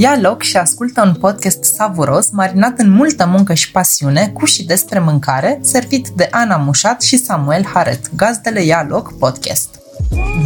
Ia 0.00 0.18
loc 0.20 0.42
și 0.42 0.56
ascultă 0.56 1.02
un 1.06 1.14
podcast 1.20 1.62
savuros, 1.62 2.30
marinat 2.30 2.78
în 2.78 2.90
multă 2.90 3.26
muncă 3.26 3.54
și 3.54 3.70
pasiune, 3.70 4.30
cu 4.34 4.44
și 4.44 4.64
despre 4.64 4.98
mâncare, 4.98 5.58
servit 5.62 6.08
de 6.08 6.28
Ana 6.30 6.56
Mușat 6.56 7.02
și 7.02 7.16
Samuel 7.16 7.64
Haret, 7.64 8.14
gazdele 8.16 8.64
Ia 8.64 8.86
loc 8.88 9.18
podcast. 9.18 9.80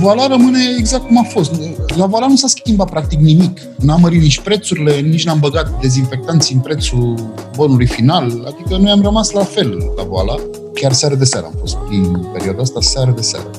Voala 0.00 0.26
rămâne 0.26 0.58
exact 0.78 1.06
cum 1.06 1.18
a 1.18 1.22
fost. 1.22 1.52
La 1.96 2.06
Voala 2.06 2.26
nu 2.26 2.36
s-a 2.36 2.46
schimbat 2.46 2.90
practic 2.90 3.18
nimic. 3.18 3.60
N-am 3.78 4.00
mărit 4.00 4.20
nici 4.20 4.40
prețurile, 4.40 5.00
nici 5.00 5.24
n-am 5.24 5.38
băgat 5.38 5.80
dezinfectanți 5.80 6.52
în 6.52 6.60
prețul 6.60 7.32
bonului 7.56 7.86
final. 7.86 8.24
Adică 8.24 8.76
noi 8.76 8.90
am 8.90 9.02
rămas 9.02 9.30
la 9.30 9.44
fel 9.44 9.92
la 9.96 10.02
Voala. 10.02 10.34
Chiar 10.74 10.92
seară 10.92 11.14
de 11.14 11.24
seară 11.24 11.46
am 11.46 11.54
fost 11.58 11.76
în 11.90 12.26
perioada 12.32 12.62
asta, 12.62 12.80
seară 12.80 13.10
de 13.10 13.22
seară. 13.22 13.50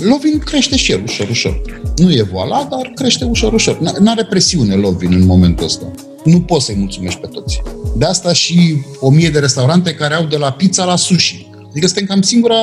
Lovin 0.00 0.38
crește 0.38 0.76
și 0.76 0.92
el 0.92 1.02
ușor, 1.02 1.28
ușor. 1.28 1.62
Nu 1.96 2.10
e 2.10 2.22
voala, 2.22 2.66
dar 2.70 2.92
crește 2.94 3.24
ușor, 3.24 3.52
ușor. 3.52 3.78
N-are 3.98 4.24
presiune 4.24 4.74
Lovin 4.74 5.12
în 5.12 5.26
momentul 5.26 5.64
ăsta. 5.64 5.90
Nu 6.24 6.40
poți 6.40 6.64
să-i 6.64 6.76
mulțumești 6.78 7.20
pe 7.20 7.26
toți. 7.26 7.62
De 7.96 8.04
asta 8.04 8.32
și 8.32 8.76
o 9.00 9.10
mie 9.10 9.28
de 9.28 9.38
restaurante 9.38 9.94
care 9.94 10.14
au 10.14 10.24
de 10.24 10.36
la 10.36 10.50
pizza 10.50 10.84
la 10.84 10.96
sushi. 10.96 11.46
Adică 11.70 11.86
suntem 11.86 12.06
cam 12.06 12.22
singura 12.22 12.56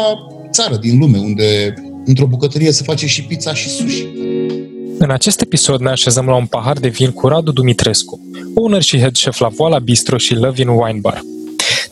țară 0.52 0.76
din 0.76 0.98
lume 0.98 1.17
unde 1.17 1.73
într-o 2.05 2.26
bucătărie 2.26 2.71
se 2.71 2.84
face 2.84 3.07
și 3.07 3.23
pizza 3.23 3.54
și 3.54 3.70
sushi. 3.70 4.05
În 4.99 5.12
acest 5.12 5.41
episod 5.41 5.79
ne 5.81 5.90
așezăm 5.90 6.26
la 6.26 6.35
un 6.35 6.45
pahar 6.45 6.77
de 6.77 6.88
vin 6.88 7.12
cu 7.12 7.27
Radu 7.27 7.51
Dumitrescu, 7.51 8.20
owner 8.55 8.81
și 8.81 8.98
head 8.98 9.13
chef 9.13 9.40
la 9.40 9.48
Voala 9.48 9.79
Bistro 9.79 10.17
și 10.17 10.34
Lovin 10.35 10.67
Wine 10.67 10.99
Bar. 11.01 11.21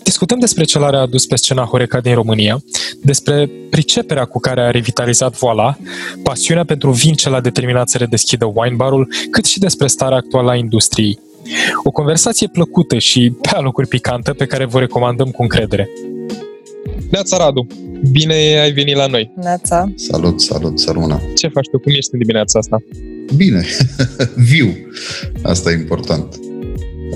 Discutăm 0.05 0.39
despre 0.39 0.63
ce 0.63 0.79
l-a 0.79 0.99
adus 0.99 1.25
pe 1.25 1.35
scena 1.35 1.63
Horeca 1.63 1.99
din 1.99 2.13
România, 2.13 2.63
despre 3.01 3.49
priceperea 3.69 4.25
cu 4.25 4.39
care 4.39 4.61
a 4.61 4.71
revitalizat 4.71 5.37
Voila, 5.37 5.77
pasiunea 6.23 6.65
pentru 6.65 6.91
vin 6.91 7.13
ce 7.13 7.29
l-a 7.29 7.41
determinat 7.41 7.89
să 7.89 7.97
redeschidă 7.97 8.51
wine 8.53 8.75
barul, 8.75 9.13
cât 9.31 9.45
și 9.45 9.59
despre 9.59 9.87
starea 9.87 10.17
actuală 10.17 10.49
a 10.49 10.55
industriei. 10.55 11.19
O 11.83 11.91
conversație 11.91 12.47
plăcută 12.47 12.97
și 12.97 13.33
pe 13.41 13.49
alocuri 13.53 13.87
picantă 13.87 14.33
pe 14.33 14.45
care 14.45 14.65
vă 14.65 14.79
recomandăm 14.79 15.31
cu 15.31 15.41
încredere. 15.41 15.89
Neața 17.11 17.37
Radu, 17.37 17.67
bine 18.11 18.33
ai 18.61 18.71
venit 18.71 18.95
la 18.95 19.07
noi. 19.07 19.31
Neața. 19.35 19.91
Salut, 19.95 20.41
salut, 20.41 20.79
sărmâna. 20.79 21.21
Ce 21.35 21.47
faci 21.47 21.67
tu? 21.71 21.79
Cum 21.79 21.91
ești 21.95 22.13
în 22.13 22.19
dimineața 22.19 22.59
asta? 22.59 22.77
Bine, 23.35 23.65
viu. 24.51 24.75
Asta 25.41 25.71
e 25.71 25.73
important. 25.73 26.39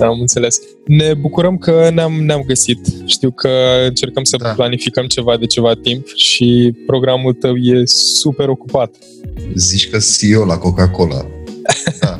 Am 0.00 0.20
înțeles. 0.20 0.60
Ne 0.86 1.14
bucurăm 1.14 1.58
că 1.58 1.90
ne-am, 1.94 2.12
ne-am 2.12 2.42
găsit. 2.46 2.78
Știu 3.06 3.30
că 3.30 3.48
încercăm 3.86 4.24
să 4.24 4.36
da. 4.36 4.48
planificăm 4.48 5.06
ceva 5.06 5.36
de 5.36 5.46
ceva 5.46 5.74
timp 5.82 6.06
și 6.14 6.74
programul 6.86 7.32
tău 7.32 7.56
e 7.56 7.82
super 7.84 8.48
ocupat. 8.48 8.94
Zici 9.54 9.90
că 9.90 9.98
CEO 10.18 10.44
la 10.44 10.58
Coca-Cola. 10.58 11.26
Da. 12.00 12.18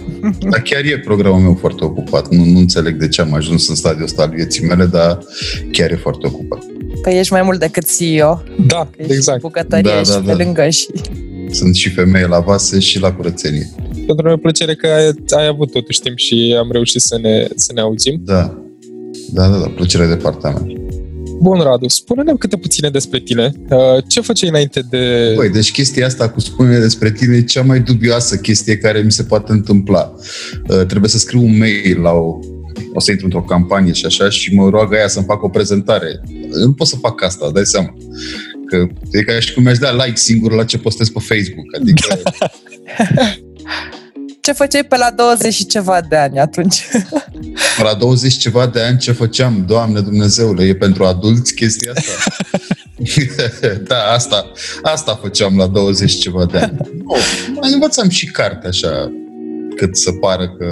dar 0.51 0.61
chiar 0.61 0.85
e 0.85 0.99
programul 0.99 1.41
meu 1.41 1.55
foarte 1.55 1.85
ocupat. 1.85 2.29
Nu, 2.29 2.45
nu 2.45 2.59
înțeleg 2.59 2.97
de 2.97 3.09
ce 3.09 3.21
am 3.21 3.35
ajuns 3.35 3.69
în 3.69 3.75
stadiul 3.75 4.05
ăsta 4.05 4.23
al 4.23 4.31
vieții 4.35 4.67
mele, 4.67 4.87
dar 4.87 5.19
chiar 5.73 5.91
e 5.91 5.97
foarte 5.97 6.27
ocupat. 6.27 6.65
Păi 7.03 7.19
ești 7.19 7.33
mai 7.33 7.43
mult 7.43 7.59
decât 7.59 7.97
CEO. 7.97 8.43
Da, 8.67 8.91
exact. 8.97 9.41
bucătărie 9.41 9.91
da, 9.91 9.97
da, 9.97 10.03
și 10.03 10.11
da. 10.11 10.33
pe 10.33 10.43
lângă 10.43 10.69
și... 10.69 10.87
Sunt 11.51 11.75
și 11.75 11.91
femeie 11.91 12.27
la 12.27 12.41
vase 12.41 12.79
și 12.79 13.01
la 13.01 13.13
curățenie 13.13 13.71
pentru 14.15 14.25
noi 14.25 14.35
o 14.35 14.37
plăcere 14.47 14.75
că 14.75 14.87
ai, 14.87 15.07
ai 15.39 15.47
avut 15.47 15.71
totuși 15.71 16.01
timp 16.01 16.17
și 16.17 16.57
am 16.59 16.69
reușit 16.73 17.01
să 17.01 17.19
ne, 17.23 17.47
să 17.55 17.73
ne 17.75 17.81
auzim. 17.81 18.21
Da. 18.25 18.65
Da, 19.33 19.49
da, 19.49 19.57
da, 19.59 19.67
plăcerea 19.67 20.09
de 20.09 20.17
partea 20.17 20.51
mea. 20.51 20.63
Bun, 21.41 21.61
Radu, 21.61 21.89
spune-ne 21.89 22.33
câte 22.39 22.57
puține 22.57 22.91
despre 22.91 23.19
tine. 23.19 23.53
Uh, 23.71 24.05
ce 24.09 24.21
făceai 24.21 24.49
înainte 24.49 24.81
de... 24.91 25.33
Băi, 25.37 25.51
deci 25.51 25.73
chestia 25.73 26.07
asta 26.07 26.29
cu 26.29 26.41
spune 26.41 26.79
despre 26.79 27.13
tine 27.13 27.37
e 27.37 27.43
cea 27.43 27.63
mai 27.63 27.81
dubioasă 27.81 28.37
chestie 28.37 28.77
care 28.77 29.01
mi 29.01 29.13
se 29.13 29.23
poate 29.23 29.53
întâmpla. 29.53 30.15
Uh, 30.69 30.87
trebuie 30.87 31.11
să 31.11 31.19
scriu 31.19 31.41
un 31.41 31.59
mail 31.59 32.01
la 32.01 32.11
o 32.11 32.39
o 32.95 33.01
să 33.01 33.11
intru 33.11 33.27
într-o 33.27 33.43
campanie 33.43 33.93
și 33.93 34.07
așa 34.07 34.31
și 34.31 34.55
mă 34.55 34.69
roagă 34.69 34.97
aia 34.97 35.09
să-mi 35.09 35.25
fac 35.25 35.43
o 35.43 35.49
prezentare. 35.49 36.21
Nu 36.65 36.73
pot 36.73 36.87
să 36.87 36.97
fac 36.97 37.23
asta, 37.23 37.51
dai 37.51 37.67
seama. 37.67 37.97
Că 38.67 38.87
e 39.11 39.23
ca 39.23 39.41
și 39.41 39.55
cum 39.55 39.63
mi-aș 39.63 39.79
da 39.79 40.05
like 40.05 40.17
singur 40.17 40.53
la 40.53 40.65
ce 40.65 40.79
postez 40.79 41.09
pe 41.09 41.19
Facebook. 41.21 41.67
Adică 41.81 42.23
ce 44.51 44.57
făceai 44.57 44.85
pe 44.85 44.97
la 44.97 45.11
20 45.17 45.55
și 45.55 45.67
ceva 45.67 46.01
de 46.09 46.17
ani 46.17 46.39
atunci? 46.39 46.85
La 47.83 47.95
20 47.95 48.37
ceva 48.37 48.67
de 48.67 48.81
ani 48.81 48.99
ce 48.99 49.13
făceam? 49.13 49.65
Doamne 49.67 50.01
Dumnezeule, 50.01 50.65
e 50.65 50.75
pentru 50.75 51.05
adulți 51.05 51.55
chestia 51.55 51.93
asta? 51.97 52.35
da, 53.89 54.13
asta, 54.13 54.53
asta 54.83 55.19
făceam 55.23 55.57
la 55.57 55.67
20 55.67 56.19
ceva 56.19 56.45
de 56.45 56.59
ani. 56.59 56.77
Nu, 57.05 57.17
mai 57.61 57.73
învățam 57.73 58.09
și 58.09 58.31
carte 58.31 58.67
așa, 58.67 59.13
cât 59.77 59.97
să 59.97 60.13
pară 60.13 60.49
că 60.59 60.67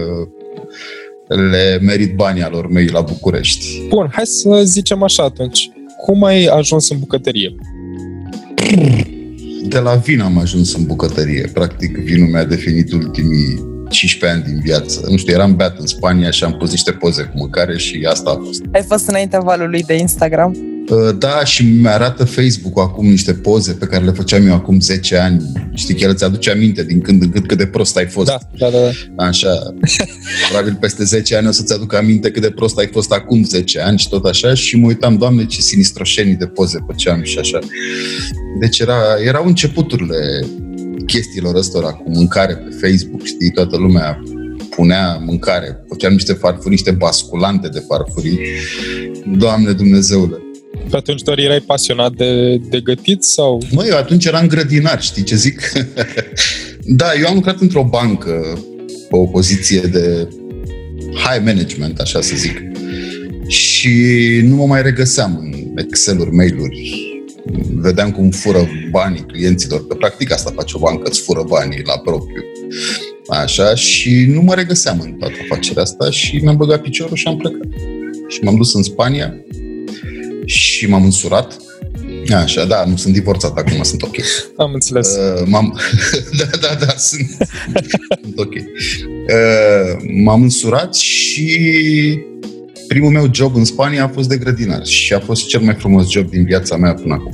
le 1.35 1.79
merit 1.83 2.15
banii 2.15 2.43
alor 2.43 2.69
mei 2.69 2.87
la 2.87 3.01
București. 3.01 3.87
Bun, 3.89 4.11
hai 4.13 4.27
să 4.27 4.61
zicem 4.65 5.03
așa 5.03 5.23
atunci. 5.23 5.71
Cum 5.97 6.25
ai 6.25 6.45
ajuns 6.45 6.91
în 6.91 6.99
bucătărie? 6.99 7.55
de 9.63 9.79
la 9.79 9.95
vin 9.95 10.21
am 10.21 10.39
ajuns 10.39 10.75
în 10.75 10.85
bucătărie. 10.85 11.51
Practic, 11.53 11.97
vinul 11.97 12.29
mi-a 12.29 12.45
definit 12.45 12.93
ultimii 12.93 13.67
15 13.89 14.39
ani 14.39 14.53
din 14.53 14.61
viață. 14.61 15.07
Nu 15.11 15.17
știu, 15.17 15.35
eram 15.35 15.57
beat 15.57 15.79
în 15.79 15.87
Spania 15.87 16.31
și 16.31 16.45
am 16.45 16.53
pus 16.53 16.71
niște 16.71 16.93
poze 16.93 17.23
cu 17.23 17.33
mâncare 17.35 17.79
și 17.79 18.07
asta 18.09 18.31
a 18.31 18.43
fost. 18.45 18.63
Ai 18.73 18.83
fost 18.83 19.09
înaintea 19.09 19.41
valului 19.41 19.83
de 19.83 19.95
Instagram? 19.95 20.57
Uh, 20.89 21.17
da, 21.19 21.45
și 21.45 21.65
mi-arată 21.65 22.25
Facebook 22.25 22.79
acum 22.79 23.07
niște 23.07 23.33
poze 23.33 23.73
pe 23.73 23.87
care 23.87 24.05
le 24.05 24.11
făceam 24.11 24.47
eu 24.47 24.55
acum 24.55 24.81
10 24.81 25.17
ani. 25.17 25.53
Știi 25.75 25.95
că 25.95 26.05
el 26.05 26.11
îți 26.11 26.25
aduce 26.25 26.51
aminte 26.51 26.85
din 26.85 27.01
când 27.01 27.23
în 27.23 27.31
când 27.31 27.47
cât 27.47 27.59
de 27.59 27.67
prost 27.67 27.97
ai 27.97 28.07
fost. 28.07 28.27
Da, 28.27 28.39
da, 28.59 28.71
da. 28.71 28.79
da. 28.79 29.25
Așa. 29.25 29.75
Probabil 30.49 30.77
peste 30.81 31.05
10 31.05 31.37
ani 31.37 31.47
o 31.47 31.51
să-ți 31.51 31.73
aduc 31.73 31.95
aminte 31.95 32.31
cât 32.31 32.43
de 32.43 32.51
prost 32.51 32.79
ai 32.79 32.89
fost 32.93 33.13
acum 33.13 33.45
10 33.45 33.81
ani 33.81 33.99
și 33.99 34.09
tot 34.09 34.25
așa. 34.25 34.55
Și 34.55 34.77
mă 34.77 34.87
uitam, 34.87 35.17
Doamne, 35.17 35.47
ce 35.47 35.61
sinistroșenii 35.61 36.35
de 36.35 36.47
poze 36.47 36.79
făceam 36.87 37.23
și 37.23 37.39
așa. 37.39 37.59
Deci 38.61 38.79
era, 38.79 38.97
erau 39.25 39.47
începuturile 39.47 40.47
chestiilor 41.07 41.55
ăstora 41.55 41.91
cu 41.91 42.11
mâncare 42.11 42.55
pe 42.55 42.89
Facebook, 42.89 43.25
știi, 43.25 43.51
toată 43.51 43.77
lumea 43.77 44.23
punea 44.79 45.23
mâncare, 45.25 45.85
făceam 45.89 46.13
niște 46.13 46.33
farfurii, 46.33 46.71
niște 46.71 46.91
basculante 46.91 47.69
de 47.69 47.85
farfurii. 47.89 48.39
Doamne 49.37 49.73
Dumnezeule! 49.73 50.37
Pe 50.91 50.97
atunci 50.97 51.23
doar 51.23 51.39
erai 51.39 51.61
pasionat 51.61 52.13
de, 52.13 52.57
de 52.57 52.81
gătit 52.81 53.23
sau? 53.23 53.63
Măi, 53.71 53.89
eu 53.89 53.97
atunci 53.97 54.25
eram 54.25 54.47
grădinar, 54.47 55.03
știi 55.03 55.23
ce 55.23 55.37
zic? 55.37 55.73
da, 57.01 57.07
eu 57.21 57.27
am 57.29 57.35
lucrat 57.35 57.61
într-o 57.61 57.85
bancă 57.85 58.59
pe 59.09 59.17
o 59.17 59.25
poziție 59.25 59.81
de 59.81 60.29
high 61.15 61.45
management, 61.45 61.99
așa 61.99 62.21
să 62.21 62.35
zic. 62.37 62.63
Și 63.49 63.91
nu 64.43 64.55
mă 64.55 64.67
mai 64.67 64.83
regăseam 64.83 65.39
în 65.41 65.79
Excel-uri, 65.79 66.35
mail-uri. 66.35 67.08
Vedeam 67.75 68.13
cum 68.13 68.31
fură 68.31 68.69
banii 68.91 69.25
clienților, 69.27 69.87
că 69.87 69.95
practic 69.95 70.33
asta 70.33 70.53
face 70.55 70.77
o 70.77 70.79
bancă, 70.79 71.09
îți 71.09 71.21
fură 71.21 71.43
banii 71.49 71.83
la 71.85 71.99
propriu. 71.99 72.43
Așa, 73.29 73.75
și 73.75 74.27
nu 74.29 74.41
mă 74.41 74.55
regăseam 74.55 75.01
în 75.01 75.13
toată 75.13 75.35
afacerea 75.43 75.83
asta 75.83 76.11
și 76.11 76.37
mi-am 76.37 76.57
băgat 76.57 76.83
piciorul 76.83 77.17
și 77.17 77.27
am 77.27 77.37
plecat. 77.37 77.69
Și 78.29 78.43
m-am 78.43 78.57
dus 78.57 78.75
în 78.75 78.83
Spania 78.83 79.35
și 80.45 80.89
m-am 80.89 81.05
însurat. 81.05 81.57
Așa, 82.35 82.65
da, 82.65 82.85
nu 82.85 82.97
sunt 82.97 83.13
divorțat 83.13 83.57
acum, 83.57 83.83
sunt 83.83 84.03
ok. 84.03 84.17
Am 84.57 84.73
înțeles. 84.73 85.17
Uh, 85.17 85.43
m-am... 85.47 85.79
da, 86.39 86.59
da, 86.61 86.85
da, 86.87 86.95
sunt, 86.97 87.37
sunt 88.23 88.39
ok. 88.39 88.55
Uh, 88.55 90.03
m-am 90.23 90.43
însurat 90.43 90.95
și 90.95 91.59
primul 92.89 93.11
meu 93.11 93.29
job 93.33 93.55
în 93.55 93.65
Spania 93.65 94.05
a 94.05 94.09
fost 94.09 94.29
de 94.29 94.37
grădinar 94.37 94.87
și 94.87 95.15
a 95.15 95.21
fost 95.21 95.47
cel 95.47 95.61
mai 95.61 95.75
frumos 95.75 96.11
job 96.11 96.31
din 96.31 96.45
viața 96.45 96.77
mea 96.77 96.95
până 96.95 97.15
acum. 97.15 97.33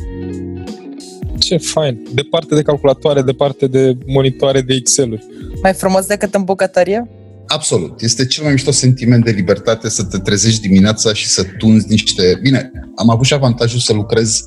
Ce 1.39 1.57
fain! 1.57 1.99
Departe 2.13 2.55
de 2.55 2.63
calculatoare, 2.63 3.23
departe 3.23 3.67
de 3.67 3.97
monitoare 4.07 4.61
de 4.61 4.75
Excel-uri. 4.75 5.27
Mai 5.63 5.73
frumos 5.73 6.07
decât 6.07 6.35
în 6.35 6.45
bucătărie? 6.45 7.09
Absolut. 7.47 8.01
Este 8.01 8.27
cel 8.27 8.43
mai 8.43 8.53
mișto 8.53 8.71
sentiment 8.71 9.25
de 9.25 9.31
libertate 9.31 9.89
să 9.89 10.05
te 10.05 10.19
trezești 10.19 10.61
dimineața 10.61 11.13
și 11.13 11.27
să 11.27 11.43
tunzi 11.59 11.87
niște... 11.89 12.39
Bine, 12.43 12.71
am 12.97 13.11
avut 13.11 13.25
și 13.25 13.35
avantajul 13.35 13.79
să 13.79 13.93
lucrez 13.93 14.41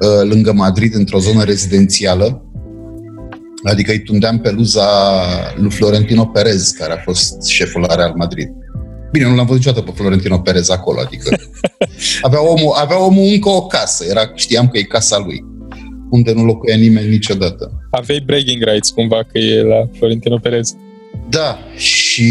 uh, 0.00 0.28
lângă 0.28 0.52
Madrid, 0.52 0.94
într-o 0.94 1.18
zonă 1.18 1.44
rezidențială, 1.44 2.44
adică 3.62 3.92
îi 3.92 4.02
tundeam 4.02 4.38
peluza 4.38 4.88
lui 5.56 5.70
Florentino 5.70 6.26
Perez, 6.26 6.70
care 6.70 6.92
a 6.92 7.02
fost 7.04 7.46
șeful 7.46 7.80
la 7.80 7.94
Real 7.94 8.12
Madrid. 8.16 8.48
Bine, 9.14 9.28
nu 9.28 9.34
l-am 9.34 9.46
văzut 9.46 9.64
niciodată 9.64 9.90
pe 9.90 9.96
Florentino 9.96 10.38
Perez 10.38 10.68
acolo, 10.68 11.00
adică 11.00 11.36
avea 12.26 12.50
omul, 12.50 12.72
avea 12.74 13.04
omul 13.04 13.32
încă 13.32 13.48
o 13.48 13.66
casă, 13.66 14.04
era, 14.08 14.32
știam 14.34 14.68
că 14.68 14.78
e 14.78 14.82
casa 14.82 15.18
lui, 15.18 15.44
unde 16.10 16.32
nu 16.32 16.44
locuia 16.44 16.76
nimeni 16.76 17.08
niciodată. 17.08 17.72
Aveai 17.90 18.22
bragging 18.26 18.62
rights 18.62 18.90
cumva 18.90 19.22
că 19.32 19.38
e 19.38 19.62
la 19.62 19.88
Florentino 19.96 20.38
Perez. 20.38 20.74
Da, 21.28 21.58
și 21.76 22.28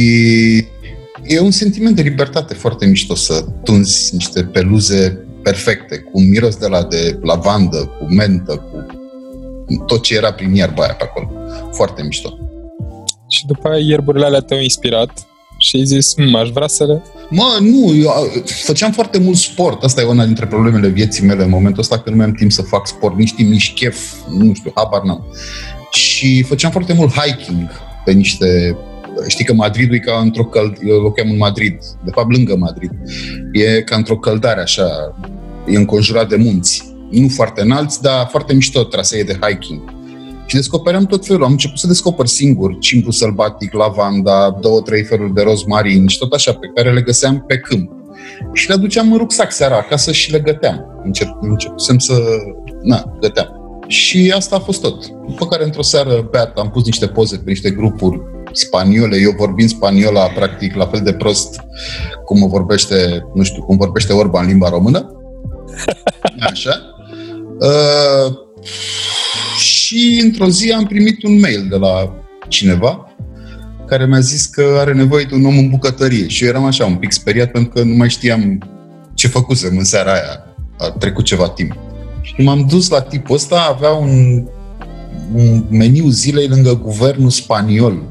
e 1.23 1.39
un 1.39 1.51
sentiment 1.51 1.95
de 1.95 2.01
libertate 2.01 2.53
foarte 2.53 2.85
mișto 2.85 3.15
să 3.15 3.45
tunzi 3.63 4.15
niște 4.15 4.43
peluze 4.43 5.25
perfecte, 5.43 5.97
cu 5.97 6.11
un 6.13 6.29
miros 6.29 6.55
de 6.55 6.67
la 6.67 6.83
de 6.83 7.19
lavandă, 7.21 7.77
cu 7.99 8.13
mentă, 8.13 8.55
cu 8.55 8.85
tot 9.85 10.01
ce 10.01 10.15
era 10.15 10.33
prin 10.33 10.53
iarba 10.53 10.83
aia 10.83 10.93
pe 10.93 11.03
acolo. 11.03 11.31
Foarte 11.71 12.03
mișto. 12.03 12.37
Și 13.29 13.45
după 13.45 13.67
aia 13.67 13.85
ierburile 13.85 14.25
alea 14.25 14.39
te-au 14.39 14.59
inspirat 14.59 15.27
și 15.63 15.75
ai 15.75 15.83
zis, 15.85 16.13
"Hm, 16.15 16.35
aș 16.35 16.49
vrea 16.49 16.67
să 16.67 16.85
le... 16.85 17.01
Mă, 17.29 17.57
nu, 17.61 17.95
eu 17.95 18.09
a, 18.09 18.13
făceam 18.45 18.91
foarte 18.91 19.19
mult 19.19 19.37
sport. 19.37 19.83
Asta 19.83 20.01
e 20.01 20.05
una 20.05 20.25
dintre 20.25 20.45
problemele 20.45 20.87
vieții 20.87 21.25
mele 21.25 21.43
în 21.43 21.49
momentul 21.49 21.81
ăsta, 21.81 21.99
că 21.99 22.09
nu 22.09 22.15
mai 22.15 22.25
am 22.25 22.31
timp 22.31 22.51
să 22.51 22.61
fac 22.61 22.87
sport, 22.87 23.17
nici 23.17 23.33
timp, 23.33 23.49
nici 23.49 23.73
chef, 23.73 24.13
nu 24.29 24.53
știu, 24.53 24.71
habar 24.75 25.01
n-am. 25.01 25.25
Și 25.91 26.43
făceam 26.43 26.71
foarte 26.71 26.93
mult 26.93 27.11
hiking 27.19 27.69
pe 28.05 28.11
niște... 28.11 28.77
Știi 29.27 29.45
că 29.45 29.53
Madridul 29.53 29.95
e 29.95 29.99
ca 29.99 30.19
într-o 30.21 30.45
căld... 30.45 30.77
Eu 30.87 30.97
locuiam 30.99 31.29
în 31.31 31.37
Madrid, 31.37 31.77
de 32.03 32.11
fapt 32.11 32.31
lângă 32.31 32.55
Madrid. 32.55 32.91
E 33.51 33.81
ca 33.81 33.95
într-o 33.95 34.17
căldare 34.17 34.61
așa, 34.61 35.15
e 35.67 35.77
înconjurat 35.77 36.29
de 36.29 36.35
munți. 36.35 36.83
Nu 37.09 37.27
foarte 37.29 37.61
înalți, 37.61 38.01
dar 38.01 38.27
foarte 38.29 38.53
mișto 38.53 38.83
trasee 38.83 39.23
de 39.23 39.37
hiking. 39.41 39.81
Și 40.53 40.59
descopeream 40.59 41.05
tot 41.05 41.25
felul. 41.25 41.43
Am 41.43 41.51
început 41.51 41.77
să 41.77 41.87
descoper 41.87 42.25
singur 42.25 42.77
cimbru 42.79 43.11
sălbatic, 43.11 43.73
lavanda, 43.73 44.57
două, 44.61 44.81
trei 44.81 45.03
feluri 45.03 45.33
de 45.33 45.41
rozmarin 45.41 46.07
și 46.07 46.17
tot 46.17 46.33
așa, 46.33 46.53
pe 46.53 46.71
care 46.75 46.93
le 46.93 47.01
găseam 47.01 47.43
pe 47.47 47.57
câmp. 47.57 47.91
Și 48.53 48.67
le 48.67 48.73
aduceam 48.73 49.11
în 49.11 49.17
rucsac 49.17 49.51
seara 49.51 49.75
acasă 49.75 50.11
și 50.11 50.31
le 50.31 50.39
găteam. 50.39 51.01
Încep, 51.03 51.27
începusem 51.41 51.97
să... 51.97 52.13
Na, 52.81 53.17
găteam. 53.19 53.47
Și 53.87 54.33
asta 54.35 54.55
a 54.55 54.59
fost 54.59 54.81
tot. 54.81 55.07
După 55.07 55.45
care, 55.47 55.63
într-o 55.63 55.81
seară, 55.81 56.27
beat, 56.31 56.57
am 56.57 56.69
pus 56.69 56.85
niște 56.85 57.07
poze 57.07 57.35
pe 57.35 57.49
niște 57.49 57.69
grupuri 57.69 58.21
spaniole, 58.51 59.17
eu 59.17 59.31
vorbind 59.37 59.69
spaniola 59.69 60.27
practic 60.27 60.75
la 60.75 60.85
fel 60.85 61.01
de 61.03 61.13
prost 61.13 61.61
cum 62.25 62.47
vorbește, 62.47 63.27
nu 63.33 63.43
știu, 63.43 63.63
cum 63.63 63.77
vorbește 63.77 64.13
Orba 64.13 64.41
în 64.41 64.47
limba 64.47 64.69
română. 64.69 65.11
Așa. 66.51 66.73
Uh, 67.59 68.33
și 69.93 70.19
într-o 70.23 70.49
zi 70.49 70.71
am 70.71 70.85
primit 70.85 71.23
un 71.23 71.39
mail 71.39 71.67
de 71.69 71.75
la 71.75 72.15
cineva 72.47 73.07
care 73.87 74.05
mi-a 74.05 74.19
zis 74.19 74.45
că 74.45 74.75
are 74.77 74.93
nevoie 74.93 75.25
de 75.29 75.35
un 75.35 75.45
om 75.45 75.57
în 75.57 75.69
bucătărie. 75.69 76.27
Și 76.27 76.43
eu 76.43 76.49
eram 76.49 76.65
așa 76.65 76.85
un 76.85 76.95
pic 76.95 77.11
speriat 77.11 77.51
pentru 77.51 77.71
că 77.71 77.83
nu 77.83 77.95
mai 77.95 78.09
știam 78.09 78.69
ce 79.13 79.27
făcusem 79.27 79.77
în 79.77 79.83
seara 79.83 80.11
aia. 80.11 80.55
A 80.77 80.89
trecut 80.89 81.25
ceva 81.25 81.49
timp. 81.49 81.77
Și 82.21 82.33
m-am 82.37 82.65
dus 82.69 82.89
la 82.89 83.01
tipul 83.01 83.35
ăsta, 83.35 83.73
avea 83.75 83.89
un, 83.89 84.43
un 85.33 85.65
meniu 85.69 86.09
zilei 86.09 86.47
lângă 86.47 86.79
guvernul 86.83 87.29
spaniol, 87.29 88.03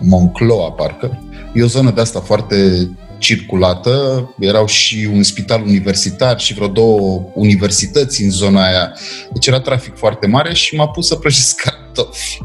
Moncloa, 0.00 0.72
parcă. 0.72 1.22
E 1.54 1.62
o 1.62 1.66
zonă 1.66 1.90
de 1.90 2.00
asta 2.00 2.20
foarte 2.20 2.88
circulată, 3.26 4.34
erau 4.38 4.66
și 4.66 5.08
un 5.12 5.22
spital 5.22 5.62
universitar 5.62 6.38
și 6.38 6.54
vreo 6.54 6.68
două 6.68 7.22
universități 7.34 8.22
în 8.22 8.30
zona 8.30 8.66
aia. 8.66 8.92
Deci 9.32 9.46
era 9.46 9.60
trafic 9.60 9.96
foarte 9.96 10.26
mare 10.26 10.54
și 10.54 10.74
m-a 10.74 10.88
pus 10.88 11.06
să 11.06 11.14
prăjesc 11.14 11.60
cartofi. 11.64 12.38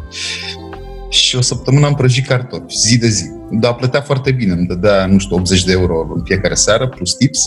Și 1.10 1.36
o 1.36 1.42
săptămână 1.42 1.86
am 1.86 1.96
prăjit 1.96 2.28
cartofi, 2.28 2.78
zi 2.78 2.98
de 2.98 3.08
zi. 3.08 3.24
Dar 3.52 3.76
plătea 3.76 4.02
foarte 4.02 4.32
bine, 4.32 4.52
îmi 4.52 4.68
dădea, 4.68 5.06
nu 5.06 5.18
știu, 5.18 5.36
80 5.36 5.64
de 5.64 5.72
euro 5.72 6.08
în 6.16 6.24
fiecare 6.24 6.54
seară, 6.54 6.88
plus 6.88 7.14
tips. 7.14 7.40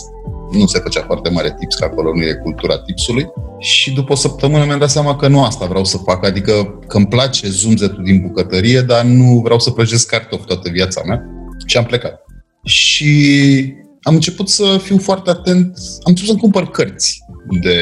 Nu 0.51 0.65
se 0.65 0.79
făcea 0.79 1.01
foarte 1.05 1.29
mare 1.29 1.55
tips, 1.59 1.75
că 1.75 1.85
acolo 1.85 2.11
nu 2.13 2.21
e 2.21 2.33
cultura 2.33 2.77
tipsului. 2.77 3.25
Și 3.59 3.93
după 3.93 4.11
o 4.11 4.15
săptămână 4.15 4.65
mi-am 4.65 4.79
dat 4.79 4.89
seama 4.89 5.15
că 5.15 5.27
nu 5.27 5.43
asta 5.43 5.65
vreau 5.65 5.85
să 5.85 5.97
fac, 5.97 6.25
adică 6.25 6.79
că 6.87 6.97
îmi 6.97 7.07
place 7.07 7.49
zumzetul 7.49 8.03
din 8.03 8.21
bucătărie, 8.21 8.81
dar 8.81 9.03
nu 9.03 9.41
vreau 9.43 9.59
să 9.59 9.71
prăjesc 9.71 10.07
cartofi 10.07 10.45
toată 10.45 10.69
viața 10.69 11.01
mea. 11.05 11.23
Și 11.65 11.77
am 11.77 11.85
plecat. 11.85 12.24
Și 12.65 13.73
am 14.01 14.13
început 14.13 14.49
să 14.49 14.79
fiu 14.81 14.97
foarte 14.97 15.29
atent, 15.29 15.65
am 15.77 16.03
început 16.05 16.29
să-mi 16.29 16.41
cumpăr 16.41 16.69
cărți 16.69 17.19
de, 17.61 17.79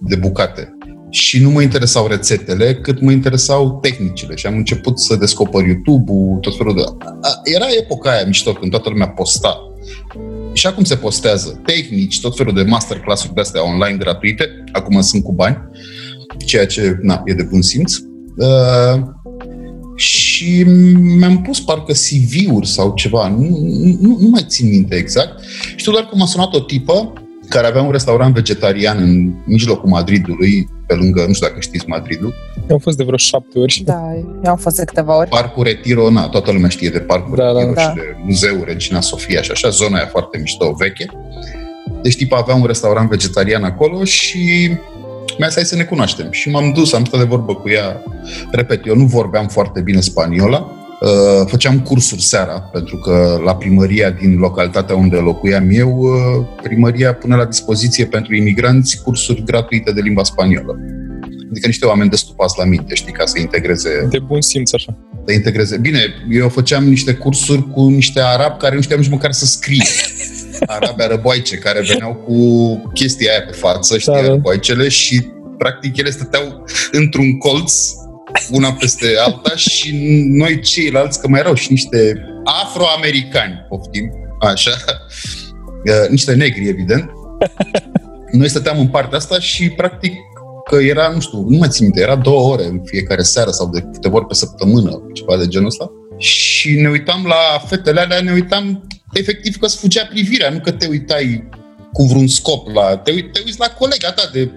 de 0.00 0.16
bucate. 0.16 0.78
Și 1.10 1.42
nu 1.42 1.50
mă 1.50 1.62
interesau 1.62 2.06
rețetele, 2.06 2.74
cât 2.74 3.00
mă 3.00 3.10
interesau 3.10 3.78
tehnicile. 3.82 4.34
Și 4.34 4.46
am 4.46 4.56
început 4.56 5.00
să 5.00 5.16
descoper 5.16 5.66
YouTube-ul, 5.66 6.38
tot 6.40 6.56
felul 6.56 6.74
de... 6.74 6.82
Era 7.54 7.66
epoca 7.80 8.10
aia 8.10 8.26
mișto, 8.26 8.52
când 8.52 8.70
toată 8.70 8.88
lumea 8.88 9.08
posta. 9.08 9.58
Și 10.52 10.66
acum 10.66 10.84
se 10.84 10.96
postează 10.96 11.60
tehnici, 11.64 12.20
tot 12.20 12.36
felul 12.36 12.54
de 12.54 12.62
masterclass-uri 12.62 13.34
de-astea 13.34 13.66
online 13.66 13.96
gratuite. 13.96 14.64
Acum 14.72 15.00
sunt 15.00 15.22
cu 15.22 15.32
bani, 15.32 15.58
ceea 16.46 16.66
ce 16.66 16.98
na, 17.02 17.22
e 17.24 17.32
de 17.32 17.42
bun 17.42 17.62
simț. 17.62 17.94
Uh, 18.36 19.02
și 20.34 20.62
mi-am 21.18 21.42
pus 21.42 21.60
parcă 21.60 21.92
CV-uri 21.92 22.66
sau 22.66 22.92
ceva, 22.94 23.28
nu, 23.28 23.58
nu, 24.00 24.16
nu 24.20 24.28
mai 24.28 24.44
țin 24.46 24.68
minte 24.68 24.94
exact. 24.94 25.44
Știu 25.76 25.92
doar 25.92 26.04
că 26.04 26.16
m-a 26.16 26.26
sunat 26.26 26.54
o 26.54 26.60
tipă 26.60 27.12
care 27.48 27.66
avea 27.66 27.82
un 27.82 27.90
restaurant 27.90 28.34
vegetarian 28.34 28.98
în 29.02 29.34
mijlocul 29.44 29.88
Madridului, 29.88 30.68
pe 30.86 30.94
lângă, 30.94 31.24
nu 31.26 31.32
știu 31.32 31.46
dacă 31.46 31.60
știți 31.60 31.88
Madridul. 31.88 32.34
Eu 32.68 32.74
am 32.74 32.78
fost 32.78 32.96
de 32.96 33.04
vreo 33.04 33.16
șapte 33.16 33.58
ori. 33.58 33.82
Da, 33.84 34.12
eu 34.44 34.50
am 34.50 34.56
fost 34.56 34.76
de 34.76 34.84
câteva 34.84 35.18
ori. 35.18 35.28
Parcul 35.28 35.62
Retiro, 35.64 36.10
na, 36.10 36.28
toată 36.28 36.52
lumea 36.52 36.68
știe 36.68 36.88
de 36.88 36.98
Parcul 37.00 37.36
Da, 37.36 37.52
da, 37.52 37.58
Retiro 37.58 37.72
da. 37.74 37.80
și 37.80 37.94
de 37.94 38.16
Muzeul 38.24 38.64
Regina 38.66 39.00
Sofia 39.00 39.42
și 39.42 39.50
așa, 39.50 39.68
zona 39.68 39.96
aia 39.96 40.06
foarte 40.06 40.38
mișto, 40.38 40.72
veche. 40.78 41.06
Deci 42.02 42.16
tipa 42.16 42.36
avea 42.36 42.54
un 42.54 42.64
restaurant 42.64 43.08
vegetarian 43.08 43.64
acolo 43.64 44.04
și 44.04 44.70
mi-a 45.38 45.46
zis 45.46 45.56
hai 45.56 45.64
să 45.64 45.76
ne 45.76 45.84
cunoaștem. 45.84 46.28
Și 46.30 46.50
m-am 46.50 46.72
dus, 46.72 46.92
am 46.92 47.04
stat 47.04 47.20
de 47.20 47.26
vorbă 47.26 47.54
cu 47.54 47.68
ea. 47.68 48.02
Repet, 48.50 48.86
eu 48.86 48.96
nu 48.96 49.04
vorbeam 49.04 49.48
foarte 49.48 49.80
bine 49.80 50.00
spaniola, 50.00 50.78
Uh, 51.00 51.46
făceam 51.46 51.80
cursuri 51.80 52.22
seara, 52.22 52.60
pentru 52.60 52.96
că 52.96 53.40
la 53.44 53.56
primăria 53.56 54.10
din 54.10 54.38
localitatea 54.38 54.96
unde 54.96 55.16
locuiam 55.16 55.68
eu, 55.70 55.98
uh, 55.98 56.46
primăria 56.62 57.14
pune 57.14 57.36
la 57.36 57.44
dispoziție 57.44 58.04
pentru 58.06 58.34
imigranți 58.34 59.02
cursuri 59.02 59.44
gratuite 59.44 59.92
de 59.92 60.00
limba 60.00 60.22
spaniolă. 60.22 60.78
Adică 61.50 61.66
niște 61.66 61.86
oameni 61.86 62.10
destupați 62.10 62.58
la 62.58 62.64
minte, 62.64 62.94
știi, 62.94 63.12
ca 63.12 63.26
să 63.26 63.38
integreze 63.40 64.06
De 64.10 64.18
bun 64.18 64.40
simț, 64.40 64.72
așa. 64.72 64.96
să 65.26 65.32
integreze. 65.32 65.76
Bine, 65.76 65.98
eu 66.30 66.48
făceam 66.48 66.84
niște 66.84 67.12
cursuri 67.12 67.70
cu 67.70 67.88
niște 67.88 68.20
arabi 68.20 68.58
care 68.58 68.74
nu 68.74 68.80
știam 68.80 69.00
nici 69.00 69.10
măcar 69.10 69.32
să 69.32 69.46
scrie. 69.46 69.84
Arabi 70.66 71.02
arăboaice 71.02 71.56
care 71.56 71.80
veneau 71.80 72.14
cu 72.14 72.36
chestia 72.94 73.30
aia 73.32 73.42
pe 73.42 73.52
față, 73.52 73.98
știi, 73.98 74.12
Da, 74.12 74.20
da. 74.20 74.24
arăboaicele 74.26 74.88
și 74.88 75.26
practic 75.58 75.96
ele 75.96 76.10
stăteau 76.10 76.64
într-un 76.92 77.38
colț 77.38 77.72
una 78.50 78.72
peste 78.72 79.06
alta 79.26 79.56
și 79.56 79.90
noi 80.28 80.60
ceilalți, 80.60 81.20
că 81.20 81.28
mai 81.28 81.40
erau 81.40 81.54
și 81.54 81.70
niște 81.70 82.24
afroamericani, 82.64 83.66
poftim, 83.68 84.10
așa, 84.40 84.70
uh, 85.86 86.08
niște 86.10 86.34
negri, 86.34 86.68
evident, 86.68 87.10
noi 88.32 88.48
stăteam 88.48 88.78
în 88.78 88.88
partea 88.88 89.18
asta 89.18 89.38
și 89.38 89.70
practic 89.70 90.12
că 90.70 90.76
era, 90.76 91.08
nu 91.08 91.20
știu, 91.20 91.38
nu 91.48 91.56
mai 91.56 91.68
țin 91.68 91.84
minte, 91.84 92.00
era 92.00 92.16
două 92.16 92.52
ore 92.52 92.64
în 92.64 92.80
fiecare 92.84 93.22
seară 93.22 93.50
sau 93.50 93.70
de 93.70 93.80
câteva 93.92 94.16
ori 94.16 94.26
pe 94.26 94.34
săptămână, 94.34 95.02
ceva 95.12 95.36
de 95.36 95.46
genul 95.46 95.66
ăsta. 95.66 95.90
Și 96.18 96.70
ne 96.74 96.88
uitam 96.88 97.26
la 97.26 97.66
fetele 97.66 98.00
alea, 98.00 98.20
ne 98.20 98.32
uitam 98.32 98.86
efectiv 99.12 99.56
că 99.56 99.66
sfugea 99.66 100.06
privirea, 100.06 100.50
nu 100.50 100.60
că 100.60 100.70
te 100.70 100.86
uitai 100.86 101.48
cu 101.92 102.02
vreun 102.02 102.28
scop 102.28 102.74
la... 102.74 102.96
Te, 102.96 103.12
uit, 103.12 103.32
te 103.32 103.40
uiți 103.44 103.58
la 103.58 103.66
colega 103.68 104.12
ta 104.12 104.30
de 104.32 104.50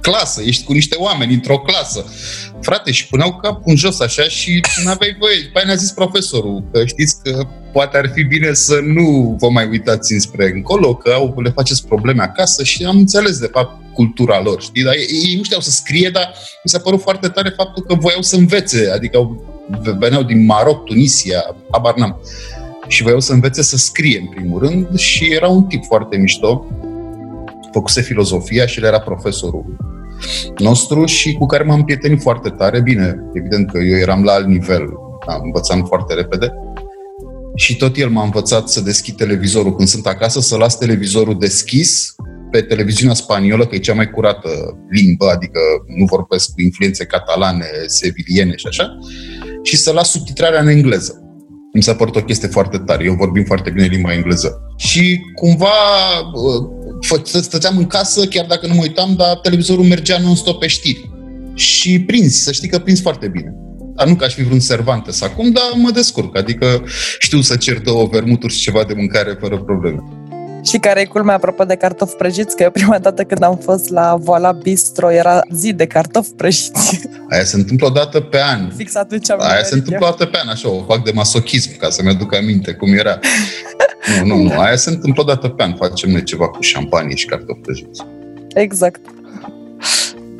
clasă, 0.00 0.42
ești 0.42 0.64
cu 0.64 0.72
niște 0.72 0.96
oameni 0.98 1.34
într-o 1.34 1.58
clasă. 1.58 2.04
Frate, 2.60 2.92
și 2.92 3.06
puneau 3.06 3.36
capul 3.36 3.62
în 3.64 3.76
jos 3.76 4.00
așa 4.00 4.22
și 4.22 4.60
nu 4.84 4.90
aveai 4.90 5.16
voie. 5.18 5.40
După 5.42 5.58
aia 5.58 5.66
ne-a 5.66 5.74
zis 5.74 5.90
profesorul 5.90 6.64
că 6.72 6.86
știți 6.86 7.22
că 7.22 7.46
poate 7.72 7.96
ar 7.96 8.10
fi 8.14 8.22
bine 8.22 8.52
să 8.52 8.80
nu 8.82 9.36
vă 9.38 9.48
mai 9.50 9.68
uitați 9.68 10.12
înspre 10.12 10.50
încolo, 10.54 10.94
că 10.94 11.10
au, 11.10 11.40
le 11.40 11.50
faceți 11.50 11.86
probleme 11.86 12.22
acasă 12.22 12.64
și 12.64 12.84
am 12.84 12.96
înțeles 12.96 13.38
de 13.38 13.48
fapt 13.52 13.94
cultura 13.94 14.40
lor, 14.40 14.62
știi? 14.62 14.82
Dar 14.82 14.94
ei, 14.94 15.06
ei 15.28 15.36
nu 15.36 15.42
știau 15.42 15.60
să 15.60 15.70
scrie, 15.70 16.10
dar 16.10 16.32
mi 16.64 16.70
s-a 16.70 16.78
părut 16.78 17.00
foarte 17.00 17.28
tare 17.28 17.52
faptul 17.56 17.82
că 17.82 17.94
voiau 17.94 18.22
să 18.22 18.36
învețe, 18.36 18.90
adică 18.90 19.16
au- 19.16 19.51
veneau 19.98 20.22
din 20.22 20.44
Maroc, 20.44 20.84
Tunisia, 20.84 21.56
habar 21.70 21.94
n-am. 21.96 22.20
Și 22.88 23.02
voiau 23.02 23.20
să 23.20 23.32
învețe 23.32 23.62
să 23.62 23.76
scrie 23.76 24.18
în 24.18 24.26
primul 24.26 24.60
rând 24.60 24.96
și 24.96 25.32
era 25.32 25.48
un 25.48 25.64
tip 25.64 25.84
foarte 25.84 26.16
mișto, 26.16 26.66
făcuse 27.72 28.02
filozofia 28.02 28.66
și 28.66 28.78
el 28.78 28.84
era 28.84 29.00
profesorul 29.00 29.76
nostru 30.58 31.04
și 31.04 31.32
cu 31.32 31.46
care 31.46 31.64
m-am 31.64 31.84
prietenit 31.84 32.20
foarte 32.20 32.48
tare. 32.48 32.80
Bine, 32.80 33.16
evident 33.32 33.70
că 33.70 33.78
eu 33.78 33.96
eram 33.96 34.24
la 34.24 34.32
alt 34.32 34.46
nivel, 34.46 34.82
da, 35.26 35.40
învățam 35.42 35.84
foarte 35.84 36.14
repede. 36.14 36.52
Și 37.54 37.76
tot 37.76 37.96
el 37.96 38.08
m-a 38.08 38.24
învățat 38.24 38.68
să 38.68 38.80
deschid 38.80 39.16
televizorul 39.16 39.76
când 39.76 39.88
sunt 39.88 40.06
acasă, 40.06 40.40
să 40.40 40.56
las 40.56 40.78
televizorul 40.78 41.38
deschis 41.38 42.14
pe 42.50 42.60
televiziunea 42.60 43.14
spaniolă, 43.14 43.66
că 43.66 43.74
e 43.74 43.78
cea 43.78 43.94
mai 43.94 44.10
curată 44.10 44.48
limbă, 44.90 45.26
adică 45.26 45.58
nu 45.86 46.04
vorbesc 46.04 46.52
cu 46.52 46.60
influențe 46.60 47.04
catalane, 47.04 47.66
seviliene 47.86 48.56
și 48.56 48.66
așa, 48.66 48.98
și 49.62 49.76
să 49.76 49.92
las 49.92 50.10
subtitrarea 50.10 50.60
în 50.60 50.68
engleză. 50.68 51.16
Mi 51.74 51.82
s-a 51.82 51.94
părut 51.94 52.16
o 52.16 52.22
chestie 52.22 52.48
foarte 52.48 52.78
tare. 52.78 53.04
Eu 53.04 53.14
vorbim 53.14 53.44
foarte 53.44 53.70
bine 53.70 53.86
limba 53.86 54.12
engleză. 54.12 54.60
Și 54.76 55.20
cumva 55.34 55.66
uh, 56.34 56.68
fă- 57.06 57.40
stăteam 57.40 57.76
în 57.76 57.86
casă, 57.86 58.26
chiar 58.26 58.46
dacă 58.46 58.66
nu 58.66 58.74
mă 58.74 58.80
uitam, 58.82 59.14
dar 59.16 59.36
televizorul 59.36 59.84
mergea 59.84 60.18
non-stop 60.18 60.58
pe 60.58 60.66
știri. 60.66 61.10
Și 61.54 62.00
prinzi, 62.00 62.42
să 62.42 62.52
știi 62.52 62.68
că 62.68 62.78
prins 62.78 63.00
foarte 63.00 63.28
bine. 63.28 63.54
Dar 63.96 64.06
nu 64.06 64.14
că 64.14 64.24
aș 64.24 64.34
fi 64.34 64.42
vreun 64.42 64.60
Cervantes 64.60 65.22
acum, 65.22 65.50
dar 65.50 65.64
mă 65.76 65.90
descurc. 65.90 66.36
Adică 66.36 66.84
știu 67.18 67.40
să 67.40 67.56
cer 67.56 67.80
două 67.80 68.08
vermuturi 68.10 68.52
și 68.52 68.60
ceva 68.60 68.84
de 68.84 68.94
mâncare 68.96 69.36
fără 69.40 69.58
probleme. 69.58 70.02
Și 70.64 70.78
care 70.78 71.00
e 71.00 71.04
culmea 71.04 71.34
apropo 71.34 71.64
de 71.64 71.74
cartofi 71.74 72.14
prăjiți? 72.14 72.56
Că 72.56 72.62
eu 72.62 72.70
prima 72.70 72.98
dată 72.98 73.22
când 73.22 73.42
am 73.42 73.56
fost 73.56 73.88
la 73.88 74.16
Voila 74.20 74.52
Bistro 74.52 75.12
era 75.12 75.40
zi 75.50 75.72
de 75.72 75.86
cartofi 75.86 76.30
prăjiți. 76.30 77.00
Aia 77.30 77.44
se 77.44 77.56
întâmplă 77.56 77.86
o 77.86 77.90
dată 77.90 78.20
pe 78.20 78.40
an. 78.40 78.70
Fix 78.76 78.94
atunci 78.94 79.30
am 79.30 79.40
Aia 79.40 79.62
se 79.62 79.74
întâmplă 79.74 80.06
o 80.06 80.08
dată 80.10 80.26
pe 80.26 80.38
an, 80.42 80.48
așa, 80.48 80.70
o 80.70 80.82
fac 80.82 81.04
de 81.04 81.10
masochism, 81.14 81.76
ca 81.78 81.90
să-mi 81.90 82.08
aduc 82.08 82.34
aminte 82.34 82.72
cum 82.72 82.92
era. 82.92 83.18
nu, 84.24 84.26
nu, 84.26 84.42
nu, 84.42 84.60
aia 84.60 84.76
se 84.76 84.90
întâmplă 84.90 85.22
o 85.22 85.26
dată 85.26 85.48
pe 85.48 85.62
an. 85.62 85.74
Facem 85.74 86.10
noi 86.10 86.22
ceva 86.22 86.48
cu 86.48 86.60
șampanie 86.60 87.16
și 87.16 87.26
cartofi 87.26 87.60
prăjiți. 87.60 88.02
Exact. 88.54 89.00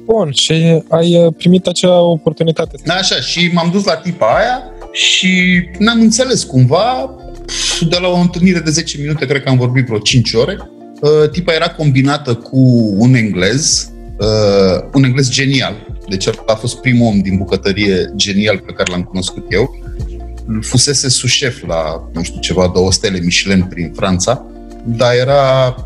Bun, 0.04 0.30
și 0.32 0.82
ai 0.88 1.24
uh, 1.24 1.34
primit 1.36 1.66
acea 1.66 2.00
oportunitate. 2.00 2.76
Da, 2.84 2.94
așa, 2.94 3.14
și 3.14 3.50
m-am 3.52 3.70
dus 3.70 3.84
la 3.84 3.96
tipa 3.96 4.36
aia 4.36 4.62
și 4.92 5.62
n-am 5.78 6.00
înțeles 6.00 6.44
cumva, 6.44 7.14
de 7.88 7.98
la 8.00 8.08
o 8.08 8.16
întâlnire 8.16 8.58
de 8.58 8.70
10 8.70 8.98
minute, 9.00 9.26
cred 9.26 9.42
că 9.42 9.48
am 9.48 9.56
vorbit 9.56 9.86
vreo 9.86 9.98
5 9.98 10.32
ore, 10.32 10.58
uh, 11.00 11.30
tipa 11.30 11.52
era 11.52 11.68
combinată 11.68 12.34
cu 12.34 12.94
un 12.96 13.14
englez, 13.14 13.90
uh, 14.18 14.88
un 14.92 15.04
englez 15.04 15.30
genial. 15.30 15.86
Deci 16.08 16.28
a 16.46 16.54
fost 16.54 16.80
primul 16.80 17.06
om 17.06 17.20
din 17.20 17.36
bucătărie 17.36 18.12
genial 18.16 18.58
pe 18.58 18.72
care 18.72 18.90
l-am 18.90 19.02
cunoscut 19.02 19.44
eu. 19.48 19.80
Fusese 20.60 21.08
sușef 21.08 21.66
la, 21.66 22.08
nu 22.12 22.22
știu, 22.22 22.40
ceva 22.40 22.70
două 22.74 22.92
stele 22.92 23.18
Michelin 23.18 23.62
prin 23.62 23.92
Franța, 23.96 24.46
dar 24.84 25.14
era 25.14 25.76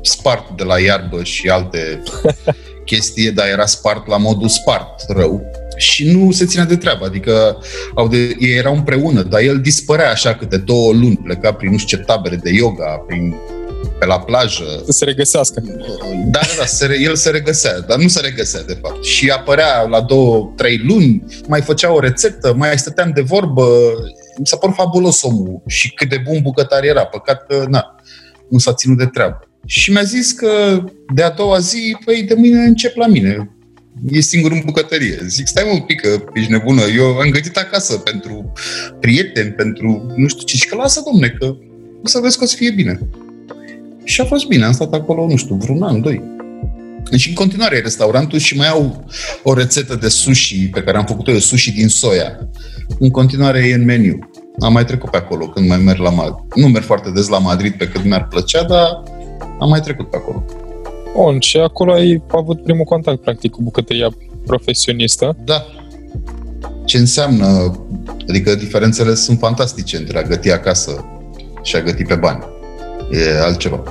spart 0.00 0.56
de 0.56 0.62
la 0.62 0.80
iarbă 0.80 1.22
și 1.22 1.48
alte 1.48 2.02
chestii, 2.84 3.32
dar 3.32 3.48
era 3.48 3.66
spart 3.66 4.06
la 4.06 4.16
modul 4.16 4.48
spart, 4.48 5.04
rău 5.08 5.42
și 5.76 6.10
nu 6.10 6.30
se 6.30 6.46
ținea 6.46 6.64
de 6.64 6.76
treabă, 6.76 7.04
adică 7.04 7.58
au 7.94 8.08
de, 8.08 8.36
ei 8.38 8.56
erau 8.56 8.74
împreună, 8.74 9.22
dar 9.22 9.40
el 9.40 9.60
dispărea 9.60 10.10
așa 10.10 10.34
câte 10.34 10.56
două 10.56 10.92
luni, 10.92 11.20
pleca 11.22 11.52
prin 11.52 11.70
nu 11.70 11.78
știu 11.78 11.96
ce 11.96 12.04
tabere 12.04 12.36
de 12.36 12.50
yoga, 12.50 13.04
prin 13.06 13.34
pe 13.98 14.08
la 14.08 14.20
plajă. 14.20 14.82
Să 14.84 14.92
se 14.92 15.04
regăsească. 15.04 15.62
Da, 16.26 16.40
da, 16.40 16.54
da, 16.58 16.64
se, 16.64 16.98
el 17.00 17.16
se 17.16 17.30
regăsea, 17.30 17.80
dar 17.80 17.98
nu 17.98 18.08
se 18.08 18.20
regăsea, 18.20 18.62
de 18.62 18.78
fapt. 18.82 19.04
Și 19.04 19.30
apărea 19.30 19.82
la 19.82 20.00
două, 20.00 20.52
trei 20.56 20.78
luni, 20.78 21.24
mai 21.48 21.60
făcea 21.60 21.92
o 21.92 22.00
rețetă, 22.00 22.54
mai 22.56 22.78
stăteam 22.78 23.10
de 23.14 23.20
vorbă. 23.20 23.66
Mi 24.38 24.46
s-a 24.46 24.56
părut 24.56 24.74
fabulos 24.74 25.22
omul 25.22 25.62
și 25.66 25.92
cât 25.92 26.08
de 26.08 26.22
bun 26.24 26.38
bucătar 26.42 26.84
era. 26.84 27.04
Păcat 27.04 27.46
că, 27.46 27.64
na, 27.68 27.96
nu 28.48 28.58
s-a 28.58 28.72
ținut 28.72 28.98
de 28.98 29.06
treabă. 29.06 29.48
Și 29.66 29.90
mi-a 29.90 30.02
zis 30.02 30.32
că 30.32 30.82
de 31.14 31.22
a 31.22 31.30
doua 31.30 31.58
zi, 31.58 31.96
păi 32.04 32.22
de 32.22 32.34
mâine 32.34 32.58
încep 32.58 32.96
la 32.96 33.06
mine 33.06 33.51
e 34.10 34.20
singur 34.20 34.52
în 34.52 34.62
bucătărie. 34.64 35.18
Zic, 35.26 35.46
stai 35.46 35.64
mă 35.66 35.72
un 35.72 35.80
pic 35.80 36.00
că 36.00 36.24
ești 36.34 36.50
nebună, 36.50 36.82
eu 36.96 37.06
am 37.06 37.30
gătit 37.30 37.56
acasă 37.56 37.96
pentru 37.96 38.52
prieteni, 39.00 39.50
pentru 39.50 40.12
nu 40.16 40.28
știu 40.28 40.44
ce, 40.44 40.56
și 40.56 40.68
că 40.68 40.76
lasă, 40.76 41.02
domne, 41.10 41.28
că 41.28 41.56
o 42.04 42.06
să 42.06 42.18
vezi 42.22 42.38
că 42.38 42.44
o 42.44 42.46
să 42.46 42.56
fie 42.56 42.70
bine. 42.70 42.98
Și 44.04 44.20
a 44.20 44.24
fost 44.24 44.46
bine, 44.46 44.64
am 44.64 44.72
stat 44.72 44.92
acolo, 44.92 45.26
nu 45.26 45.36
știu, 45.36 45.54
vreun 45.54 45.82
an, 45.82 46.00
doi. 46.00 46.22
Deci 47.10 47.26
în 47.26 47.34
continuare 47.34 47.76
e 47.76 47.80
restaurantul 47.80 48.38
și 48.38 48.56
mai 48.56 48.68
au 48.68 49.04
o 49.42 49.54
rețetă 49.54 49.94
de 49.94 50.08
sushi 50.08 50.68
pe 50.68 50.82
care 50.82 50.96
am 50.96 51.04
făcut-o 51.04 51.30
eu, 51.30 51.38
sushi 51.38 51.72
din 51.72 51.88
soia. 51.88 52.48
În 52.98 53.10
continuare 53.10 53.58
e 53.58 53.74
în 53.74 53.84
meniu. 53.84 54.18
Am 54.60 54.72
mai 54.72 54.84
trecut 54.84 55.10
pe 55.10 55.16
acolo 55.16 55.48
când 55.48 55.68
mai 55.68 55.78
merg 55.78 55.98
la 55.98 56.10
Madrid. 56.10 56.36
Nu 56.54 56.68
merg 56.68 56.84
foarte 56.84 57.10
des 57.10 57.28
la 57.28 57.38
Madrid 57.38 57.72
pe 57.72 57.88
cât 57.88 58.04
mi-ar 58.04 58.28
plăcea, 58.28 58.62
dar 58.62 59.02
am 59.60 59.68
mai 59.68 59.80
trecut 59.80 60.10
pe 60.10 60.16
acolo. 60.16 60.44
Bun, 61.14 61.40
și 61.40 61.56
acolo 61.56 61.92
ai 61.92 62.22
avut 62.32 62.62
primul 62.62 62.84
contact, 62.84 63.20
practic, 63.20 63.50
cu 63.50 63.62
bucătăria 63.62 64.16
profesionistă. 64.46 65.36
Da. 65.44 65.66
Ce 66.84 66.98
înseamnă, 66.98 67.76
adică 68.28 68.54
diferențele 68.54 69.14
sunt 69.14 69.38
fantastice 69.38 69.96
între 69.96 70.18
a 70.18 70.22
găti 70.22 70.50
acasă 70.50 71.04
și 71.62 71.76
a 71.76 71.80
găti 71.80 72.04
pe 72.04 72.14
bani. 72.14 72.44
E 73.10 73.42
altceva. 73.42 73.82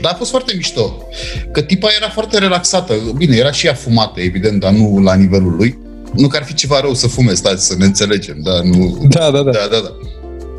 Dar 0.00 0.12
a 0.12 0.16
fost 0.16 0.30
foarte 0.30 0.52
mișto. 0.56 1.02
Că 1.52 1.60
tipa 1.60 1.88
era 2.00 2.10
foarte 2.10 2.38
relaxată. 2.38 2.94
Bine, 3.16 3.36
era 3.36 3.50
și 3.50 3.66
ea 3.66 3.74
fumată, 3.74 4.20
evident, 4.20 4.60
dar 4.60 4.72
nu 4.72 5.00
la 5.02 5.14
nivelul 5.14 5.54
lui. 5.56 5.78
Nu 6.12 6.26
că 6.26 6.36
ar 6.36 6.44
fi 6.44 6.54
ceva 6.54 6.80
rău 6.80 6.94
să 6.94 7.06
fume, 7.06 7.34
stați 7.34 7.66
să 7.66 7.74
ne 7.78 7.84
înțelegem, 7.84 8.36
dar 8.42 8.60
nu... 8.60 9.06
Da, 9.08 9.30
da, 9.30 9.42
da. 9.42 9.50
da, 9.50 9.68
da, 9.70 9.80
da. 9.82 9.90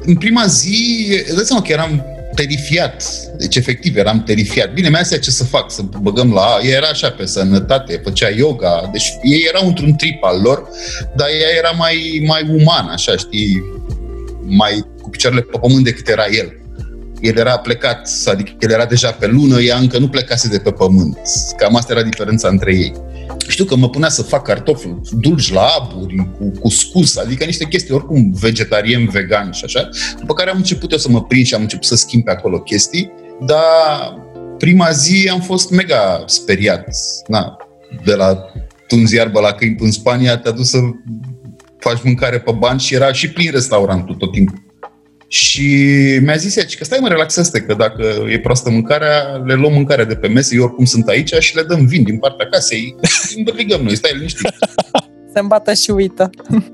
În 0.05 0.15
prima 0.15 0.45
zi, 0.45 1.07
dați 1.35 1.47
seama 1.47 1.61
că 1.61 1.71
eram 1.71 2.03
terifiat. 2.35 3.03
Deci, 3.37 3.55
efectiv, 3.55 3.97
eram 3.97 4.23
terifiat. 4.23 4.73
Bine, 4.73 4.89
mi-a 4.89 5.01
ce 5.01 5.31
să 5.31 5.43
fac, 5.43 5.71
să 5.71 5.81
băgăm 6.01 6.33
la... 6.33 6.59
Ea 6.63 6.75
era 6.75 6.87
așa 6.87 7.09
pe 7.09 7.25
sănătate, 7.25 8.01
făcea 8.03 8.29
yoga. 8.29 8.89
Deci, 8.91 9.13
ei 9.23 9.45
erau 9.47 9.67
într-un 9.67 9.93
trip 9.93 10.23
al 10.23 10.41
lor, 10.41 10.69
dar 11.15 11.27
ea 11.27 11.57
era 11.57 11.69
mai, 11.69 12.23
mai 12.27 12.45
uman, 12.49 12.87
așa, 12.87 13.15
știi? 13.17 13.63
Mai 14.41 14.85
cu 15.01 15.09
picioarele 15.09 15.41
pe 15.41 15.57
pământ 15.57 15.83
decât 15.83 16.07
era 16.07 16.25
el. 16.31 16.53
El 17.21 17.37
era 17.37 17.57
plecat, 17.57 18.09
adică 18.25 18.51
el 18.59 18.71
era 18.71 18.85
deja 18.85 19.11
pe 19.11 19.27
lună, 19.27 19.61
ea 19.61 19.77
încă 19.77 19.97
nu 19.97 20.07
plecase 20.07 20.47
de 20.47 20.57
pe 20.57 20.71
pământ. 20.71 21.17
Cam 21.57 21.75
asta 21.75 21.93
era 21.93 22.03
diferența 22.03 22.47
între 22.47 22.75
ei 22.75 22.93
știu 23.47 23.65
că 23.65 23.75
mă 23.75 23.89
punea 23.89 24.09
să 24.09 24.21
fac 24.21 24.43
cartofi 24.43 24.87
dulci 25.11 25.53
la 25.53 25.65
aburi, 25.79 26.29
cu 26.37 26.51
cuscus, 26.59 27.17
adică 27.17 27.45
niște 27.45 27.65
chestii 27.65 27.93
oricum 27.93 28.31
vegetarian, 28.39 29.05
vegan 29.05 29.51
și 29.51 29.65
așa. 29.65 29.89
După 30.19 30.33
care 30.33 30.49
am 30.49 30.57
început 30.57 30.91
eu 30.91 30.97
să 30.97 31.09
mă 31.09 31.23
prind 31.23 31.45
și 31.45 31.53
am 31.53 31.61
început 31.61 31.85
să 31.85 31.95
schimb 31.95 32.23
pe 32.23 32.31
acolo 32.31 32.59
chestii, 32.59 33.11
dar 33.45 34.23
prima 34.57 34.91
zi 34.91 35.29
am 35.31 35.41
fost 35.41 35.69
mega 35.69 36.23
speriat. 36.25 36.87
Na, 37.27 37.57
de 38.03 38.13
la 38.13 38.37
tunzi 38.87 39.15
iarbă 39.15 39.39
la 39.39 39.51
câini 39.51 39.75
în 39.79 39.91
Spania, 39.91 40.37
te-a 40.37 40.51
dus 40.51 40.69
să 40.69 40.77
faci 41.79 42.03
mâncare 42.03 42.39
pe 42.39 42.51
bani 42.51 42.79
și 42.79 42.93
era 42.93 43.13
și 43.13 43.29
plin 43.29 43.51
restaurantul 43.51 44.15
tot 44.15 44.31
timpul. 44.31 44.64
Și 45.27 45.67
mi-a 46.21 46.35
zis 46.35 46.55
ea, 46.55 46.63
că 46.77 46.83
stai 46.83 46.99
mă, 47.01 47.07
relaxează 47.07 47.59
că 47.59 47.73
dacă 47.73 48.25
e 48.29 48.39
proastă 48.39 48.69
mâncarea, 48.69 49.43
le 49.45 49.53
luăm 49.53 49.73
mâncarea 49.73 50.05
de 50.05 50.15
pe 50.15 50.27
mese, 50.27 50.55
eu 50.55 50.63
oricum 50.63 50.85
sunt 50.85 51.07
aici 51.07 51.33
și 51.33 51.55
le 51.55 51.63
dăm 51.63 51.85
vin 51.85 52.03
din 52.03 52.17
partea 52.17 52.47
casei, 52.47 52.95
îmbărligăm 53.35 53.81
noi, 53.81 53.95
stai 53.95 54.11
liniștit. 54.13 54.49
Se 55.33 55.39
îmbată 55.39 55.73
și 55.73 55.91
uită. 55.91 56.29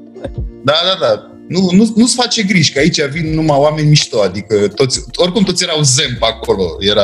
Da, 0.64 0.74
da, 0.84 1.08
da. 1.08 1.32
Nu, 1.48 1.70
nu, 1.72 1.94
nu-ți 1.96 2.16
face 2.16 2.44
griji, 2.44 2.72
că 2.74 2.80
aici 2.80 3.02
vin 3.02 3.34
numai 3.34 3.58
oameni 3.58 3.88
mișto, 3.88 4.22
adică 4.22 4.68
toți, 4.68 5.04
oricum 5.16 5.44
toți 5.44 5.64
erau 5.64 5.82
zen 5.82 6.18
pe 6.20 6.26
acolo, 6.26 6.64
era... 6.80 7.04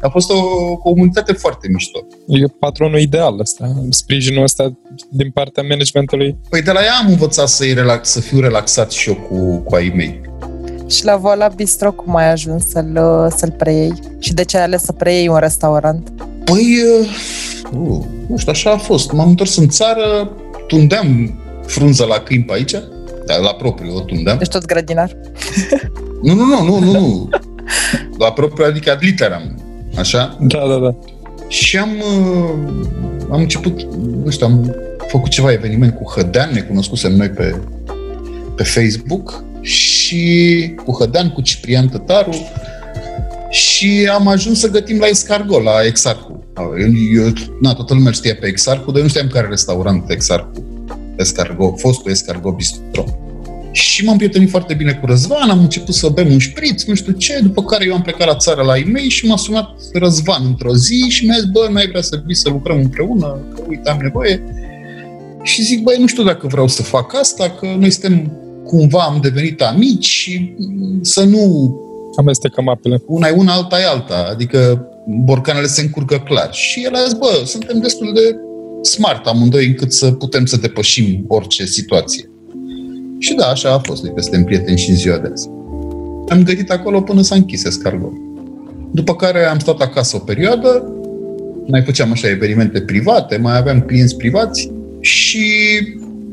A 0.00 0.08
fost 0.08 0.30
o 0.30 0.76
comunitate 0.76 1.32
foarte 1.32 1.68
mișto. 1.72 2.06
E 2.26 2.44
patronul 2.58 2.98
ideal 2.98 3.40
ăsta, 3.40 3.86
sprijinul 3.90 4.42
ăsta 4.42 4.78
din 5.10 5.30
partea 5.30 5.62
managementului. 5.62 6.36
Păi 6.50 6.62
de 6.62 6.72
la 6.72 6.80
ea 6.82 6.94
am 7.02 7.10
învățat 7.10 7.48
să, 7.48 7.64
relax, 7.64 8.08
să 8.08 8.20
fiu 8.20 8.40
relaxat 8.40 8.90
și 8.90 9.08
eu 9.08 9.14
cu, 9.14 9.58
cu 9.58 9.74
ai 9.74 9.92
mei. 9.94 10.20
Și 10.88 11.04
la 11.04 11.16
Voila 11.16 11.48
Bistro 11.48 11.92
cum 11.92 12.16
ai 12.16 12.30
ajuns 12.30 12.66
să-l, 12.66 12.92
să-l 13.36 13.50
preiei? 13.50 13.92
Și 14.18 14.32
de 14.32 14.44
ce 14.44 14.56
ai 14.56 14.62
ales 14.62 14.82
să 14.82 14.92
preiei 14.92 15.28
un 15.28 15.36
restaurant? 15.36 16.08
Păi, 16.44 16.76
uh, 17.00 18.04
nu 18.26 18.36
știu, 18.36 18.52
așa 18.52 18.70
a 18.70 18.76
fost. 18.76 19.12
M-am 19.12 19.28
întors 19.28 19.56
în 19.56 19.68
țară, 19.68 20.30
tundeam 20.66 21.38
frunză 21.66 22.04
la 22.04 22.18
câini 22.18 22.44
pe 22.44 22.52
aici, 22.52 22.72
la 23.42 23.54
propriu 23.58 23.96
o 23.96 24.00
tundeam. 24.00 24.38
Deci 24.38 24.48
tot 24.48 24.64
grădinar? 24.64 25.16
Nu, 26.22 26.34
nu, 26.34 26.44
nu, 26.44 26.64
nu, 26.64 26.78
nu, 26.78 26.90
nu. 26.92 27.28
La 28.18 28.32
propriu, 28.32 28.64
adică 28.64 28.90
ad 28.90 28.98
literam, 29.00 29.62
așa? 29.96 30.38
Da, 30.40 30.66
da, 30.68 30.76
da. 30.76 30.94
Și 31.48 31.78
am, 31.78 31.90
uh, 31.90 32.50
am 33.30 33.40
început, 33.40 33.82
nu 34.24 34.30
știu, 34.30 34.46
am 34.46 34.74
făcut 35.08 35.30
ceva 35.30 35.52
eveniment 35.52 35.94
cu 35.94 36.10
Hădean, 36.10 36.50
ne 36.52 36.60
cunoscusem 36.60 37.12
noi 37.12 37.28
pe, 37.28 37.60
pe 38.56 38.62
Facebook 38.62 39.42
și 39.60 40.74
cu 40.84 40.92
Hădean, 40.92 41.30
cu 41.30 41.40
Ciprian 41.40 41.88
Tătaru 41.88 42.50
și 43.50 44.08
am 44.12 44.26
ajuns 44.26 44.58
să 44.58 44.70
gătim 44.70 44.98
la 44.98 45.06
Escargo, 45.06 45.60
la 45.60 45.84
Exarcu. 45.86 46.44
Eu, 46.58 47.22
eu, 47.22 47.32
na, 47.60 47.74
toată 47.74 47.94
lumea 47.94 48.12
știa 48.12 48.36
pe 48.40 48.46
Exarcu, 48.46 48.90
dar 48.90 48.96
eu 48.96 49.02
nu 49.02 49.08
știam 49.08 49.28
care 49.28 49.48
restaurant 49.48 50.10
Exarcu. 50.10 50.64
Escargo, 51.16 51.74
fostul 51.76 52.10
Escargo 52.10 52.52
Bistro. 52.52 53.04
Și 53.72 54.04
m-am 54.04 54.16
prietenit 54.16 54.50
foarte 54.50 54.74
bine 54.74 54.92
cu 54.92 55.06
Răzvan, 55.06 55.50
am 55.50 55.58
început 55.58 55.94
să 55.94 56.08
bem 56.08 56.32
un 56.32 56.38
șpriț, 56.38 56.82
nu 56.82 56.94
știu 56.94 57.12
ce, 57.12 57.38
după 57.42 57.62
care 57.62 57.84
eu 57.86 57.94
am 57.94 58.02
plecat 58.02 58.26
la 58.26 58.36
țară 58.36 58.62
la 58.62 58.76
e 58.76 59.08
și 59.08 59.26
m-a 59.26 59.36
sunat 59.36 59.70
Răzvan 59.92 60.42
într-o 60.46 60.74
zi 60.74 61.06
și 61.08 61.24
mi-a 61.24 61.34
zis, 61.34 61.44
bă, 61.44 61.68
mai 61.70 61.86
vrea 61.86 62.02
să 62.02 62.22
vii 62.26 62.34
să 62.34 62.48
lucrăm 62.48 62.78
împreună, 62.78 63.38
că 63.54 63.62
uite, 63.68 63.90
am 63.90 63.98
nevoie. 64.02 64.42
Și 65.42 65.62
zic, 65.62 65.82
băi, 65.82 65.96
nu 65.98 66.06
știu 66.06 66.22
dacă 66.22 66.46
vreau 66.46 66.68
să 66.68 66.82
fac 66.82 67.14
asta, 67.14 67.50
că 67.50 67.66
noi 67.78 67.90
suntem 67.90 68.32
cumva 68.68 69.02
am 69.02 69.18
devenit 69.22 69.62
amici 69.62 70.06
și 70.06 70.54
să 71.00 71.24
nu 71.24 71.74
amestecăm 72.16 72.68
apele. 72.68 73.02
Una 73.06 73.28
e 73.28 73.30
una, 73.30 73.52
alta 73.52 73.80
e 73.80 73.86
alta. 73.86 74.28
Adică 74.30 74.88
borcanele 75.06 75.66
se 75.66 75.80
încurcă 75.80 76.18
clar. 76.18 76.48
Și 76.52 76.84
el 76.84 76.94
a 76.94 77.02
zis, 77.04 77.12
bă, 77.12 77.42
suntem 77.44 77.78
destul 77.78 78.12
de 78.14 78.36
smart 78.82 79.26
amândoi 79.26 79.66
încât 79.66 79.92
să 79.92 80.10
putem 80.10 80.44
să 80.44 80.56
depășim 80.56 81.24
orice 81.28 81.64
situație. 81.64 82.30
Și 83.18 83.34
da, 83.34 83.46
așa 83.46 83.72
a 83.72 83.78
fost, 83.78 84.04
adică 84.04 84.20
suntem 84.20 84.44
prieteni 84.44 84.78
și 84.78 84.90
în 84.90 84.96
ziua 84.96 85.18
de 85.18 85.28
azi. 85.32 85.48
Am 86.28 86.42
gătit 86.42 86.70
acolo 86.70 87.00
până 87.00 87.22
s-a 87.22 87.34
închis 87.34 87.64
escargot. 87.64 88.12
După 88.90 89.14
care 89.14 89.44
am 89.44 89.58
stat 89.58 89.80
acasă 89.80 90.16
o 90.16 90.18
perioadă, 90.18 90.92
mai 91.66 91.82
făceam 91.82 92.10
așa 92.10 92.28
evenimente 92.28 92.80
private, 92.80 93.36
mai 93.36 93.56
aveam 93.56 93.80
clienți 93.80 94.16
privați 94.16 94.70
și 95.00 95.46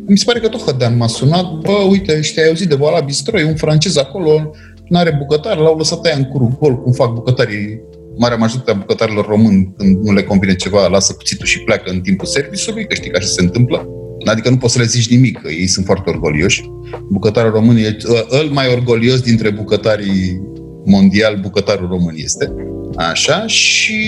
mi 0.08 0.18
se 0.18 0.24
pare 0.26 0.40
că 0.40 0.48
tot 0.48 0.62
Hădean 0.62 0.98
m-a 0.98 1.08
sunat, 1.08 1.54
bă, 1.54 1.86
uite, 1.90 2.22
știi, 2.22 2.42
ai 2.42 2.48
auzit 2.48 2.70
de 2.70 2.76
Voila 2.76 3.00
Bistro, 3.00 3.40
e 3.40 3.46
un 3.46 3.56
francez 3.56 3.98
acolo, 3.98 4.52
n-are 4.88 5.16
bucătar, 5.18 5.58
l-au 5.58 5.78
lăsat 5.78 6.06
aia 6.06 6.16
în 6.16 6.24
curul 6.24 6.58
gol, 6.60 6.82
cum 6.82 6.92
fac 6.92 7.14
bucătarii 7.14 7.82
marea 8.18 8.38
majoritate 8.38 8.72
a 8.72 8.80
bucătarilor 8.80 9.26
români, 9.26 9.74
când 9.78 10.04
nu 10.04 10.14
le 10.14 10.24
convine 10.24 10.56
ceva, 10.56 10.88
lasă 10.88 11.14
cuțitul 11.14 11.46
și 11.46 11.60
pleacă 11.60 11.92
în 11.92 12.02
timpul 12.02 12.28
serviciului, 12.28 12.88
că 12.88 12.94
știi 12.94 13.10
că 13.10 13.18
așa 13.18 13.28
se 13.28 13.42
întâmplă. 13.42 13.88
Adică 14.26 14.50
nu 14.50 14.58
poți 14.58 14.74
să 14.74 14.80
le 14.80 14.86
zici 14.86 15.10
nimic, 15.10 15.42
că 15.42 15.52
ei 15.52 15.68
sunt 15.68 15.86
foarte 15.86 16.10
orgolioși. 16.10 16.70
Bucătarul 17.10 17.52
român 17.52 17.78
e 17.78 17.98
îl 18.30 18.50
mai 18.52 18.68
orgolios 18.72 19.22
dintre 19.22 19.50
bucătarii 19.50 20.42
mondial, 20.86 21.40
bucătarul 21.42 21.88
român 21.88 22.14
este. 22.18 22.54
Așa, 22.96 23.48
și, 23.48 24.04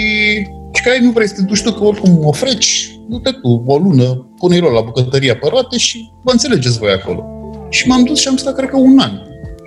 și 0.74 0.84
care 0.84 1.00
nu 1.02 1.12
vrei 1.12 1.28
să 1.28 1.34
te 1.36 1.42
duci 1.42 1.62
tu, 1.62 1.72
că 1.72 1.84
oricum 1.84 2.26
o 2.26 2.32
freci, 2.32 3.00
nu 3.08 3.20
te 3.20 3.32
tu, 3.32 3.64
o 3.66 3.78
lună, 3.78 4.27
pune-i 4.38 4.60
la 4.60 4.82
bucătăria 4.82 5.36
pe 5.36 5.48
roate 5.50 5.78
și 5.78 6.12
vă 6.24 6.32
înțelegeți 6.32 6.78
voi 6.78 6.92
acolo. 6.92 7.26
Și 7.70 7.88
m-am 7.88 8.04
dus 8.04 8.20
și 8.20 8.28
am 8.28 8.36
stat, 8.36 8.56
cred 8.56 8.70
că, 8.70 8.78
un 8.78 9.00
an. 9.00 9.12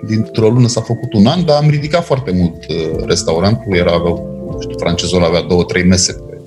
Dintr-o 0.07 0.49
lună 0.49 0.67
s-a 0.67 0.81
făcut 0.81 1.13
un 1.13 1.25
an, 1.25 1.45
dar 1.45 1.63
am 1.63 1.69
ridicat 1.69 2.05
foarte 2.05 2.31
mult 2.31 2.65
uh, 2.69 3.03
restaurantul. 3.05 3.75
Era, 3.75 3.91
aveau, 3.91 4.45
nu 4.51 4.61
știu, 4.61 4.77
francezul 4.77 5.23
avea 5.23 5.41
două, 5.41 5.63
trei 5.63 5.83
mese 5.83 6.13
pe, 6.13 6.41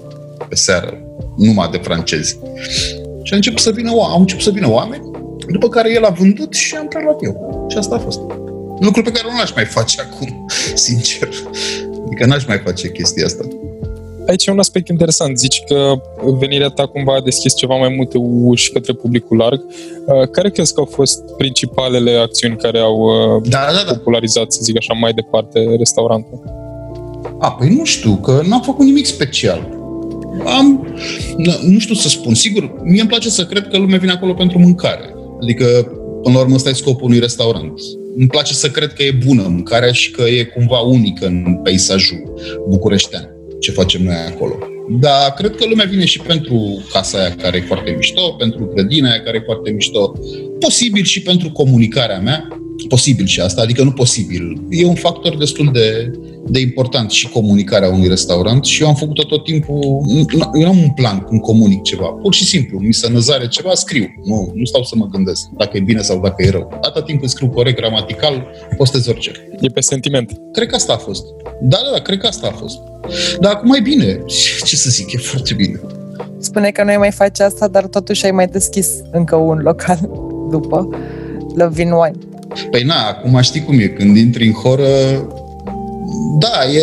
pe 0.49 0.55
seară, 0.55 0.99
numai 1.37 1.69
de 1.71 1.79
francezi. 1.83 2.39
Și 3.23 3.33
a 3.33 3.37
început 3.37 3.61
să 3.61 3.71
vină, 3.71 3.91
au 3.91 4.21
început 4.21 4.43
să 4.43 4.51
vină 4.51 4.71
oameni, 4.71 5.11
după 5.49 5.69
care 5.69 5.93
el 5.93 6.05
a 6.05 6.11
vândut 6.11 6.55
și 6.55 6.75
am 6.75 6.89
preluat 6.89 7.23
eu. 7.23 7.67
Și 7.71 7.79
asta 7.79 7.95
a 7.95 7.99
fost. 7.99 8.21
Lucru 8.79 9.03
pe 9.03 9.11
care 9.11 9.29
nu 9.31 9.39
l-aș 9.39 9.55
mai 9.55 9.65
face 9.65 10.01
acum, 10.11 10.47
sincer. 10.75 11.29
Adică 12.07 12.27
n-aș 12.27 12.47
mai 12.47 12.61
face 12.65 12.91
chestia 12.91 13.27
asta. 13.27 13.45
Aici 14.27 14.47
e 14.47 14.51
un 14.51 14.59
aspect 14.59 14.89
interesant. 14.89 15.39
Zici 15.39 15.63
că 15.67 15.95
venirea 16.39 16.69
ta 16.69 16.87
cumva 16.87 17.15
a 17.15 17.21
deschis 17.21 17.55
ceva 17.55 17.77
mai 17.77 17.95
multe 17.97 18.19
uși 18.19 18.73
către 18.73 18.93
publicul 18.93 19.37
larg. 19.37 19.61
Uh, 19.61 20.29
care 20.31 20.51
crezi 20.51 20.75
că 20.75 20.81
au 20.81 20.87
fost 20.87 21.19
principalele 21.37 22.11
acțiuni 22.17 22.57
care 22.57 22.79
au 22.79 22.99
uh, 22.99 23.43
da, 23.49 23.67
da, 23.73 23.83
da. 23.87 23.93
popularizat, 23.93 24.53
să 24.53 24.61
zic 24.63 24.77
așa, 24.77 24.95
mai 24.95 25.13
departe 25.13 25.75
restaurantul? 25.79 26.43
A, 27.39 27.53
păi 27.53 27.69
nu 27.69 27.85
știu, 27.85 28.17
că 28.17 28.43
n-am 28.49 28.63
făcut 28.63 28.85
nimic 28.85 29.07
special. 29.07 29.69
Am, 30.45 30.97
nu 31.63 31.79
știu 31.79 31.95
să 31.95 32.09
spun, 32.09 32.35
sigur, 32.35 32.73
mie 32.83 33.01
îmi 33.01 33.09
place 33.09 33.29
să 33.29 33.45
cred 33.45 33.69
că 33.69 33.79
lumea 33.79 33.99
vine 33.99 34.13
acolo 34.13 34.33
pentru 34.33 34.59
mâncare. 34.59 35.15
Adică, 35.43 35.65
până 36.23 36.35
la 36.35 36.41
urmă, 36.41 36.55
ăsta 36.55 36.69
e 36.69 36.73
scopul 36.73 37.05
unui 37.05 37.19
restaurant. 37.19 37.73
Îmi 38.17 38.27
place 38.27 38.55
să 38.55 38.69
cred 38.69 38.93
că 38.93 39.03
e 39.03 39.19
bună 39.27 39.43
mâncarea 39.49 39.93
și 39.93 40.11
că 40.11 40.23
e 40.23 40.45
cumva 40.45 40.79
unică 40.79 41.27
în 41.27 41.61
peisajul 41.63 42.35
bucureștean 42.69 43.34
ce 43.65 43.71
facem 43.71 44.03
noi 44.03 44.15
acolo. 44.15 44.59
Dar 45.01 45.33
cred 45.33 45.55
că 45.55 45.65
lumea 45.67 45.87
vine 45.87 46.05
și 46.05 46.21
pentru 46.21 46.85
casa 46.93 47.19
aia 47.19 47.35
care 47.35 47.57
e 47.57 47.61
foarte 47.61 47.91
mișto, 47.91 48.33
pentru 48.33 48.71
grădina 48.75 49.11
aia 49.11 49.23
care 49.23 49.37
e 49.37 49.45
foarte 49.45 49.71
mișto, 49.71 50.13
posibil 50.59 51.05
și 51.05 51.23
pentru 51.23 51.51
comunicarea 51.51 52.21
mea, 52.21 52.49
posibil 52.89 53.27
și 53.27 53.41
asta, 53.41 53.63
adică 53.63 53.83
nu 53.83 53.91
posibil. 53.91 54.63
E 54.71 54.87
un 54.87 54.95
factor 54.95 55.37
destul 55.37 55.71
de, 55.73 56.11
de 56.49 56.61
important 56.61 57.11
și 57.11 57.29
comunicarea 57.29 57.89
unui 57.89 58.09
restaurant 58.09 58.65
și 58.65 58.83
eu 58.83 58.89
am 58.89 58.95
făcut-o 58.95 59.23
tot 59.23 59.45
timpul, 59.45 60.05
eu 60.61 60.63
nu 60.63 60.69
am 60.69 60.79
un 60.79 60.91
plan 60.91 61.19
cum 61.19 61.39
comunic 61.39 61.83
ceva, 61.83 62.07
pur 62.07 62.35
și 62.35 62.45
simplu, 62.45 62.79
mi 62.79 62.95
se 62.95 63.09
năzare 63.09 63.49
ceva, 63.49 63.75
scriu, 63.75 64.07
nu, 64.25 64.53
nu 64.55 64.65
stau 64.65 64.83
să 64.83 64.95
mă 64.97 65.07
gândesc 65.07 65.47
dacă 65.59 65.77
e 65.77 65.81
bine 65.81 66.01
sau 66.01 66.21
dacă 66.21 66.43
e 66.43 66.51
rău. 66.51 66.71
Atâta 66.73 67.03
timp 67.03 67.19
când 67.19 67.31
scriu 67.31 67.49
corect, 67.49 67.77
gramatical, 67.77 68.47
postez 68.77 69.07
orice. 69.07 69.31
E 69.61 69.69
pe 69.69 69.81
sentiment. 69.81 70.33
Cred 70.53 70.69
că 70.69 70.75
asta 70.75 70.93
a 70.93 70.97
fost. 70.97 71.25
Da, 71.63 71.79
da, 71.85 71.91
da, 71.93 72.03
cred 72.03 72.19
că 72.19 72.27
asta 72.27 72.47
a 72.47 72.51
fost. 72.51 72.79
Dar 73.41 73.53
acum 73.53 73.75
e 73.75 73.81
bine. 73.81 74.23
Ce 74.65 74.77
să 74.77 74.91
zic, 74.91 75.13
e 75.13 75.17
foarte 75.17 75.55
bine. 75.55 75.81
Spune 76.39 76.71
că 76.71 76.85
nu 76.85 76.93
mai 76.99 77.11
face 77.11 77.43
asta, 77.43 77.69
dar 77.69 77.87
totuși 77.87 78.25
ai 78.25 78.31
mai 78.31 78.47
deschis 78.47 78.89
încă 79.13 79.37
un 79.37 79.59
local 79.59 79.99
după 80.51 80.89
Love 81.55 81.83
in 81.83 81.91
Wine. 81.91 82.34
Păi 82.71 82.83
na, 82.83 83.09
acum 83.09 83.41
știi 83.41 83.63
cum 83.63 83.79
e, 83.79 83.87
când 83.87 84.17
intri 84.17 84.47
în 84.47 84.53
horă, 84.53 84.89
da, 86.39 86.71
e, 86.73 86.81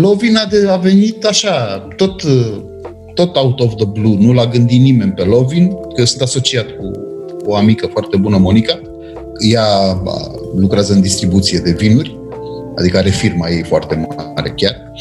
Lovin 0.00 0.36
a, 0.36 0.44
de, 0.44 0.68
a 0.68 0.76
venit 0.76 1.24
așa, 1.24 1.86
tot, 1.96 2.22
tot 3.14 3.36
out 3.36 3.60
of 3.60 3.74
the 3.74 3.86
blue, 3.86 4.16
nu 4.18 4.32
l-a 4.32 4.46
gândit 4.46 4.80
nimeni 4.80 5.12
pe 5.12 5.22
Lovin, 5.22 5.72
că 5.94 6.04
sunt 6.04 6.22
asociat 6.22 6.66
cu 6.66 6.90
o 7.44 7.56
amică 7.56 7.86
foarte 7.86 8.16
bună, 8.16 8.36
Monica. 8.36 8.80
Ea 9.50 9.66
lucrează 10.56 10.92
în 10.92 11.00
distribuție 11.00 11.58
de 11.58 11.70
vinuri, 11.78 12.18
adică 12.76 12.96
are 12.96 13.10
firma 13.10 13.48
ei 13.48 13.62
foarte 13.62 13.94
mare 14.34 14.52
chiar. 14.56 14.92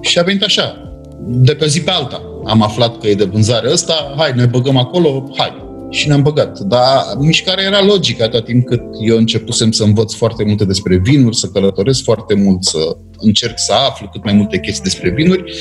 Și 0.00 0.18
a 0.18 0.22
venit 0.22 0.42
așa, 0.42 0.92
de 1.26 1.52
pe 1.52 1.66
zi 1.66 1.80
pe 1.80 1.90
alta. 1.90 2.22
Am 2.44 2.62
aflat 2.62 2.98
că 2.98 3.06
e 3.06 3.14
de 3.14 3.24
vânzare 3.24 3.72
ăsta, 3.72 4.14
hai, 4.16 4.32
ne 4.36 4.46
băgăm 4.46 4.76
acolo, 4.76 5.30
hai 5.36 5.65
și 5.90 6.08
ne-am 6.08 6.22
băgat. 6.22 6.58
Dar 6.58 7.02
mișcarea 7.18 7.64
era 7.64 7.84
logică 7.84 8.22
atât 8.22 8.44
timp 8.44 8.66
cât 8.66 8.82
eu 9.00 9.16
începusem 9.16 9.70
să 9.70 9.84
învăț 9.84 10.12
foarte 10.12 10.44
multe 10.44 10.64
despre 10.64 10.96
vinuri, 10.96 11.36
să 11.36 11.46
călătoresc 11.46 12.02
foarte 12.02 12.34
mult, 12.34 12.64
să 12.64 12.96
încerc 13.18 13.58
să 13.58 13.72
aflu 13.72 14.08
cât 14.12 14.24
mai 14.24 14.32
multe 14.32 14.58
chestii 14.58 14.82
despre 14.82 15.10
vinuri, 15.10 15.52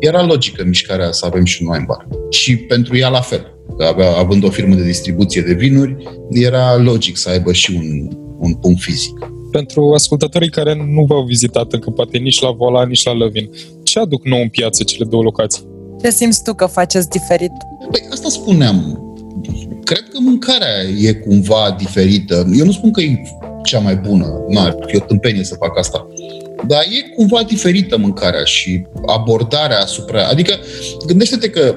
era 0.00 0.24
logică 0.24 0.64
mișcarea 0.64 1.12
să 1.12 1.26
avem 1.26 1.44
și 1.44 1.62
un 1.62 1.68
wine 1.68 1.84
bar. 1.86 2.06
Și 2.30 2.56
pentru 2.56 2.96
ea 2.96 3.08
la 3.08 3.20
fel. 3.20 3.52
Avea, 3.78 4.16
având 4.16 4.44
o 4.44 4.50
firmă 4.50 4.74
de 4.74 4.82
distribuție 4.82 5.42
de 5.42 5.52
vinuri, 5.52 5.96
era 6.30 6.76
logic 6.76 7.16
să 7.16 7.28
aibă 7.28 7.52
și 7.52 7.72
un, 7.74 8.16
un 8.38 8.54
punct 8.54 8.80
fizic. 8.80 9.18
Pentru 9.50 9.92
ascultătorii 9.92 10.50
care 10.50 10.74
nu 10.74 11.04
v-au 11.04 11.24
vizitat 11.24 11.72
încă, 11.72 11.90
poate 11.90 12.18
nici 12.18 12.40
la 12.40 12.50
Vola, 12.50 12.84
nici 12.84 13.04
la 13.04 13.12
Lăvin, 13.12 13.50
ce 13.82 13.98
aduc 13.98 14.24
nou 14.24 14.40
în 14.40 14.48
piață 14.48 14.82
cele 14.82 15.04
două 15.04 15.22
locații? 15.22 15.66
Ce 16.02 16.10
simți 16.10 16.42
tu 16.42 16.54
că 16.54 16.66
faceți 16.66 17.08
diferit? 17.08 17.52
Păi 17.90 18.00
asta 18.10 18.28
spuneam 18.28 19.07
cred 19.88 20.08
că 20.12 20.18
mâncarea 20.20 20.82
e 21.00 21.12
cumva 21.12 21.74
diferită. 21.78 22.46
Eu 22.58 22.64
nu 22.64 22.72
spun 22.72 22.90
că 22.90 23.00
e 23.00 23.22
cea 23.64 23.78
mai 23.78 23.96
bună, 23.96 24.44
n-ar 24.48 24.76
fi 24.86 24.96
o 24.96 25.00
tâmpenie 25.00 25.44
să 25.44 25.54
fac 25.54 25.78
asta. 25.78 26.06
Dar 26.66 26.80
e 26.80 27.14
cumva 27.14 27.42
diferită 27.42 27.98
mâncarea 27.98 28.44
și 28.44 28.86
abordarea 29.06 29.78
asupra... 29.78 30.26
Adică, 30.26 30.54
gândește-te 31.06 31.50
că 31.50 31.76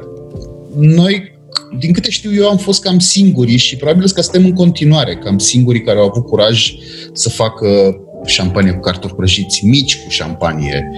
noi, 0.78 1.39
din 1.80 1.93
câte 1.93 2.10
știu 2.10 2.34
eu, 2.34 2.50
am 2.50 2.58
fost 2.58 2.82
cam 2.82 3.00
singuri 3.00 3.56
și 3.56 3.76
probabil 3.76 4.10
că 4.10 4.21
suntem 4.21 4.45
în 4.45 4.54
continuare 4.54 5.15
cam 5.15 5.38
singurii 5.38 5.84
care 5.84 6.00
au 6.00 6.06
avut 6.06 6.26
curaj 6.26 6.74
să 7.13 7.30
facă 7.30 7.95
șampanie 8.26 8.71
cu 8.71 8.80
cartofi 8.80 9.13
prăjiți 9.13 9.65
mici 9.65 9.97
cu 10.04 10.10
șampanie. 10.10 10.91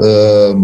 Uh, 0.00 0.56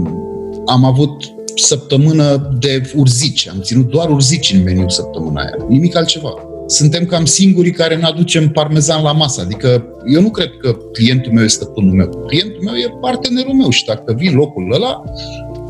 am 0.67 0.85
avut 0.85 1.38
săptămână 1.61 2.57
de 2.61 2.91
urzici. 2.97 3.49
Am 3.49 3.61
ținut 3.63 3.91
doar 3.91 4.11
urzici 4.11 4.53
în 4.53 4.63
meniu 4.63 4.89
săptămâna 4.89 5.41
aia. 5.41 5.67
Nimic 5.69 5.97
altceva. 5.97 6.35
Suntem 6.67 7.05
cam 7.05 7.25
singurii 7.25 7.73
care 7.73 7.97
ne 7.97 8.05
aducem 8.05 8.49
parmezan 8.49 9.03
la 9.03 9.13
masă. 9.13 9.41
Adică 9.41 9.85
eu 10.13 10.21
nu 10.21 10.31
cred 10.31 10.51
că 10.61 10.77
clientul 10.93 11.33
meu 11.33 11.45
este 11.45 11.65
stăpânul 11.65 11.93
meu. 11.93 12.25
Clientul 12.27 12.63
meu 12.63 12.75
e 12.75 12.99
partenerul 13.01 13.53
meu 13.53 13.71
și 13.71 13.85
dacă 13.85 14.15
vin 14.19 14.35
locul 14.35 14.73
ăla, 14.75 15.03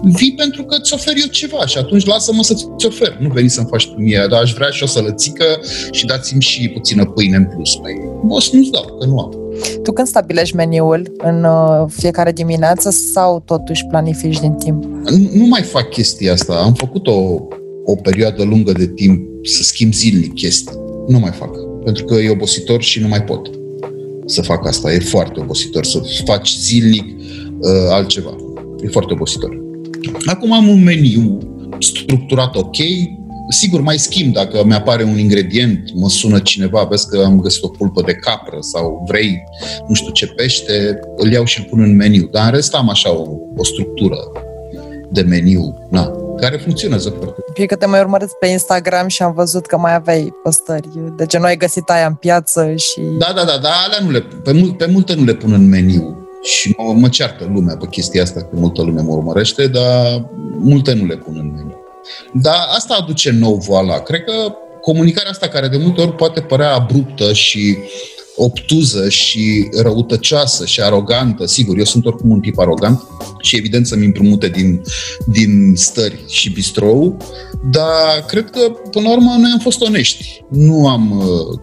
vii 0.03 0.35
pentru 0.35 0.62
că 0.64 0.77
îți 0.81 0.94
ofer 0.94 1.14
eu 1.16 1.27
ceva 1.27 1.66
și 1.66 1.79
atunci 1.79 2.05
lasă-mă 2.05 2.42
să-ți 2.42 2.87
ofer. 2.87 3.16
Nu 3.20 3.29
veni 3.29 3.48
să-mi 3.48 3.66
faci 3.70 3.87
tu 3.87 4.01
mie, 4.01 4.27
dar 4.31 4.42
aș 4.42 4.53
vrea 4.53 4.70
și 4.70 4.83
o 4.83 4.87
sălățică 4.87 5.44
și 5.90 6.07
dați-mi 6.07 6.42
și 6.42 6.68
puțină 6.68 7.05
pâine 7.05 7.37
în 7.37 7.44
plus. 7.44 7.77
Păi, 7.77 7.92
o 8.29 8.40
să 8.40 8.51
nu-ți 8.53 8.70
dau, 8.70 8.96
că 8.98 9.07
nu 9.07 9.18
am. 9.18 9.47
Tu 9.88 9.94
când 9.94 10.09
stabilești 10.09 10.57
meniul 10.57 11.12
în 11.18 11.44
uh, 11.44 11.87
fiecare 11.88 12.33
dimineață 12.33 12.90
sau 12.90 13.42
totuși 13.44 13.85
planifici 13.85 14.40
din 14.40 14.53
timp? 14.53 14.85
Nu, 14.85 15.31
nu 15.33 15.46
mai 15.46 15.62
fac 15.62 15.90
chestia 15.90 16.33
asta. 16.33 16.55
Am 16.55 16.72
făcut 16.72 17.07
o, 17.07 17.42
o 17.85 17.94
perioadă 18.03 18.42
lungă 18.42 18.72
de 18.72 18.87
timp 18.87 19.46
să 19.46 19.62
schimb 19.62 19.92
zilnic 19.92 20.35
chestii. 20.35 20.79
Nu 21.07 21.18
mai 21.18 21.31
fac. 21.31 21.51
Pentru 21.85 22.05
că 22.05 22.14
e 22.14 22.31
obositor 22.31 22.83
și 22.83 23.01
nu 23.01 23.09
mai 23.09 23.22
pot 23.24 23.51
să 24.27 24.42
fac 24.42 24.66
asta. 24.66 24.92
E 24.92 24.98
foarte 24.98 25.40
obositor 25.40 25.85
să 25.85 26.01
faci 26.24 26.57
zilnic 26.57 27.05
uh, 27.59 27.70
altceva. 27.90 28.37
E 28.83 28.88
foarte 28.88 29.12
obositor. 29.12 29.61
Acum 30.27 30.53
am 30.53 30.68
un 30.68 30.83
meniu 30.83 31.38
structurat 31.79 32.57
ok, 32.57 32.77
Sigur, 33.48 33.80
mai 33.80 33.98
schimb 33.98 34.32
dacă 34.32 34.64
mi-apare 34.64 35.02
un 35.02 35.18
ingredient, 35.18 35.90
mă 35.94 36.08
sună 36.08 36.38
cineva, 36.38 36.87
vezi 36.90 37.08
că 37.08 37.22
am 37.24 37.40
găsit 37.40 37.62
o 37.62 37.68
pulpă 37.68 38.02
de 38.06 38.12
capră 38.12 38.56
sau 38.61 39.04
vrei 39.06 39.44
nu 39.88 39.94
știu 39.94 40.12
ce 40.12 40.26
pește, 40.26 41.00
îl 41.16 41.32
iau 41.32 41.44
și 41.44 41.61
îl 41.61 41.66
pun 41.70 41.80
în 41.80 41.96
meniu. 41.96 42.28
Dar 42.32 42.44
în 42.44 42.50
rest 42.50 42.74
am 42.74 42.88
așa 42.88 43.12
o, 43.12 43.26
o 43.56 43.64
structură 43.64 44.16
de 45.11 45.22
meniu, 45.22 45.87
na, 45.90 46.11
care 46.40 46.56
funcționează 46.56 47.08
foarte 47.08 47.40
Fie 47.54 47.66
că 47.66 47.76
te 47.76 47.87
mai 47.87 48.00
urmăresc 48.00 48.34
pe 48.34 48.46
Instagram 48.46 49.08
și 49.08 49.22
am 49.22 49.32
văzut 49.32 49.66
că 49.66 49.78
mai 49.78 49.94
aveai 49.94 50.32
postări. 50.42 50.88
De 51.16 51.26
ce 51.26 51.38
nu 51.38 51.44
ai 51.44 51.56
găsit 51.56 51.88
aia 51.88 52.06
în 52.06 52.14
piață 52.14 52.74
și... 52.76 53.00
Da, 53.18 53.32
da, 53.34 53.44
da, 53.44 53.58
da, 53.62 53.68
alea 53.87 54.04
nu 54.04 54.11
le, 54.11 54.20
pe, 54.20 54.52
mul, 54.52 54.72
pe 54.72 54.87
multe 54.87 55.14
nu 55.14 55.24
le 55.24 55.34
pun 55.34 55.52
în 55.52 55.68
meniu. 55.68 56.28
Și 56.42 56.74
mă, 56.76 56.92
mă 56.92 57.08
ceartă 57.08 57.50
lumea 57.52 57.76
pe 57.76 57.87
chestia 57.87 58.22
asta, 58.22 58.40
că 58.40 58.48
multă 58.52 58.82
lume 58.82 59.00
mă 59.00 59.12
urmărește, 59.12 59.66
dar 59.66 60.28
multe 60.58 60.94
nu 60.94 61.06
le 61.06 61.16
pun 61.16 61.37
în 61.37 61.52
meniu. 61.54 61.88
Dar 62.32 62.66
asta 62.68 62.96
aduce 63.00 63.30
nou 63.30 63.54
voala. 63.54 63.98
Cred 63.98 64.24
că 64.24 64.54
comunicarea 64.80 65.30
asta, 65.30 65.48
care 65.48 65.68
de 65.68 65.76
multe 65.76 66.00
ori 66.00 66.14
poate 66.14 66.40
părea 66.40 66.74
abruptă 66.74 67.32
și 67.32 67.76
obtuză 68.37 69.08
și 69.08 69.68
răutăcioasă 69.82 70.66
și 70.66 70.80
arogantă, 70.80 71.46
sigur, 71.46 71.78
eu 71.78 71.84
sunt 71.84 72.06
oricum 72.06 72.30
un 72.30 72.40
tip 72.40 72.58
arogant 72.58 73.02
și 73.40 73.56
evident 73.56 73.87
să-mi 73.87 74.04
împrumute 74.04 74.48
din, 74.48 74.82
din 75.26 75.72
stări 75.76 76.24
și 76.28 76.50
bistrou, 76.50 77.16
dar 77.70 78.24
cred 78.26 78.50
că 78.50 78.61
până 78.90 79.08
la 79.08 79.14
urmă 79.14 79.34
noi 79.38 79.50
am 79.52 79.58
fost 79.58 79.80
onești. 79.80 80.44
Nu 80.50 80.88
am 80.88 81.11
uh, 81.11 81.58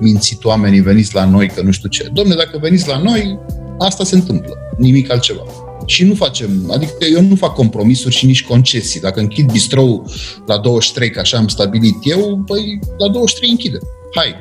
mințit 0.00 0.44
oamenii, 0.44 0.80
veniți 0.80 1.14
la 1.14 1.24
noi, 1.24 1.48
că 1.48 1.62
nu 1.62 1.70
știu 1.70 1.88
ce. 1.88 2.08
Domne, 2.12 2.34
dacă 2.34 2.58
veniți 2.60 2.88
la 2.88 2.98
noi, 2.98 3.38
asta 3.78 4.04
se 4.04 4.14
întâmplă, 4.14 4.56
nimic 4.78 5.10
altceva. 5.10 5.42
Și 5.90 6.04
nu 6.04 6.14
facem, 6.14 6.70
adică 6.70 7.04
eu 7.12 7.22
nu 7.22 7.34
fac 7.34 7.54
compromisuri 7.54 8.14
și 8.14 8.26
nici 8.26 8.44
concesii. 8.44 9.00
Dacă 9.00 9.20
închid 9.20 9.52
bistrou 9.52 10.10
la 10.46 10.58
23, 10.58 11.10
ca 11.10 11.20
așa 11.20 11.36
am 11.36 11.48
stabilit 11.48 11.94
eu, 12.02 12.42
păi 12.46 12.78
la 12.98 13.08
23 13.08 13.50
închide. 13.50 13.78
Hai, 14.14 14.40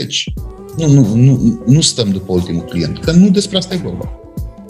23-30. 0.00 0.06
Nu, 0.76 0.86
nu, 0.86 1.14
nu, 1.14 1.62
nu 1.66 1.80
stăm 1.80 2.10
după 2.10 2.32
ultimul 2.32 2.62
client, 2.62 2.98
că 2.98 3.10
nu 3.10 3.30
despre 3.30 3.56
asta 3.56 3.74
e 3.74 3.80
vorba. 3.82 4.10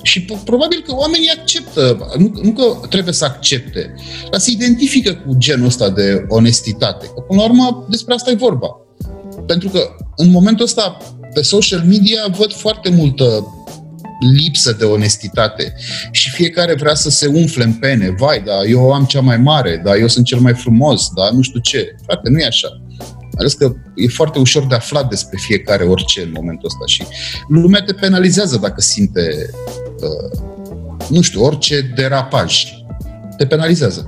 Și 0.03 0.25
probabil 0.45 0.83
că 0.87 0.95
oamenii 0.95 1.35
acceptă, 1.39 2.13
nu, 2.19 2.33
nu 2.43 2.51
că 2.51 2.87
trebuie 2.87 3.15
să 3.15 3.25
accepte, 3.25 3.95
dar 4.31 4.41
se 4.41 4.51
identifică 4.51 5.13
cu 5.27 5.35
genul 5.39 5.67
ăsta 5.67 5.91
de 5.91 6.25
onestitate. 6.29 7.07
Că 7.07 7.21
până 7.21 7.41
la 7.41 7.47
urmă 7.47 7.87
despre 7.89 8.15
asta 8.15 8.31
e 8.31 8.35
vorba. 8.35 8.69
Pentru 9.47 9.69
că 9.69 9.89
în 10.17 10.31
momentul 10.31 10.65
ăsta 10.65 10.97
pe 11.35 11.43
social 11.43 11.83
media 11.87 12.21
văd 12.37 12.53
foarte 12.53 12.91
multă 12.91 13.53
lipsă 14.21 14.73
de 14.73 14.85
onestitate 14.85 15.75
și 16.11 16.31
fiecare 16.31 16.75
vrea 16.75 16.95
să 16.95 17.11
se 17.11 17.27
umfle 17.27 17.65
în 17.65 17.73
pene. 17.73 18.15
Vai, 18.19 18.41
da, 18.41 18.63
eu 18.69 18.93
am 18.93 19.05
cea 19.05 19.21
mai 19.21 19.37
mare, 19.37 19.81
da, 19.85 19.97
eu 19.97 20.07
sunt 20.07 20.25
cel 20.25 20.39
mai 20.39 20.55
frumos, 20.55 21.09
da, 21.17 21.31
nu 21.31 21.43
știu 21.43 21.61
ce. 21.61 21.95
Frate, 22.05 22.31
nu 22.31 22.39
e 22.39 22.47
așa. 22.47 22.69
Ales 23.39 23.53
că 23.53 23.73
e 23.95 24.09
foarte 24.09 24.39
ușor 24.39 24.67
de 24.67 24.75
aflat 24.75 25.09
despre 25.09 25.39
fiecare 25.41 25.85
orice 25.85 26.23
în 26.23 26.31
momentul 26.35 26.67
ăsta 26.69 26.87
și 26.87 27.03
lumea 27.49 27.83
te 27.83 27.93
penalizează 27.93 28.59
dacă 28.59 28.81
simte, 28.81 29.51
uh, 30.01 30.41
nu 31.09 31.21
știu, 31.21 31.43
orice 31.43 31.93
derapaj. 31.95 32.65
Te 33.37 33.47
penalizează. 33.47 34.07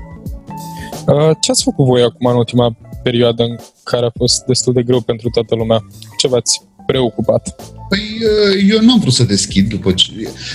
Uh, 1.06 1.30
ce 1.40 1.50
ați 1.50 1.62
făcut 1.62 1.86
voi 1.86 2.02
acum 2.02 2.26
în 2.26 2.36
ultima 2.36 2.76
perioadă 3.02 3.42
în 3.42 3.56
care 3.82 4.06
a 4.06 4.10
fost 4.18 4.44
destul 4.44 4.72
de 4.72 4.82
greu 4.82 5.00
pentru 5.00 5.28
toată 5.28 5.54
lumea? 5.54 5.86
Ce 6.18 6.28
v-ați 6.28 6.62
preocupat? 6.86 7.56
Păi 7.90 8.18
uh, 8.22 8.70
eu 8.70 8.80
nu 8.82 8.92
am 8.92 9.00
vrut 9.00 9.12
să 9.12 9.24
deschid 9.24 9.68
după 9.68 9.92
ce... 9.92 10.12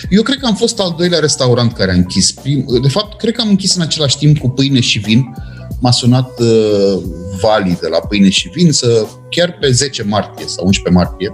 Eu 0.09 0.21
cred 0.21 0.37
că 0.37 0.45
am 0.45 0.55
fost 0.55 0.79
al 0.79 0.95
doilea 0.97 1.19
restaurant 1.19 1.73
care 1.73 1.91
a 1.91 1.95
închis. 1.95 2.33
De 2.81 2.87
fapt, 2.87 3.17
cred 3.17 3.33
că 3.33 3.41
am 3.41 3.49
închis 3.49 3.75
în 3.75 3.81
același 3.81 4.17
timp 4.17 4.37
cu 4.37 4.49
pâine 4.49 4.79
și 4.79 4.99
vin. 4.99 5.35
M-a 5.79 5.91
sunat 5.91 6.39
uh, 6.39 7.01
Vali 7.41 7.77
de 7.81 7.87
la 7.87 7.99
pâine 7.99 8.29
și 8.29 8.49
vin 8.53 8.71
să 8.71 9.05
chiar 9.29 9.57
pe 9.59 9.71
10 9.71 10.03
martie 10.03 10.45
sau 10.47 10.65
11 10.65 11.03
martie. 11.03 11.31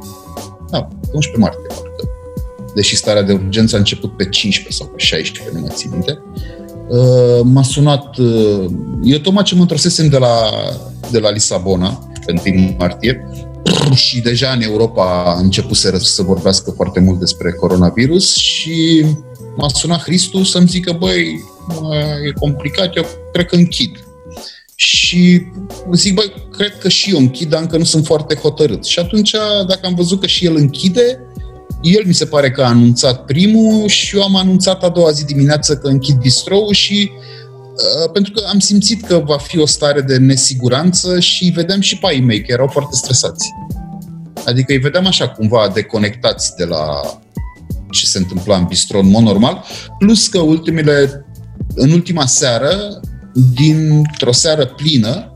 Da, 0.72 0.88
11 1.12 1.38
martie, 1.38 1.68
parcă. 1.68 2.10
Deși 2.76 2.96
starea 2.96 3.22
de 3.22 3.34
urgență 3.34 3.76
a 3.76 3.80
început 3.80 4.18
pe 4.18 4.30
15 4.30 4.84
sau 4.84 4.88
pe 4.88 5.04
16, 5.04 5.56
nu 5.56 5.62
mai 5.62 5.72
țin 5.74 5.90
minte. 5.92 6.22
Uh, 6.90 7.42
m-a 7.44 7.64
sunat... 7.64 8.18
Uh, 8.18 8.66
eu 9.04 9.18
tocmai 9.18 9.44
ce 9.44 9.56
mă 9.56 9.62
întorsesem 9.62 10.08
de 10.08 10.18
la, 10.18 10.50
de 11.12 11.20
la 11.20 11.32
Lisabona, 11.32 12.10
pe 12.26 12.52
1 12.56 12.76
martie, 12.78 13.28
și 13.94 14.20
deja 14.20 14.52
în 14.52 14.62
Europa 14.62 15.24
a 15.26 15.40
început 15.40 15.78
să, 15.78 15.98
să 15.98 16.22
vorbească 16.22 16.72
foarte 16.72 17.00
mult 17.00 17.20
despre 17.20 17.52
coronavirus 17.52 18.36
și 18.36 19.06
m-a 19.56 19.68
sunat 19.68 20.02
Hristu 20.02 20.44
să-mi 20.44 20.68
zică, 20.68 20.96
băi, 21.00 21.40
e 22.28 22.32
complicat, 22.40 22.96
eu 22.96 23.06
cred 23.34 23.46
că 23.46 23.56
închid. 23.56 24.06
Și 24.76 25.46
zic, 25.94 26.14
băi, 26.14 26.34
cred 26.52 26.78
că 26.78 26.90
și 26.90 27.12
eu 27.12 27.18
închid, 27.18 27.50
dar 27.50 27.62
încă 27.62 27.78
nu 27.78 27.84
sunt 27.84 28.06
foarte 28.06 28.36
hotărât. 28.36 28.86
Și 28.86 29.00
atunci, 29.00 29.32
dacă 29.68 29.80
am 29.84 29.96
văzut 29.96 30.20
că 30.20 30.28
și 30.28 30.46
el 30.46 30.56
închide, 30.56 31.20
el 31.82 32.04
mi 32.06 32.14
se 32.14 32.26
pare 32.26 32.52
că 32.52 32.62
a 32.62 32.68
anunțat 32.68 33.26
primul 33.26 33.88
și 33.88 34.16
eu 34.16 34.24
am 34.24 34.36
anunțat 34.36 34.84
a 34.84 34.90
doua 34.90 35.12
zi 35.12 35.26
dimineață 35.26 35.78
că 35.78 35.88
închid 35.88 36.16
bistrou 36.16 36.72
și 36.72 37.12
uh, 37.12 37.41
pentru 38.14 38.32
că 38.32 38.44
am 38.52 38.60
simțit 38.60 39.06
că 39.06 39.18
va 39.26 39.38
fi 39.38 39.60
o 39.60 39.66
stare 39.66 40.02
de 40.02 40.18
nesiguranță 40.18 41.20
și 41.20 41.52
vedeam 41.56 41.80
și 41.80 41.98
pe 41.98 42.08
ai 42.08 42.20
mei 42.20 42.42
că 42.42 42.52
erau 42.52 42.68
foarte 42.68 42.96
stresați. 42.96 43.50
Adică 44.46 44.72
îi 44.72 44.78
vedeam 44.78 45.06
așa 45.06 45.30
cumva 45.30 45.72
deconectați 45.74 46.56
de 46.56 46.66
la 46.66 47.02
ce 47.90 48.06
se 48.06 48.18
întâmpla 48.18 48.58
în 48.58 48.66
bistro 48.66 49.00
în 49.00 49.10
mod 49.10 49.24
normal, 49.24 49.64
plus 49.98 50.28
că 50.28 50.40
ultimele, 50.40 51.26
în 51.76 51.92
ultima 51.92 52.26
seară, 52.26 53.00
dintr-o 53.54 54.32
seară 54.32 54.66
plină, 54.66 55.32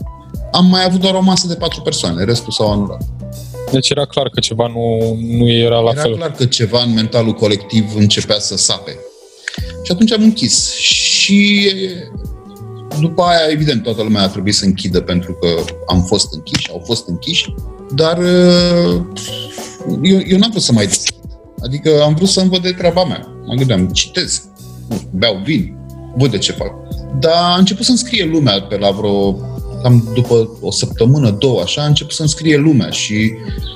am 0.51 0.65
mai 0.65 0.83
avut 0.83 0.99
doar 0.99 1.13
o 1.13 1.21
masă 1.21 1.47
de 1.47 1.55
patru 1.55 1.81
persoane, 1.81 2.23
restul 2.23 2.51
s-au 2.51 2.71
anulat. 2.71 3.01
Deci 3.71 3.89
era 3.89 4.05
clar 4.05 4.29
că 4.29 4.39
ceva 4.39 4.67
nu, 4.67 5.17
nu 5.37 5.49
era 5.49 5.79
la 5.79 5.91
era 5.91 6.01
fel. 6.01 6.11
Era 6.11 6.19
clar 6.19 6.31
că 6.31 6.45
ceva 6.45 6.81
în 6.81 6.93
mentalul 6.93 7.33
colectiv 7.33 7.95
începea 7.95 8.39
să 8.39 8.57
sape. 8.57 8.97
Și 9.83 9.91
atunci 9.91 10.11
am 10.11 10.23
închis. 10.23 10.73
Și 10.73 11.71
după 12.99 13.21
aia, 13.21 13.51
evident, 13.51 13.83
toată 13.83 14.01
lumea 14.01 14.21
a 14.21 14.27
trebuit 14.27 14.55
să 14.55 14.65
închidă 14.65 15.01
pentru 15.01 15.33
că 15.33 15.47
am 15.87 16.03
fost 16.03 16.33
închiși, 16.33 16.69
au 16.71 16.81
fost 16.85 17.07
închiși, 17.07 17.53
dar 17.95 18.17
uh, 18.17 19.01
eu, 20.01 20.19
eu 20.27 20.37
n-am 20.37 20.49
vrut 20.49 20.61
să 20.61 20.71
mai 20.71 20.85
deschid. 20.85 21.15
Adică 21.63 22.01
am 22.03 22.15
vrut 22.15 22.29
să-mi 22.29 22.49
văd 22.49 22.61
de 22.61 22.71
treaba 22.71 23.03
mea. 23.03 23.27
Mă 23.45 23.53
gândeam, 23.53 23.87
citesc, 23.87 24.43
beau 25.11 25.41
vin, 25.43 25.77
văd 26.15 26.31
de 26.31 26.37
ce 26.37 26.51
fac. 26.51 26.71
Dar 27.19 27.33
a 27.33 27.55
început 27.57 27.85
să-mi 27.85 27.97
scrie 27.97 28.25
lumea 28.25 28.61
pe 28.61 28.77
la 28.77 28.91
vreo, 28.91 29.33
cam 29.81 30.11
după 30.13 30.57
o 30.61 30.71
săptămână, 30.71 31.29
două, 31.29 31.61
așa, 31.61 31.81
a 31.81 31.85
început 31.85 32.13
să-mi 32.13 32.29
scrie 32.29 32.57
lumea 32.57 32.89
și 32.89 33.33
uh, 33.33 33.74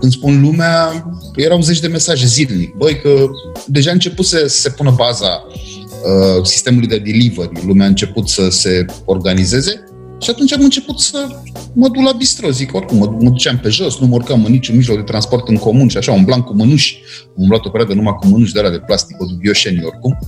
când 0.00 0.12
spun 0.12 0.40
lumea, 0.40 1.04
erau 1.34 1.60
zeci 1.60 1.80
de 1.80 1.86
mesaje 1.86 2.26
zilnic. 2.26 2.74
Băi, 2.74 3.00
că 3.00 3.26
deja 3.66 3.90
a 3.90 3.92
început 3.92 4.24
să 4.24 4.44
se 4.46 4.70
pună 4.70 4.94
baza 4.96 5.46
uh, 5.46 6.44
sistemului 6.44 6.88
de 6.88 6.98
delivery, 6.98 7.66
lumea 7.66 7.84
a 7.84 7.88
început 7.88 8.28
să 8.28 8.48
se 8.48 8.84
organizeze 9.04 9.84
și 10.20 10.30
atunci 10.30 10.52
am 10.52 10.62
început 10.62 11.00
să 11.00 11.26
mă 11.72 11.88
duc 11.88 12.02
la 12.04 12.12
bistro, 12.12 12.50
zic, 12.50 12.74
oricum, 12.74 12.96
mă, 12.96 13.16
mă 13.20 13.30
duceam 13.30 13.58
pe 13.58 13.68
jos, 13.68 13.98
nu 13.98 14.06
mă 14.06 14.14
urcam 14.14 14.44
în 14.44 14.52
niciun 14.52 14.76
mijloc 14.76 14.96
de 14.96 15.02
transport 15.02 15.48
în 15.48 15.56
comun 15.56 15.88
și 15.88 15.96
așa, 15.96 16.12
umblam 16.12 16.42
cu 16.42 16.54
mânuși, 16.54 17.02
am 17.22 17.42
umblat 17.42 17.64
o 17.64 17.68
perioadă 17.68 17.94
numai 17.94 18.16
cu 18.20 18.26
mânuși 18.26 18.52
de 18.52 18.58
alea 18.58 18.70
de 18.70 18.82
plastic, 18.86 19.20
o 19.20 19.24
dubioșeni 19.24 19.84
oricum. 19.84 20.18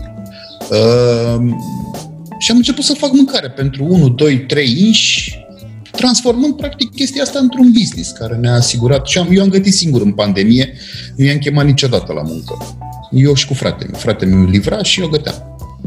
Uh, 0.70 1.54
și 2.38 2.50
am 2.50 2.56
început 2.56 2.84
să 2.84 2.94
fac 2.94 3.12
mâncare 3.12 3.50
pentru 3.50 3.84
1, 3.84 4.08
2, 4.08 4.38
3 4.38 4.84
inși, 4.86 5.46
transformând 5.98 6.56
practic 6.56 6.94
chestia 6.94 7.22
asta 7.22 7.38
într-un 7.38 7.72
business 7.72 8.10
care 8.10 8.36
ne-a 8.36 8.54
asigurat. 8.54 9.06
Și 9.06 9.18
am, 9.18 9.28
eu 9.30 9.42
am 9.42 9.48
gătit 9.48 9.74
singur 9.74 10.00
în 10.02 10.12
pandemie, 10.12 10.72
nu 11.16 11.24
i-am 11.24 11.38
chemat 11.38 11.64
niciodată 11.64 12.12
la 12.12 12.22
muncă. 12.22 12.76
Eu 13.10 13.34
și 13.34 13.46
cu 13.46 13.54
fratele 13.54 13.90
meu. 13.90 14.00
Fratele 14.00 14.34
meu 14.34 14.48
livra 14.48 14.82
și 14.82 15.00
eu 15.00 15.08
găteam. 15.08 15.34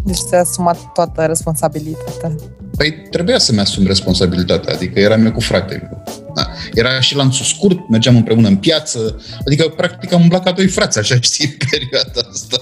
Deci 0.05 0.17
ți-a 0.17 0.39
asumat 0.39 0.91
toată 0.93 1.25
responsabilitatea. 1.25 2.35
Păi 2.77 2.93
trebuia 3.11 3.37
să-mi 3.37 3.59
asum 3.59 3.85
responsabilitatea, 3.85 4.73
adică 4.73 4.99
eram 4.99 5.25
eu 5.25 5.31
cu 5.31 5.39
fratele 5.39 5.89
meu. 5.91 6.03
Da. 6.35 6.47
Era 6.73 6.99
și 6.99 7.15
lanțul 7.15 7.45
scurt, 7.45 7.89
mergeam 7.89 8.15
împreună 8.15 8.47
în 8.47 8.55
piață, 8.55 9.21
adică 9.45 9.67
practic 9.67 10.13
am 10.13 10.21
umblat 10.21 10.43
ca 10.43 10.51
doi 10.51 10.67
frați, 10.67 10.99
așa 10.99 11.15
știi, 11.19 11.45
în 11.45 11.67
perioada 11.69 12.29
asta. 12.31 12.57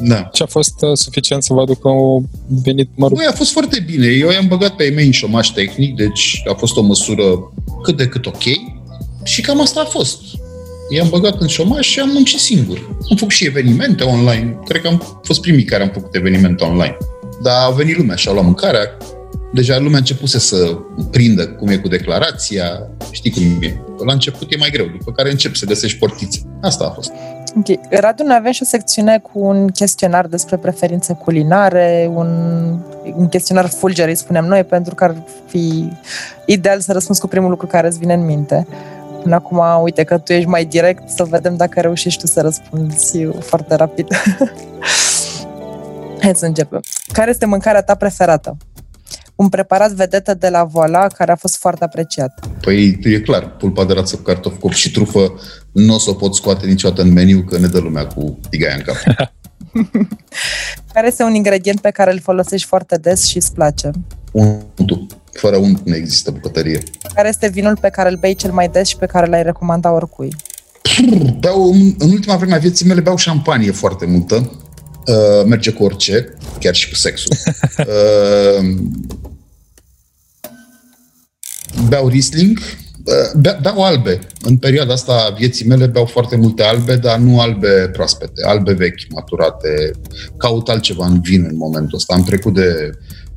Da. 0.00 0.30
Și 0.32 0.42
a 0.42 0.46
fost 0.46 0.74
uh, 0.80 0.90
suficient 0.92 1.42
să 1.42 1.52
vă 1.52 1.60
aducă 1.60 1.88
un 1.88 2.24
venit 2.62 2.88
mărunt? 2.94 3.18
Băi, 3.18 3.28
a 3.28 3.32
fost 3.32 3.52
foarte 3.52 3.80
bine. 3.80 4.06
Eu 4.06 4.30
i-am 4.30 4.46
băgat 4.48 4.74
pe 4.74 4.84
ei 4.84 4.94
mei 4.94 5.06
în 5.06 5.12
șomaș 5.12 5.48
tehnic, 5.48 5.96
deci 5.96 6.42
a 6.50 6.54
fost 6.54 6.76
o 6.76 6.82
măsură 6.82 7.52
cât 7.82 7.96
de 7.96 8.06
cât 8.06 8.26
ok. 8.26 8.42
Și 9.22 9.40
cam 9.40 9.60
asta 9.60 9.80
a 9.80 9.84
fost. 9.84 10.20
I-am 10.88 11.08
băgat 11.08 11.40
în 11.40 11.46
șomaș 11.46 11.88
și 11.88 12.00
am 12.00 12.08
muncit 12.08 12.38
singur. 12.38 12.96
Am 13.10 13.16
făcut 13.16 13.32
și 13.32 13.46
evenimente 13.46 14.04
online. 14.04 14.58
Cred 14.64 14.80
că 14.80 14.88
am 14.88 15.20
fost 15.22 15.40
primii 15.40 15.64
care 15.64 15.82
am 15.82 15.90
făcut 15.92 16.14
evenimente 16.14 16.64
online. 16.64 16.96
Dar 17.42 17.54
a 17.66 17.70
venit 17.70 17.96
lumea 17.96 18.16
și 18.16 18.28
a 18.28 18.32
luat 18.32 18.44
mâncarea. 18.44 18.96
Deja 19.52 19.78
lumea 19.78 19.94
a 19.94 19.98
început 19.98 20.28
să 20.28 20.78
prindă 21.10 21.48
cum 21.48 21.68
e 21.68 21.76
cu 21.76 21.88
declarația. 21.88 22.88
Știi 23.10 23.30
cum 23.30 23.42
e. 23.60 23.80
La 24.04 24.12
început 24.12 24.52
e 24.52 24.56
mai 24.56 24.70
greu, 24.70 24.86
după 24.86 25.12
care 25.12 25.30
încep 25.30 25.54
să 25.54 25.66
găsești 25.66 25.98
portițe. 25.98 26.40
Asta 26.60 26.84
a 26.84 26.90
fost. 26.90 27.12
Ok. 27.56 27.78
Radu, 27.90 28.22
noi 28.22 28.36
avem 28.38 28.52
și 28.52 28.62
o 28.62 28.66
secțiune 28.66 29.18
cu 29.18 29.38
un 29.38 29.68
chestionar 29.68 30.26
despre 30.26 30.56
preferințe 30.56 31.12
culinare, 31.12 32.10
un, 32.14 32.28
un 33.16 33.28
chestionar 33.28 33.68
fulger, 33.68 34.08
îi 34.08 34.14
spunem 34.14 34.44
noi, 34.44 34.64
pentru 34.64 34.94
că 34.94 35.04
ar 35.04 35.14
fi 35.46 35.88
ideal 36.46 36.80
să 36.80 36.92
răspunzi 36.92 37.20
cu 37.20 37.26
primul 37.26 37.50
lucru 37.50 37.66
care 37.66 37.86
îți 37.86 37.98
vine 37.98 38.14
în 38.14 38.24
minte. 38.24 38.66
Până 39.22 39.34
acum, 39.34 39.82
uite 39.82 40.04
că 40.04 40.18
tu 40.18 40.32
ești 40.32 40.48
mai 40.48 40.64
direct, 40.64 41.08
să 41.08 41.24
vedem 41.24 41.56
dacă 41.56 41.80
reușești 41.80 42.20
tu 42.20 42.26
să 42.26 42.40
răspunzi 42.40 43.26
foarte 43.40 43.74
rapid. 43.74 44.06
Hai 46.20 46.34
să 46.34 46.46
începem. 46.46 46.80
Care 47.12 47.30
este 47.30 47.46
mâncarea 47.46 47.82
ta 47.82 47.94
preferată? 47.94 48.56
Un 49.38 49.48
preparat 49.48 49.92
vedetă 49.92 50.34
de 50.34 50.48
la 50.48 50.64
Voila 50.64 51.06
care 51.06 51.32
a 51.32 51.36
fost 51.36 51.56
foarte 51.56 51.84
apreciat. 51.84 52.46
Păi 52.60 52.98
e 53.02 53.20
clar, 53.20 53.56
pulpa 53.56 53.84
de 53.84 53.92
rață 53.92 54.16
cu 54.16 54.22
cartofi 54.22 54.58
cop 54.58 54.72
și 54.72 54.90
trufă 54.90 55.32
nu 55.72 55.94
o 55.94 55.98
să 55.98 56.10
o 56.10 56.14
pot 56.14 56.34
scoate 56.34 56.66
niciodată 56.66 57.02
în 57.02 57.12
meniu, 57.12 57.42
că 57.42 57.58
ne 57.58 57.66
dă 57.66 57.78
lumea 57.78 58.06
cu 58.06 58.38
tigaia 58.50 58.74
în 58.74 58.82
cap. 58.82 58.96
care 60.92 61.06
este 61.06 61.22
un 61.22 61.34
ingredient 61.34 61.80
pe 61.80 61.90
care 61.90 62.12
îl 62.12 62.20
folosești 62.20 62.66
foarte 62.66 62.96
des 62.96 63.26
și 63.26 63.36
îți 63.36 63.52
place? 63.52 63.90
Untul. 64.32 65.06
Fără 65.32 65.56
unt 65.56 65.80
nu 65.84 65.94
există 65.94 66.30
bucătărie. 66.30 66.82
Care 67.14 67.28
este 67.28 67.48
vinul 67.48 67.78
pe 67.80 67.88
care 67.88 68.08
îl 68.08 68.16
bei 68.16 68.34
cel 68.34 68.52
mai 68.52 68.68
des 68.68 68.88
și 68.88 68.96
pe 68.96 69.06
care 69.06 69.26
l-ai 69.26 69.42
recomanda 69.42 69.92
oricui? 69.92 70.34
Beau, 71.38 71.72
în 71.98 72.10
ultima 72.10 72.36
vreme 72.36 72.54
a 72.54 72.58
vieții 72.58 72.86
mele 72.86 73.00
beau 73.00 73.16
șampanie 73.16 73.70
foarte 73.70 74.06
multă. 74.06 74.52
Uh, 75.06 75.44
merge 75.46 75.70
cu 75.70 75.84
orice, 75.84 76.34
chiar 76.58 76.74
și 76.74 76.88
cu 76.88 76.94
sexul. 76.94 77.36
Uh, 77.78 78.74
beau 81.88 82.08
Riesling, 82.08 82.58
beau 83.60 83.84
albe. 83.84 84.18
În 84.42 84.56
perioada 84.56 84.92
asta 84.92 85.12
a 85.12 85.34
vieții 85.34 85.66
mele 85.66 85.86
beau 85.86 86.04
foarte 86.04 86.36
multe 86.36 86.62
albe, 86.62 86.96
dar 86.96 87.18
nu 87.18 87.40
albe 87.40 87.90
proaspete, 87.92 88.44
albe 88.44 88.72
vechi, 88.72 89.10
maturate. 89.10 89.90
Caut 90.36 90.68
altceva 90.68 91.06
în 91.06 91.20
vin 91.20 91.46
în 91.50 91.56
momentul 91.56 91.96
ăsta. 91.96 92.14
Am 92.14 92.24
trecut 92.24 92.54
de 92.54 92.90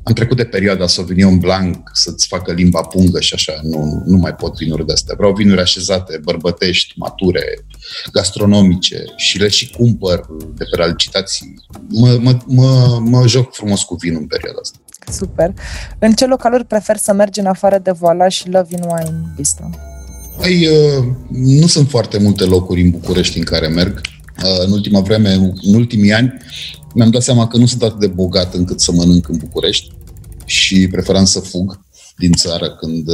am 0.04 0.12
trecut 0.12 0.36
de 0.36 0.44
perioada 0.44 0.86
Sauvignon 0.86 1.38
Blanc 1.38 1.90
să-ți 1.92 2.26
facă 2.26 2.52
limba 2.52 2.80
pungă 2.80 3.20
și 3.20 3.34
așa, 3.34 3.60
nu, 3.62 4.02
nu 4.06 4.16
mai 4.16 4.34
pot 4.34 4.56
vinuri 4.56 4.86
de 4.86 4.92
astea. 4.92 5.14
Vreau 5.16 5.32
vinuri 5.32 5.60
așezate, 5.60 6.20
bărbătești, 6.22 6.92
mature, 6.96 7.66
gastronomice 8.12 9.04
și 9.16 9.38
le 9.38 9.48
și 9.48 9.70
cumpăr 9.70 10.26
de 10.54 10.64
pe 10.70 10.76
la 10.76 10.86
licitații. 10.86 11.54
Mă, 11.88 12.18
mă, 12.20 12.38
mă, 12.46 12.98
mă 13.02 13.26
joc 13.26 13.54
frumos 13.54 13.82
cu 13.82 13.94
vinul 13.94 14.20
în 14.20 14.26
perioada 14.26 14.58
asta. 14.62 14.78
Super. 15.10 15.54
În 15.98 16.12
ce 16.12 16.26
localuri 16.26 16.64
prefer 16.64 16.96
să 16.96 17.12
mergi 17.12 17.40
în 17.40 17.46
afară 17.46 17.78
de 17.78 17.90
Voila 17.90 18.28
și 18.28 18.48
Love 18.48 18.74
in 18.74 18.82
Wine 18.82 19.32
Bistro? 19.36 19.70
Păi, 20.38 20.66
uh, 20.66 21.04
nu 21.28 21.66
sunt 21.66 21.88
foarte 21.88 22.18
multe 22.18 22.44
locuri 22.44 22.82
în 22.82 22.90
București 22.90 23.38
în 23.38 23.44
care 23.44 23.66
merg. 23.66 24.00
Uh, 24.44 24.64
în 24.66 24.72
ultima 24.72 25.00
vreme, 25.00 25.32
în 25.62 25.74
ultimii 25.74 26.12
ani, 26.12 26.36
mi-am 26.94 27.10
dat 27.10 27.22
seama 27.22 27.46
că 27.46 27.56
nu 27.56 27.66
sunt 27.66 27.82
atât 27.82 27.98
de 27.98 28.06
bogat 28.06 28.54
încât 28.54 28.80
să 28.80 28.92
mănânc 28.92 29.28
în 29.28 29.36
București 29.36 29.92
și 30.44 30.88
preferam 30.90 31.24
să 31.24 31.40
fug 31.40 31.80
din 32.16 32.32
țară 32.32 32.70
când, 32.70 33.08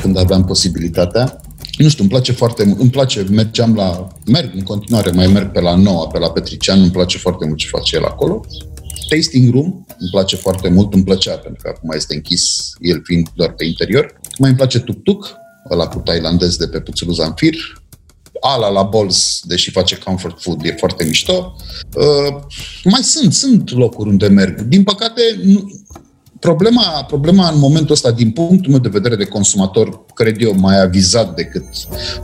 când 0.00 0.18
aveam 0.18 0.44
posibilitatea. 0.44 1.40
Nu 1.78 1.88
știu, 1.88 2.02
îmi 2.02 2.12
place 2.12 2.32
foarte 2.32 2.64
mult, 2.64 2.80
îmi 2.80 2.90
place, 2.90 3.26
mergeam 3.30 3.74
la, 3.74 4.08
merg 4.26 4.50
în 4.54 4.62
continuare, 4.62 5.10
mai 5.10 5.26
merg 5.26 5.50
pe 5.50 5.60
la 5.60 5.74
Noua, 5.74 6.06
pe 6.06 6.18
la 6.18 6.30
Petrician, 6.30 6.80
îmi 6.80 6.90
place 6.90 7.18
foarte 7.18 7.44
mult 7.46 7.58
ce 7.58 7.68
face 7.70 7.96
el 7.96 8.04
acolo. 8.04 8.44
Tasting 9.14 9.52
room, 9.52 9.84
îmi 9.98 10.10
place 10.10 10.36
foarte 10.36 10.68
mult, 10.68 10.94
îmi 10.94 11.04
plăcea, 11.04 11.36
pentru 11.36 11.62
că 11.62 11.72
acum 11.76 11.90
este 11.94 12.14
închis, 12.14 12.72
el 12.80 13.00
fiind 13.04 13.28
doar 13.34 13.52
pe 13.52 13.64
interior. 13.64 14.20
Mai 14.38 14.48
îmi 14.48 14.58
place 14.58 14.78
tuk-tuk, 14.78 15.36
ăla 15.70 15.86
cu 15.86 15.98
tailandez 15.98 16.56
de 16.56 16.66
pe 16.66 16.80
Puțulul 16.80 17.14
Zanfir, 17.14 17.54
ala 18.40 18.68
la 18.68 18.82
Bols, 18.82 19.40
deși 19.44 19.70
face 19.70 19.98
comfort 19.98 20.42
food, 20.42 20.64
e 20.64 20.74
foarte 20.78 21.04
mișto. 21.04 21.56
Uh, 21.96 22.42
mai 22.84 23.02
sunt, 23.02 23.32
sunt 23.32 23.70
locuri 23.70 24.08
unde 24.08 24.28
merg. 24.28 24.60
Din 24.60 24.82
păcate, 24.82 25.22
nu, 25.42 25.70
problema, 26.40 27.04
problema 27.06 27.48
în 27.48 27.58
momentul 27.58 27.94
ăsta, 27.94 28.10
din 28.10 28.30
punctul 28.30 28.70
meu 28.70 28.80
de 28.80 28.88
vedere 28.88 29.16
de 29.16 29.24
consumator, 29.24 30.04
cred 30.14 30.42
eu, 30.42 30.54
mai 30.58 30.80
avizat 30.80 31.34
decât 31.34 31.64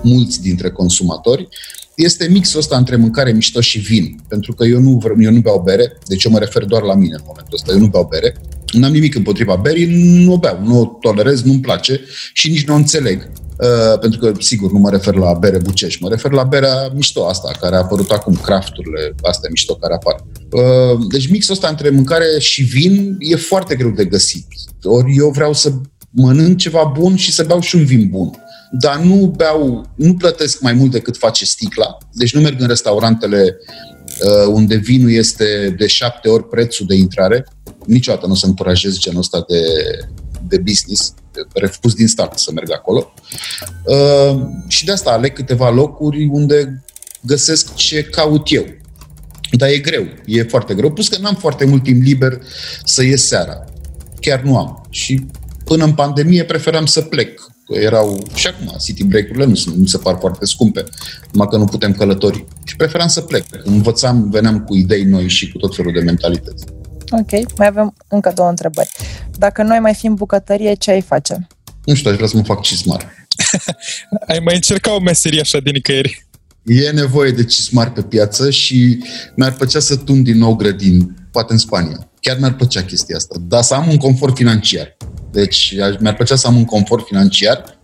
mulți 0.03 0.41
dintre 0.43 0.71
consumatori, 0.71 1.49
este 1.99 2.29
mixul 2.31 2.59
ăsta 2.59 2.77
între 2.77 2.97
mâncare 2.97 3.33
mișto 3.33 3.61
și 3.61 3.79
vin. 3.79 4.21
Pentru 4.29 4.53
că 4.53 4.65
eu 4.65 4.81
nu, 4.81 5.03
eu 5.21 5.31
nu 5.31 5.41
beau 5.41 5.63
bere, 5.65 5.99
deci 6.07 6.25
eu 6.25 6.33
mă 6.33 6.39
refer 6.39 6.65
doar 6.65 6.83
la 6.83 6.95
mine 6.95 7.15
în 7.15 7.25
momentul 7.27 7.55
ăsta, 7.55 7.73
eu 7.73 7.79
nu 7.79 7.87
beau 7.87 8.07
bere. 8.11 8.37
N-am 8.73 8.93
nimic 8.93 9.15
împotriva 9.15 9.57
berii, 9.57 9.87
nu 10.25 10.33
o 10.33 10.39
beau, 10.39 10.61
nu 10.65 10.81
o 10.81 10.99
tolerez, 11.01 11.43
nu-mi 11.43 11.61
place 11.61 12.01
și 12.33 12.51
nici 12.51 12.67
nu 12.67 12.75
o 12.75 12.77
înțeleg. 12.77 13.31
Uh, 13.59 13.99
pentru 14.01 14.19
că, 14.19 14.33
sigur, 14.39 14.73
nu 14.73 14.79
mă 14.79 14.91
refer 14.91 15.15
la 15.15 15.33
bere 15.33 15.59
bucești, 15.59 16.03
mă 16.03 16.09
refer 16.09 16.33
la 16.33 16.43
berea 16.43 16.91
mișto 16.95 17.27
asta, 17.27 17.51
care 17.61 17.75
a 17.75 17.79
apărut 17.79 18.11
acum, 18.11 18.35
crafturile 18.35 19.15
astea 19.23 19.49
mișto 19.51 19.75
care 19.75 19.95
apar. 19.95 20.25
Uh, 20.51 21.07
deci 21.11 21.31
mixul 21.31 21.55
ăsta 21.55 21.69
între 21.69 21.91
mâncare 21.91 22.25
și 22.39 22.63
vin 22.63 23.17
e 23.19 23.37
foarte 23.37 23.75
greu 23.75 23.91
de 23.91 24.05
găsit. 24.05 24.47
Ori 24.83 25.17
eu 25.17 25.31
vreau 25.31 25.53
să 25.53 25.73
mănânc 26.11 26.57
ceva 26.57 26.93
bun 26.99 27.17
și 27.17 27.33
să 27.33 27.45
beau 27.45 27.61
și 27.61 27.77
un 27.77 27.85
vin 27.85 28.09
bun. 28.11 28.31
Dar 28.71 28.99
nu 28.99 29.33
beau, 29.37 29.91
nu 29.95 30.15
plătesc 30.15 30.61
mai 30.61 30.73
mult 30.73 30.91
decât 30.91 31.17
face 31.17 31.45
sticla, 31.45 31.99
deci 32.13 32.35
nu 32.35 32.41
merg 32.41 32.61
în 32.61 32.67
restaurantele 32.67 33.57
uh, 34.23 34.53
unde 34.53 34.77
vinul 34.77 35.11
este 35.11 35.75
de 35.79 35.87
șapte 35.87 36.29
ori 36.29 36.49
prețul 36.49 36.87
de 36.87 36.95
intrare. 36.95 37.47
Niciodată 37.87 38.27
nu 38.27 38.33
o 38.33 38.37
să 38.37 38.47
încurajez 38.47 38.99
genul 38.99 39.19
ăsta 39.21 39.45
de, 39.49 39.63
de 40.49 40.59
business 40.59 41.15
refuz 41.55 41.95
din 41.95 42.09
start 42.09 42.39
să 42.39 42.51
merg 42.55 42.73
acolo. 42.73 43.13
Uh, 43.85 44.41
și 44.69 44.85
de 44.85 44.93
asta 44.93 45.11
aleg 45.11 45.33
câteva 45.33 45.71
locuri 45.71 46.29
unde 46.33 46.85
găsesc 47.21 47.75
ce 47.75 48.03
caut 48.03 48.53
eu. 48.53 48.65
Dar 49.51 49.69
e 49.69 49.79
greu, 49.79 50.07
e 50.27 50.43
foarte 50.43 50.75
greu. 50.75 50.93
Plus 50.93 51.09
că 51.09 51.19
n-am 51.21 51.35
foarte 51.35 51.65
mult 51.65 51.83
timp 51.83 52.03
liber 52.03 52.39
să 52.85 53.03
ies 53.03 53.27
seara. 53.27 53.65
Chiar 54.21 54.41
nu 54.41 54.59
am. 54.59 54.87
Și 54.91 55.27
până 55.65 55.85
în 55.85 55.95
pandemie 55.95 56.45
preferam 56.45 56.87
să 56.87 57.01
plec. 57.01 57.48
Erau 57.69 58.23
și 58.35 58.47
acum, 58.47 58.77
city 58.85 59.05
break-urile 59.05 59.45
nu, 59.45 59.55
nu 59.77 59.87
se 59.87 59.99
par 59.99 60.17
foarte 60.21 60.47
scumpe, 60.47 60.85
numai 61.33 61.47
că 61.51 61.57
nu 61.57 61.65
putem 61.65 61.93
călători. 61.93 62.45
Și 62.65 62.77
preferam 62.77 63.09
să 63.09 63.21
plec. 63.21 63.45
Învățam, 63.65 64.31
veneam 64.31 64.61
cu 64.61 64.77
idei 64.77 65.05
noi 65.05 65.29
și 65.29 65.53
cu 65.53 65.59
tot 65.59 65.77
felul 65.77 65.93
de 65.93 66.01
mentalități. 66.01 66.65
Ok, 67.11 67.57
mai 67.57 67.67
avem 67.67 67.95
încă 68.09 68.33
două 68.35 68.49
întrebări. 68.49 68.91
Dacă 69.39 69.63
noi 69.63 69.79
mai 69.79 69.95
fi 69.95 70.07
în 70.07 70.15
bucătărie, 70.15 70.75
ce 70.75 70.91
ai 70.91 71.01
face? 71.01 71.47
Nu 71.85 71.95
știu, 71.95 72.11
aș 72.11 72.17
vrea 72.17 72.29
să 72.29 72.37
mă 72.37 72.43
fac 72.43 72.63
cismar. 72.63 73.27
ai 74.29 74.41
mai 74.45 74.55
încercat 74.55 74.95
o 74.95 75.01
meserie 75.01 75.41
așa 75.41 75.61
de 75.61 75.71
nicăieri? 75.71 76.27
E 76.65 76.91
nevoie 76.91 77.31
de 77.31 77.45
cismar 77.45 77.93
pe 77.93 78.03
piață 78.03 78.51
și 78.51 79.05
mi-ar 79.35 79.53
plăcea 79.53 79.81
să 79.81 79.97
tund 79.97 80.25
din 80.25 80.39
nou 80.39 80.55
grădini, 80.55 81.15
poate 81.31 81.53
în 81.53 81.59
Spania. 81.59 82.08
Chiar 82.21 82.37
mi-ar 82.39 82.55
plăcea 82.55 82.83
chestia 82.83 83.17
asta, 83.17 83.37
dar 83.41 83.63
să 83.63 83.75
am 83.75 83.89
un 83.89 83.97
confort 83.97 84.37
financiar. 84.37 84.97
Deci 85.33 85.75
mi-ar 86.01 86.15
plăcea 86.15 86.37
să 86.37 86.47
am 86.47 86.57
un 86.57 86.65
confort 86.65 87.07
financiar 87.07 87.79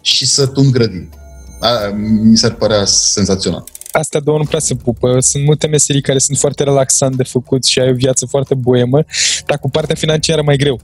și 0.00 0.26
să 0.26 0.46
tund 0.46 0.72
grădini. 0.72 1.08
A, 1.60 1.88
mi 2.22 2.36
s-ar 2.36 2.54
părea 2.54 2.84
senzațional 2.84 3.64
astea 3.98 4.20
două 4.20 4.38
nu 4.38 4.44
prea 4.44 4.58
se 4.58 4.74
pupă. 4.74 5.20
Sunt 5.20 5.44
multe 5.44 5.66
meserii 5.66 6.02
care 6.02 6.18
sunt 6.18 6.38
foarte 6.38 6.62
relaxant 6.62 7.16
de 7.16 7.22
făcut 7.22 7.64
și 7.64 7.78
ai 7.80 7.90
o 7.90 7.94
viață 7.94 8.26
foarte 8.26 8.54
boemă, 8.54 9.04
dar 9.46 9.58
cu 9.58 9.70
partea 9.70 9.94
financiară 9.94 10.42
mai 10.42 10.56
greu. 10.56 10.80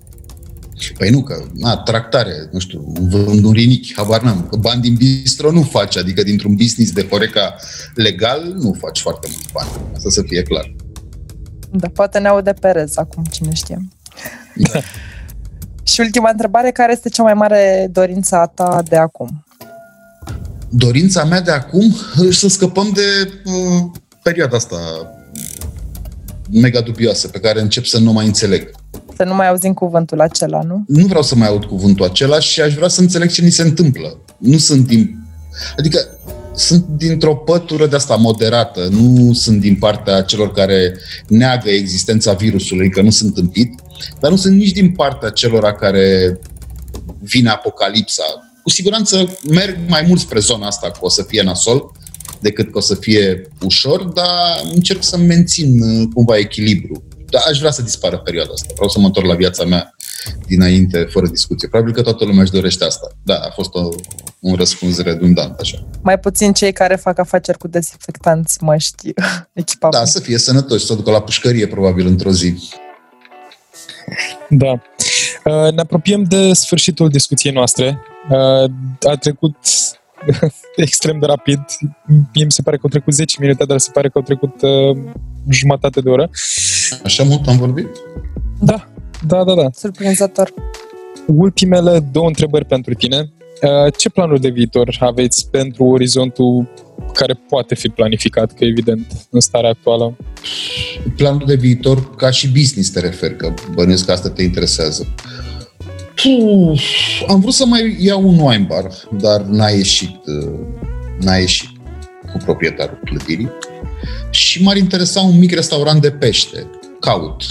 Păi 0.98 1.10
nu, 1.10 1.22
că 1.22 1.44
na, 1.54 1.76
tractare, 1.76 2.48
nu 2.52 2.58
știu, 2.58 2.92
un 3.26 3.52
rinic, 3.52 3.96
habar 3.96 4.22
n-am, 4.22 4.46
că 4.50 4.56
bani 4.56 4.80
din 4.80 4.94
bistro 4.94 5.50
nu 5.50 5.62
faci, 5.62 5.96
adică 5.96 6.22
dintr-un 6.22 6.54
business 6.54 6.92
de 6.92 7.06
Horeca 7.10 7.56
legal 7.94 8.54
nu 8.58 8.76
faci 8.80 9.00
foarte 9.00 9.28
mulți 9.32 9.52
bani, 9.52 9.70
asta 9.94 10.10
să 10.10 10.22
fie 10.22 10.42
clar. 10.42 10.74
Da, 11.72 11.88
poate 11.88 12.18
ne 12.18 12.28
aude 12.28 12.52
Perez 12.52 12.96
acum, 12.96 13.24
cine 13.30 13.54
știe. 13.54 13.78
Da. 14.54 14.80
și 15.92 16.00
ultima 16.00 16.30
întrebare, 16.30 16.70
care 16.70 16.92
este 16.92 17.08
cea 17.08 17.22
mai 17.22 17.34
mare 17.34 17.88
dorință 17.92 18.36
a 18.36 18.46
ta 18.46 18.82
de 18.88 18.96
acum? 18.96 19.44
dorința 20.70 21.24
mea 21.24 21.40
de 21.40 21.50
acum 21.50 21.96
să 22.30 22.48
scăpăm 22.48 22.90
de 22.94 23.32
uh, 23.44 23.84
perioada 24.22 24.56
asta 24.56 24.76
mega 26.50 26.80
dubioasă 26.80 27.28
pe 27.28 27.40
care 27.40 27.60
încep 27.60 27.84
să 27.84 27.98
nu 27.98 28.12
mai 28.12 28.26
înțeleg. 28.26 28.70
Să 29.16 29.24
nu 29.24 29.34
mai 29.34 29.48
auzim 29.48 29.72
cuvântul 29.72 30.20
acela, 30.20 30.62
nu? 30.62 30.84
Nu 30.86 31.06
vreau 31.06 31.22
să 31.22 31.34
mai 31.34 31.48
aud 31.48 31.64
cuvântul 31.64 32.04
acela 32.04 32.40
și 32.40 32.60
aș 32.60 32.74
vrea 32.74 32.88
să 32.88 33.00
înțeleg 33.00 33.30
ce 33.30 33.42
ni 33.42 33.50
se 33.50 33.62
întâmplă. 33.62 34.18
Nu 34.38 34.58
sunt 34.58 34.86
din... 34.86 35.18
Adică 35.76 35.98
sunt 36.54 36.84
dintr-o 36.86 37.36
pătură 37.36 37.86
de 37.86 37.96
asta 37.96 38.16
moderată, 38.16 38.88
nu 38.90 39.32
sunt 39.32 39.60
din 39.60 39.76
partea 39.76 40.22
celor 40.22 40.52
care 40.52 40.98
neagă 41.28 41.70
existența 41.70 42.32
virusului, 42.32 42.90
că 42.90 43.02
nu 43.02 43.10
sunt 43.10 43.36
întâmpit, 43.36 43.74
dar 44.20 44.30
nu 44.30 44.36
sunt 44.36 44.56
nici 44.56 44.72
din 44.72 44.90
partea 44.90 45.30
celor 45.30 45.72
care 45.72 46.38
vine 47.22 47.48
apocalipsa, 47.48 48.22
cu 48.62 48.70
siguranță 48.70 49.38
merg 49.50 49.78
mai 49.88 50.04
mult 50.06 50.20
spre 50.20 50.38
zona 50.38 50.66
asta 50.66 50.90
că 50.90 50.98
o 51.00 51.08
să 51.08 51.22
fie 51.22 51.42
nasol 51.42 51.92
decât 52.40 52.70
că 52.72 52.78
o 52.78 52.80
să 52.80 52.94
fie 52.94 53.48
ușor, 53.64 54.02
dar 54.02 54.60
încerc 54.72 55.02
să 55.02 55.16
mențin 55.16 55.82
uh, 55.82 56.08
cumva 56.14 56.36
echilibru. 56.36 57.02
Dar 57.30 57.42
aș 57.50 57.58
vrea 57.58 57.70
să 57.70 57.82
dispară 57.82 58.18
perioada 58.18 58.50
asta. 58.54 58.72
Vreau 58.74 58.88
să 58.88 58.98
mă 58.98 59.06
întorc 59.06 59.26
la 59.26 59.34
viața 59.34 59.64
mea 59.64 59.94
dinainte, 60.46 61.06
fără 61.10 61.26
discuție. 61.26 61.68
Probabil 61.68 61.94
că 61.94 62.02
toată 62.02 62.24
lumea 62.24 62.42
își 62.42 62.52
dorește 62.52 62.84
asta. 62.84 63.06
Da, 63.22 63.34
a 63.34 63.50
fost 63.50 63.74
o, 63.74 63.88
un 64.40 64.54
răspuns 64.54 65.02
redundant, 65.02 65.58
așa. 65.58 65.86
Mai 66.02 66.18
puțin 66.18 66.52
cei 66.52 66.72
care 66.72 66.96
fac 66.96 67.18
afaceri 67.18 67.58
cu 67.58 67.68
dezinfectanți, 67.68 68.62
măști, 68.62 69.12
echipament. 69.52 70.04
Da, 70.04 70.04
să 70.04 70.20
fie 70.20 70.38
sănătoși, 70.38 70.86
să 70.86 70.94
ducă 70.94 71.10
la 71.10 71.22
pușcărie, 71.22 71.66
probabil, 71.66 72.06
într-o 72.06 72.30
zi. 72.30 72.54
Da. 74.48 74.70
Uh, 75.44 75.72
ne 75.72 75.80
apropiem 75.80 76.22
de 76.22 76.52
sfârșitul 76.52 77.08
discuției 77.08 77.52
noastre. 77.52 78.00
Uh, 78.30 78.70
a 79.10 79.16
trecut 79.20 79.56
extrem 80.76 81.18
de 81.18 81.26
rapid. 81.26 81.60
Mie 82.34 82.44
mi 82.44 82.52
se 82.52 82.62
pare 82.62 82.76
că 82.76 82.82
au 82.84 82.88
trecut 82.88 83.12
10 83.12 83.36
minute, 83.40 83.64
dar 83.64 83.78
se 83.78 83.90
pare 83.92 84.08
că 84.08 84.18
au 84.18 84.24
trecut 84.24 84.62
uh, 84.62 85.12
jumătate 85.48 86.00
de 86.00 86.08
oră. 86.08 86.30
Așa 87.04 87.22
mult 87.22 87.48
am 87.48 87.56
vorbit? 87.56 87.88
Da, 88.60 88.89
da, 89.26 89.44
da, 89.44 89.54
da. 89.54 89.68
Surprinzător. 89.72 90.52
Ultimele 91.26 91.98
două 92.12 92.26
întrebări 92.26 92.64
pentru 92.64 92.94
tine. 92.94 93.32
Uh, 93.62 93.92
ce 93.96 94.08
planuri 94.08 94.40
de 94.40 94.48
viitor 94.48 94.96
aveți 95.00 95.50
pentru 95.50 95.84
orizontul 95.84 96.68
care 97.12 97.34
poate 97.48 97.74
fi 97.74 97.88
planificat, 97.88 98.52
că 98.52 98.64
evident, 98.64 99.06
în 99.30 99.40
starea 99.40 99.70
actuală? 99.70 100.16
Planul 101.16 101.42
de 101.46 101.54
viitor 101.54 102.14
ca 102.14 102.30
și 102.30 102.48
business 102.48 102.90
te 102.90 103.00
refer, 103.00 103.34
că 103.34 103.54
bănuiesc 103.74 104.04
că 104.04 104.12
asta 104.12 104.30
te 104.30 104.42
interesează. 104.42 105.06
Puh, 106.14 106.80
am 107.28 107.40
vrut 107.40 107.52
să 107.52 107.66
mai 107.66 107.96
iau 108.00 108.28
un 108.28 108.38
wine 108.38 108.66
bar, 108.68 108.90
dar 109.20 109.40
n-a 109.40 109.68
ieșit, 109.68 110.20
uh, 110.26 110.58
n-a 111.20 111.36
ieșit 111.36 111.68
cu 112.32 112.38
proprietarul 112.44 113.00
clădirii. 113.04 113.50
Și 114.30 114.62
m-ar 114.62 114.76
interesa 114.76 115.20
un 115.20 115.38
mic 115.38 115.54
restaurant 115.54 116.00
de 116.00 116.10
pește. 116.10 116.66
Caut. 117.00 117.42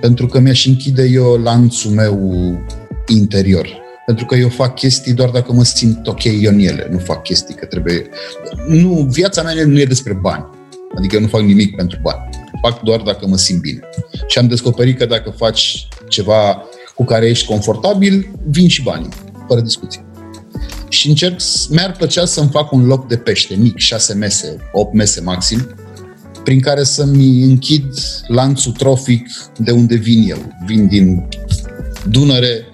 Pentru 0.00 0.26
că 0.26 0.38
mi-aș 0.38 0.66
închide 0.66 1.04
eu 1.04 1.36
lanțul 1.36 1.90
meu 1.90 2.20
interior. 3.06 3.68
Pentru 4.06 4.26
că 4.26 4.34
eu 4.34 4.48
fac 4.48 4.74
chestii 4.74 5.12
doar 5.12 5.28
dacă 5.28 5.52
mă 5.52 5.64
simt 5.64 6.06
ok 6.06 6.24
eu 6.24 6.52
în 6.52 6.58
ele. 6.58 6.88
Nu 6.90 6.98
fac 6.98 7.22
chestii 7.22 7.54
că 7.54 7.66
trebuie... 7.66 8.06
Nu, 8.68 9.06
viața 9.10 9.42
mea 9.42 9.66
nu 9.66 9.80
e 9.80 9.84
despre 9.84 10.12
bani. 10.12 10.44
Adică 10.96 11.14
eu 11.14 11.20
nu 11.20 11.26
fac 11.26 11.40
nimic 11.40 11.76
pentru 11.76 11.98
bani. 12.02 12.28
Fac 12.62 12.80
doar 12.80 13.00
dacă 13.00 13.26
mă 13.26 13.36
simt 13.36 13.60
bine. 13.60 13.80
Și 14.26 14.38
am 14.38 14.46
descoperit 14.46 14.98
că 14.98 15.06
dacă 15.06 15.30
faci 15.30 15.88
ceva 16.08 16.62
cu 16.94 17.04
care 17.04 17.28
ești 17.28 17.46
confortabil, 17.46 18.30
vin 18.46 18.68
și 18.68 18.82
banii, 18.82 19.08
fără 19.48 19.60
discuție. 19.60 20.04
Și 20.88 21.08
încerc, 21.08 21.40
mi-ar 21.70 21.92
plăcea 21.92 22.24
să-mi 22.24 22.48
fac 22.52 22.72
un 22.72 22.86
loc 22.86 23.08
de 23.08 23.16
pește 23.16 23.54
mic, 23.54 23.78
șase 23.78 24.14
mese, 24.14 24.56
opt 24.72 24.94
mese 24.94 25.20
maxim, 25.20 25.74
prin 26.46 26.60
care 26.60 26.82
să-mi 26.82 27.42
închid 27.42 27.84
lanțul 28.26 28.72
trofic 28.72 29.28
de 29.56 29.70
unde 29.70 29.94
vin 29.94 30.30
eu. 30.30 30.38
Vin 30.66 30.86
din 30.86 31.28
Dunăre, 32.10 32.64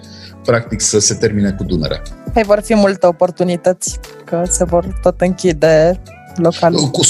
practic 0.43 0.81
să 0.81 0.99
se 0.99 1.13
termine 1.13 1.51
cu 1.51 1.63
Dunărea. 1.63 2.01
Păi 2.33 2.43
vor 2.43 2.61
fi 2.63 2.75
multe 2.75 3.05
oportunități, 3.05 3.99
că 4.25 4.43
se 4.49 4.63
vor 4.63 4.99
tot 5.01 5.21
închide 5.21 6.01
local. 6.35 6.73
Cu 6.73 7.05
100% 7.05 7.07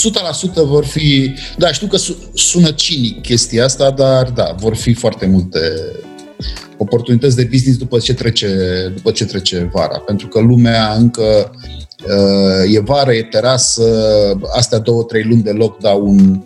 vor 0.66 0.86
fi... 0.86 1.34
Da, 1.58 1.72
știu 1.72 1.88
că 1.88 1.98
sună 2.34 2.72
cinic 2.72 3.22
chestia 3.22 3.64
asta, 3.64 3.92
dar 3.92 4.30
da, 4.30 4.56
vor 4.58 4.76
fi 4.76 4.94
foarte 4.94 5.26
multe 5.26 5.60
oportunități 6.78 7.36
de 7.36 7.48
business 7.52 7.78
după 7.78 8.00
ce 8.00 8.14
trece, 8.14 8.48
după 8.96 9.12
ce 9.12 9.26
trece 9.26 9.70
vara. 9.74 9.98
Pentru 9.98 10.28
că 10.28 10.40
lumea 10.40 10.94
încă 10.94 11.52
uh, 11.56 11.83
e 12.72 12.80
vară, 12.80 13.14
e 13.14 13.24
terasă, 13.24 13.84
astea 14.56 14.80
două, 14.80 15.04
trei 15.04 15.24
luni 15.24 15.42
de 15.42 15.52
lockdown 15.52 16.44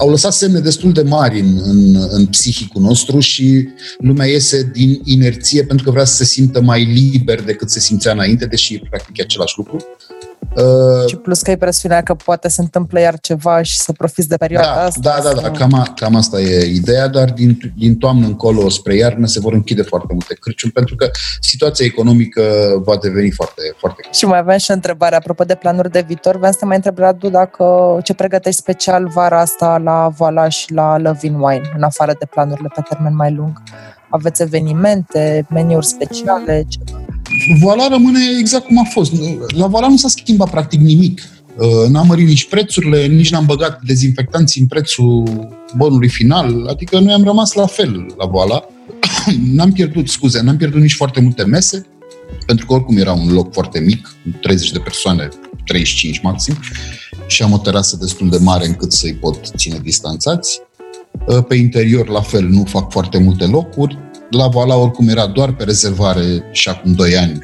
au 0.00 0.10
lăsat 0.10 0.32
semne 0.32 0.58
destul 0.58 0.92
de 0.92 1.02
mari 1.02 1.40
în, 1.40 1.60
în, 1.64 2.06
în 2.10 2.26
psihicul 2.26 2.82
nostru 2.82 3.18
și 3.18 3.68
lumea 3.98 4.26
iese 4.26 4.70
din 4.72 5.00
inerție 5.04 5.64
pentru 5.64 5.84
că 5.84 5.90
vrea 5.90 6.04
să 6.04 6.14
se 6.14 6.24
simtă 6.24 6.60
mai 6.60 6.84
liber 6.84 7.42
decât 7.42 7.70
se 7.70 7.80
simțea 7.80 8.12
înainte, 8.12 8.46
deși 8.46 8.74
e 8.74 8.80
practic 8.90 9.20
același 9.20 9.54
lucru. 9.56 9.76
Uh, 9.76 9.99
și 11.08 11.16
plus 11.16 11.42
că 11.42 11.50
e 11.50 11.56
presiunea 11.56 12.02
că 12.02 12.14
poate 12.14 12.48
se 12.48 12.60
întâmplă 12.60 13.00
iar 13.00 13.20
ceva 13.20 13.62
și 13.62 13.78
să 13.78 13.92
profiți 13.92 14.28
de 14.28 14.36
perioada 14.36 14.74
da, 14.74 14.84
asta. 14.84 15.00
Da, 15.02 15.32
da, 15.32 15.40
da, 15.40 15.50
cam, 15.50 15.92
cam 15.96 16.14
asta 16.14 16.40
e 16.40 16.74
ideea, 16.74 17.08
dar 17.08 17.30
din, 17.30 17.58
din 17.76 17.96
toamnă 17.96 18.26
încolo 18.26 18.68
spre 18.68 18.94
iarnă 18.94 19.26
se 19.26 19.40
vor 19.40 19.52
închide 19.52 19.82
foarte 19.82 20.12
multe 20.12 20.34
cârciuni 20.34 20.72
pentru 20.72 20.94
că 20.96 21.10
situația 21.40 21.86
economică 21.86 22.42
va 22.84 22.96
deveni 23.02 23.30
foarte, 23.30 23.62
foarte 23.76 24.02
Și 24.12 24.26
mai 24.26 24.38
avem 24.38 24.58
și 24.58 24.70
o 24.70 24.74
întrebare 24.74 25.16
apropo 25.16 25.44
de 25.44 25.54
planuri 25.54 25.90
de 25.90 26.04
viitor. 26.06 26.36
Vreau 26.36 26.52
să 26.52 26.64
mai 26.64 26.76
întreb, 26.76 26.98
Radu, 26.98 27.28
dacă 27.28 27.64
ce 28.02 28.14
pregătești 28.14 28.60
special 28.60 29.08
vara 29.08 29.40
asta 29.40 29.78
la 29.78 30.08
Voila 30.16 30.48
și 30.48 30.72
la 30.72 30.98
Love 30.98 31.26
in 31.26 31.34
Wine, 31.34 31.72
în 31.76 31.82
afară 31.82 32.14
de 32.18 32.26
planurile 32.26 32.68
pe 32.74 32.80
termen 32.88 33.16
mai 33.16 33.32
lung? 33.32 33.62
Aveți 34.08 34.42
evenimente, 34.42 35.46
meniuri 35.50 35.86
speciale? 35.86 36.64
Ceva? 36.68 36.99
Voala 37.60 37.88
rămâne 37.88 38.20
exact 38.38 38.66
cum 38.66 38.78
a 38.78 38.84
fost. 38.90 39.12
La 39.48 39.66
Voala 39.66 39.88
nu 39.88 39.96
s-a 39.96 40.08
schimbat 40.08 40.50
practic 40.50 40.80
nimic. 40.80 41.22
Uh, 41.56 41.88
n-am 41.88 42.06
mărit 42.06 42.26
nici 42.26 42.48
prețurile, 42.48 43.06
nici 43.06 43.30
n-am 43.30 43.46
băgat 43.46 43.80
dezinfectanți 43.82 44.58
în 44.58 44.66
prețul 44.66 45.48
bonului 45.76 46.08
final, 46.08 46.66
adică 46.66 46.98
noi 46.98 47.12
am 47.12 47.24
rămas 47.24 47.52
la 47.52 47.66
fel 47.66 48.06
la 48.18 48.26
Voala. 48.26 48.64
n-am 49.54 49.72
pierdut, 49.72 50.08
scuze, 50.08 50.40
n-am 50.40 50.56
pierdut 50.56 50.80
nici 50.80 50.94
foarte 50.94 51.20
multe 51.20 51.44
mese, 51.44 51.86
pentru 52.46 52.66
că 52.66 52.72
oricum 52.72 52.96
era 52.96 53.12
un 53.12 53.32
loc 53.32 53.52
foarte 53.52 53.80
mic, 53.80 54.16
30 54.40 54.70
de 54.72 54.78
persoane, 54.78 55.28
35 55.66 56.20
maxim, 56.20 56.58
și 57.26 57.42
am 57.42 57.52
o 57.52 57.58
terasă 57.58 57.96
destul 58.00 58.28
de 58.28 58.38
mare 58.38 58.66
încât 58.66 58.92
să-i 58.92 59.14
pot 59.14 59.50
ține 59.56 59.78
distanțați. 59.82 60.60
Uh, 61.26 61.44
pe 61.48 61.54
interior, 61.54 62.08
la 62.08 62.20
fel, 62.20 62.48
nu 62.48 62.64
fac 62.64 62.90
foarte 62.90 63.18
multe 63.18 63.46
locuri 63.46 63.98
la 64.30 64.48
Vala 64.48 64.76
oricum 64.76 65.08
era 65.08 65.26
doar 65.26 65.52
pe 65.52 65.64
rezervare 65.64 66.44
și 66.52 66.68
acum 66.68 66.92
2 66.92 67.16
ani 67.16 67.38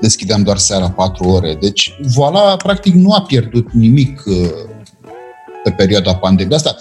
deschideam 0.00 0.42
doar 0.42 0.56
seara 0.56 0.90
4 0.90 1.28
ore. 1.28 1.54
Deci 1.60 1.92
Voila 2.14 2.56
practic 2.56 2.94
nu 2.94 3.12
a 3.12 3.22
pierdut 3.22 3.72
nimic 3.72 4.22
uh, 4.26 4.50
pe 5.64 5.70
perioada 5.70 6.14
pandemiei. 6.14 6.56
Asta 6.56 6.76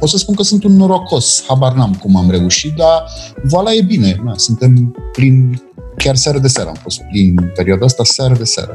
o 0.00 0.06
să 0.06 0.16
spun 0.16 0.34
că 0.34 0.42
sunt 0.42 0.64
un 0.64 0.76
norocos, 0.76 1.44
habar 1.46 1.72
n-am 1.72 1.94
cum 1.94 2.16
am 2.16 2.30
reușit, 2.30 2.74
dar 2.74 3.04
Voila 3.42 3.72
e 3.72 3.82
bine. 3.82 4.20
Na, 4.24 4.32
suntem 4.36 4.96
plin, 5.12 5.62
chiar 5.96 6.16
seară 6.16 6.38
de 6.38 6.48
seară 6.48 6.68
am 6.68 6.78
fost 6.82 7.00
plin 7.00 7.52
perioada 7.54 7.84
asta, 7.84 8.04
seară 8.04 8.34
de 8.34 8.44
seară. 8.44 8.74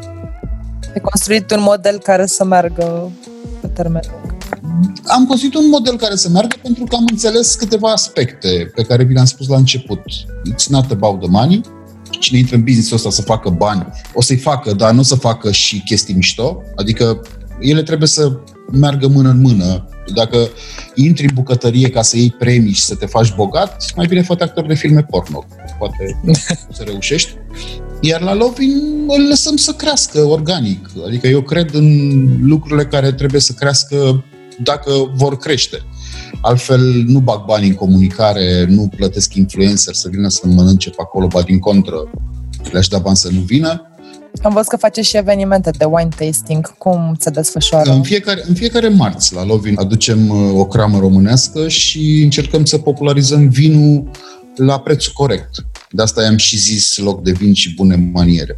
Ai 0.93 1.02
construit 1.02 1.52
un 1.52 1.62
model 1.62 1.99
care 1.99 2.26
să 2.26 2.45
meargă 2.45 3.12
pe 3.62 3.67
termen 3.67 4.02
lung 4.12 4.32
am 5.03 5.25
construit 5.25 5.55
un 5.55 5.69
model 5.69 5.97
care 5.97 6.15
să 6.15 6.29
meargă 6.29 6.55
pentru 6.62 6.83
că 6.83 6.95
am 6.95 7.05
înțeles 7.12 7.55
câteva 7.55 7.91
aspecte 7.91 8.71
pe 8.75 8.83
care 8.83 9.03
vi 9.03 9.13
le-am 9.13 9.25
spus 9.25 9.47
la 9.47 9.57
început. 9.57 9.99
It's 10.53 10.67
not 10.69 10.91
about 10.91 11.19
the 11.19 11.29
money. 11.29 11.62
Cine 12.09 12.38
intră 12.38 12.55
în 12.55 12.63
business 12.63 12.91
ăsta 12.91 13.09
să 13.09 13.21
facă 13.21 13.49
bani, 13.49 13.88
o 14.13 14.21
să-i 14.21 14.38
facă, 14.38 14.73
dar 14.73 14.93
nu 14.93 15.01
să 15.01 15.15
facă 15.15 15.51
și 15.51 15.81
chestii 15.86 16.13
mișto. 16.13 16.62
Adică 16.75 17.21
ele 17.59 17.83
trebuie 17.83 18.07
să 18.07 18.39
meargă 18.71 19.07
mână 19.07 19.29
în 19.29 19.41
mână. 19.41 19.88
Dacă 20.13 20.49
intri 20.95 21.25
în 21.27 21.33
bucătărie 21.33 21.89
ca 21.89 22.01
să 22.01 22.17
iei 22.17 22.36
premii 22.39 22.73
și 22.73 22.83
să 22.83 22.95
te 22.95 23.05
faci 23.05 23.36
bogat, 23.36 23.93
mai 23.95 24.05
bine 24.05 24.21
fă 24.21 24.36
actor 24.39 24.65
de 24.65 24.73
filme 24.73 25.03
porno. 25.03 25.45
Poate 25.79 26.21
să 26.71 26.83
reușești. 26.86 27.31
Iar 28.01 28.21
la 28.21 28.33
Lovin 28.33 28.71
îl 29.07 29.27
lăsăm 29.27 29.55
să 29.55 29.71
crească 29.71 30.19
organic. 30.19 30.89
Adică 31.07 31.27
eu 31.27 31.41
cred 31.41 31.73
în 31.73 32.27
lucrurile 32.41 32.86
care 32.86 33.12
trebuie 33.12 33.41
să 33.41 33.53
crească 33.53 34.23
dacă 34.57 34.91
vor 35.15 35.37
crește. 35.37 35.81
Altfel 36.41 37.03
nu 37.05 37.19
bag 37.19 37.45
bani 37.45 37.67
în 37.67 37.73
comunicare, 37.73 38.65
nu 38.69 38.89
plătesc 38.95 39.33
influencer 39.33 39.93
să 39.93 40.09
vină 40.11 40.27
să 40.27 40.41
mănânce 40.47 40.89
pe 40.89 40.95
acolo, 40.99 41.27
ba 41.27 41.41
din 41.41 41.59
contră, 41.59 42.09
le-aș 42.71 42.87
da 42.87 42.97
bani 42.97 43.17
să 43.17 43.29
nu 43.31 43.39
vină. 43.39 43.87
Am 44.41 44.53
văzut 44.53 44.69
că 44.69 44.77
face 44.77 45.01
și 45.01 45.17
evenimente 45.17 45.69
de 45.77 45.85
wine 45.85 46.09
tasting. 46.17 46.77
Cum 46.77 47.15
se 47.19 47.29
desfășoară? 47.29 47.91
În 47.91 48.01
fiecare, 48.01 48.43
în 48.47 48.53
fiecare 48.53 48.87
marți 48.87 49.33
la 49.33 49.45
Lovin 49.45 49.75
aducem 49.77 50.29
uh, 50.29 50.59
o 50.59 50.65
cramă 50.65 50.99
românească 50.99 51.67
și 51.67 52.21
încercăm 52.23 52.65
să 52.65 52.77
popularizăm 52.77 53.49
vinul 53.49 54.11
la 54.55 54.79
prețul 54.79 55.11
corect. 55.15 55.49
De 55.89 56.01
asta 56.01 56.23
i-am 56.23 56.37
și 56.37 56.57
zis 56.57 56.97
loc 56.97 57.23
de 57.23 57.31
vin 57.31 57.53
și 57.53 57.73
bune 57.73 58.09
maniere. 58.13 58.55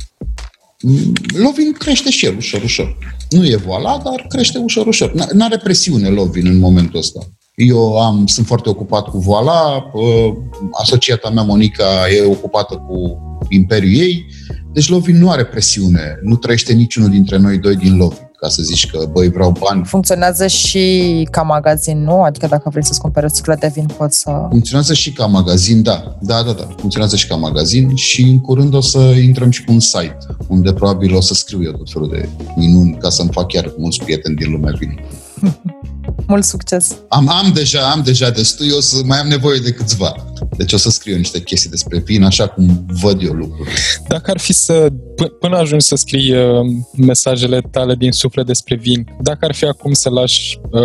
Mm, 0.82 1.14
Lovin 1.34 1.72
crește 1.72 2.10
și 2.10 2.26
el 2.26 2.36
ușor, 2.38 2.64
ușor. 2.64 2.98
Nu 3.30 3.46
e 3.46 3.56
voala, 3.56 4.02
dar 4.04 4.26
crește 4.30 4.58
ușor, 4.58 4.88
ușor. 4.88 5.14
N-are 5.34 5.58
presiune 5.58 6.10
Lovin 6.10 6.48
în 6.48 6.58
momentul 6.58 7.00
ăsta. 7.00 7.20
Eu 7.56 7.98
am, 8.00 8.26
sunt 8.26 8.46
foarte 8.46 8.70
ocupat 8.70 9.08
cu 9.08 9.18
voala, 9.18 9.92
uh, 9.94 10.34
asociata 10.72 11.30
mea, 11.30 11.44
Monica, 11.44 12.10
e 12.16 12.26
ocupată 12.26 12.76
cu 12.76 13.20
imperiul 13.50 13.94
ei, 13.94 14.26
deci 14.74 14.90
Lovin 14.90 15.18
nu 15.18 15.30
are 15.30 15.46
presiune, 15.46 16.20
nu 16.24 16.36
trăiește 16.36 16.74
niciunul 16.74 17.10
dintre 17.10 17.38
noi 17.38 17.58
doi 17.58 17.76
din 17.76 17.98
Lovin 17.98 18.25
ca 18.46 18.52
să 18.52 18.62
zici 18.62 18.90
că, 18.90 19.06
băi, 19.12 19.30
vreau 19.30 19.54
bani. 19.60 19.86
Funcționează 19.86 20.48
și 20.48 21.28
ca 21.32 21.42
magazin, 21.42 22.04
nu? 22.04 22.22
Adică 22.22 22.48
dacă 22.48 22.70
vrei 22.70 22.86
să-ți 22.86 23.00
cumperi 23.00 23.26
o 23.26 23.30
sticlă 23.30 23.56
de 23.60 23.72
vin, 23.74 23.86
poți 23.98 24.20
să... 24.20 24.46
Funcționează 24.50 24.94
și 24.94 25.12
ca 25.12 25.26
magazin, 25.26 25.82
da. 25.82 26.18
Da, 26.22 26.44
da, 26.44 26.52
da. 26.52 26.68
Funcționează 26.78 27.16
și 27.16 27.28
ca 27.28 27.36
magazin 27.36 27.96
și 27.96 28.22
în 28.22 28.40
curând 28.40 28.74
o 28.74 28.82
să 28.82 29.00
intrăm 29.00 29.50
și 29.50 29.64
cu 29.64 29.72
un 29.72 29.80
site, 29.80 30.18
unde 30.48 30.74
probabil 30.74 31.16
o 31.16 31.22
să 31.22 31.34
scriu 31.34 31.64
eu 31.64 31.72
tot 31.72 31.92
felul 31.92 32.10
de 32.10 32.30
minuni 32.56 32.98
ca 33.00 33.10
să-mi 33.10 33.30
fac 33.32 33.48
chiar 33.48 33.74
mulți 33.78 34.04
prieteni 34.04 34.36
din 34.36 34.52
lumea 34.52 34.74
vinului. 34.80 35.06
Mult 36.28 36.44
succes! 36.44 36.96
Am, 37.10 37.30
am 37.30 37.52
deja, 37.54 37.92
am 37.92 38.02
deja 38.04 38.30
destui, 38.30 38.72
o 38.72 38.80
să 38.80 39.02
mai 39.06 39.20
am 39.20 39.28
nevoie 39.28 39.60
de 39.60 39.72
câțiva. 39.72 40.16
Deci 40.58 40.74
o 40.74 40.78
să 40.78 40.90
scriu 40.90 41.18
niște 41.18 41.42
chestii 41.42 41.70
despre 41.70 41.98
vin, 41.98 42.24
așa 42.24 42.48
cum 42.48 42.86
văd 43.02 43.22
eu 43.22 43.34
lucruri. 43.34 43.70
Dacă 44.08 44.32
ar 44.32 44.40
fi 44.40 44.54
să, 44.54 44.88
p- 44.90 45.40
până 45.40 45.58
ajungi 45.58 45.86
să 45.86 45.96
scrii 45.96 46.36
uh, 46.36 46.66
mesajele 46.98 47.62
tale 47.72 47.96
din 47.96 48.12
suflet 48.12 48.46
despre 48.46 48.76
vin, 48.76 49.08
dacă 49.22 49.46
ar 49.46 49.56
fi 49.56 49.66
acum 49.66 49.94
să 49.94 50.10
lași 50.10 50.60
uh, 50.72 50.82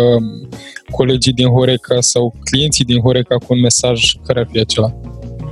colegii 0.91 1.33
din 1.33 1.47
Horeca 1.47 2.01
sau 2.01 2.35
clienții 2.43 2.85
din 2.85 2.99
Horeca 2.99 3.35
cu 3.35 3.45
un 3.47 3.59
mesaj, 3.59 4.03
care 4.25 4.39
ar 4.39 4.47
fi 4.51 4.59
acela? 4.59 4.95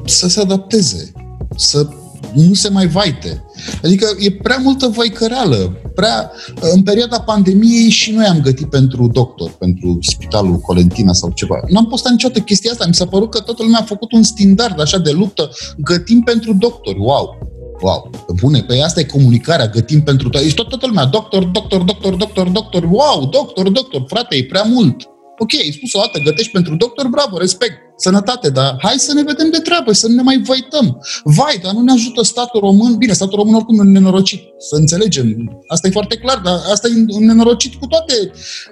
Să 0.06 0.28
se 0.28 0.40
adapteze, 0.40 1.12
să 1.56 1.88
nu 2.34 2.54
se 2.54 2.70
mai 2.70 2.88
vaite. 2.88 3.44
Adică 3.84 4.16
e 4.20 4.32
prea 4.32 4.58
multă 4.64 4.88
văicăreală. 4.88 5.82
Prea... 5.96 6.32
În 6.74 6.84
perioada 6.84 7.20
pandemiei 7.20 7.90
și 7.90 8.12
noi 8.12 8.26
am 8.26 8.42
gătit 8.42 8.70
pentru 8.70 9.08
doctor, 9.08 9.52
pentru 9.52 9.98
spitalul 10.02 10.58
Colentina 10.58 11.14
sau 11.14 11.32
ceva. 11.36 11.60
Nu 11.68 11.78
am 11.78 11.88
postat 11.88 12.12
niciodată 12.12 12.40
chestia 12.40 12.72
asta. 12.72 12.86
Mi 12.88 12.94
s-a 12.94 13.06
părut 13.06 13.30
că 13.30 13.40
toată 13.40 13.64
lumea 13.64 13.80
a 13.80 13.84
făcut 13.84 14.12
un 14.12 14.24
standard 14.24 14.82
așa 14.82 14.98
de 14.98 15.12
luptă. 15.12 15.50
Gătim 15.78 16.22
pentru 16.22 16.54
doctori. 16.54 16.98
Wow! 17.00 17.38
Wow, 17.82 18.10
bune, 18.42 18.62
pe 18.62 18.82
asta 18.82 19.00
e 19.00 19.04
comunicarea, 19.04 19.68
gătim 19.68 20.02
pentru 20.02 20.30
toată. 20.30 20.46
Deci 20.46 20.56
tot, 20.56 20.68
toată 20.68 20.88
lumea, 20.88 21.06
doctor, 21.06 21.44
doctor, 21.44 21.82
doctor, 21.82 22.16
doctor, 22.16 22.48
doctor, 22.48 22.84
wow, 22.84 23.26
doctor, 23.32 23.70
doctor, 23.70 24.04
frate, 24.08 24.36
e 24.36 24.46
prea 24.46 24.64
mult. 24.64 24.96
Ok, 25.38 25.54
ai 25.54 25.72
spus 25.72 25.94
o 25.94 26.00
dată, 26.00 26.20
gătești 26.24 26.52
pentru 26.52 26.76
doctor, 26.76 27.08
bravo, 27.08 27.38
respect. 27.38 27.89
Sănătate, 28.00 28.50
dar 28.50 28.76
hai 28.82 28.96
să 28.98 29.14
ne 29.14 29.24
vedem 29.24 29.50
de 29.50 29.58
treabă, 29.58 29.92
să 29.92 30.08
nu 30.08 30.14
ne 30.14 30.22
mai 30.22 30.42
văităm. 30.46 31.02
Vai, 31.24 31.60
dar 31.64 31.74
nu 31.74 31.82
ne 31.82 31.92
ajută 31.92 32.22
statul 32.22 32.60
român. 32.60 32.96
Bine, 32.98 33.14
statul 33.14 33.38
român 33.38 33.56
oricum 33.56 33.80
e 33.80 33.84
nenorocit, 33.84 34.42
să 34.58 34.76
înțelegem. 34.76 35.26
Asta 35.68 35.88
e 35.88 35.92
foarte 35.92 36.16
clar, 36.16 36.38
dar 36.38 36.60
asta 36.72 36.88
e 36.88 37.20
nenorocit 37.20 37.74
cu 37.76 37.86
toate 37.86 38.32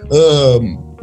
uh, 0.09 0.61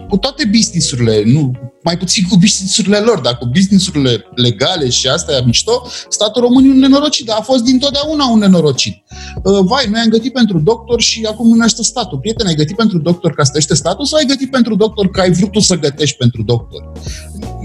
cu 0.09 0.17
toate 0.17 0.45
businessurile, 0.45 1.23
nu, 1.25 1.53
mai 1.85 1.97
puțin 1.97 2.25
cu 2.29 2.37
businessurile 2.37 2.99
lor, 2.99 3.21
dar 3.21 3.39
cu 3.39 3.47
businessurile 3.47 4.25
legale 4.35 4.89
și 4.89 5.09
astea 5.09 5.43
mișto, 5.47 5.87
statul 6.09 6.43
român 6.43 6.65
e 6.65 6.69
un 6.69 6.79
nenorocit, 6.79 7.27
dar 7.27 7.37
a 7.39 7.43
fost 7.43 7.65
dintotdeauna 7.65 8.31
un 8.31 8.39
nenorocit. 8.39 8.95
Uh, 9.43 9.61
vai, 9.63 9.87
noi 9.91 10.01
am 10.01 10.09
gătit 10.09 10.33
pentru 10.33 10.59
doctor 10.59 11.01
și 11.01 11.27
acum 11.31 11.49
nu 11.49 11.55
ne 11.55 11.65
ajută 11.65 11.83
statul. 11.83 12.19
Prieten, 12.19 12.47
ai 12.47 12.55
gătit 12.55 12.77
pentru 12.77 12.99
doctor 12.99 13.35
ca 13.35 13.45
să 13.45 13.75
statul 13.75 14.05
sau 14.05 14.19
ai 14.19 14.25
gătit 14.25 14.51
pentru 14.51 14.75
doctor 14.75 15.11
că 15.11 15.21
ai 15.21 15.31
vrut 15.31 15.51
tu 15.51 15.61
să 15.61 15.79
gătești 15.79 16.17
pentru 16.17 16.43
doctor? 16.43 16.93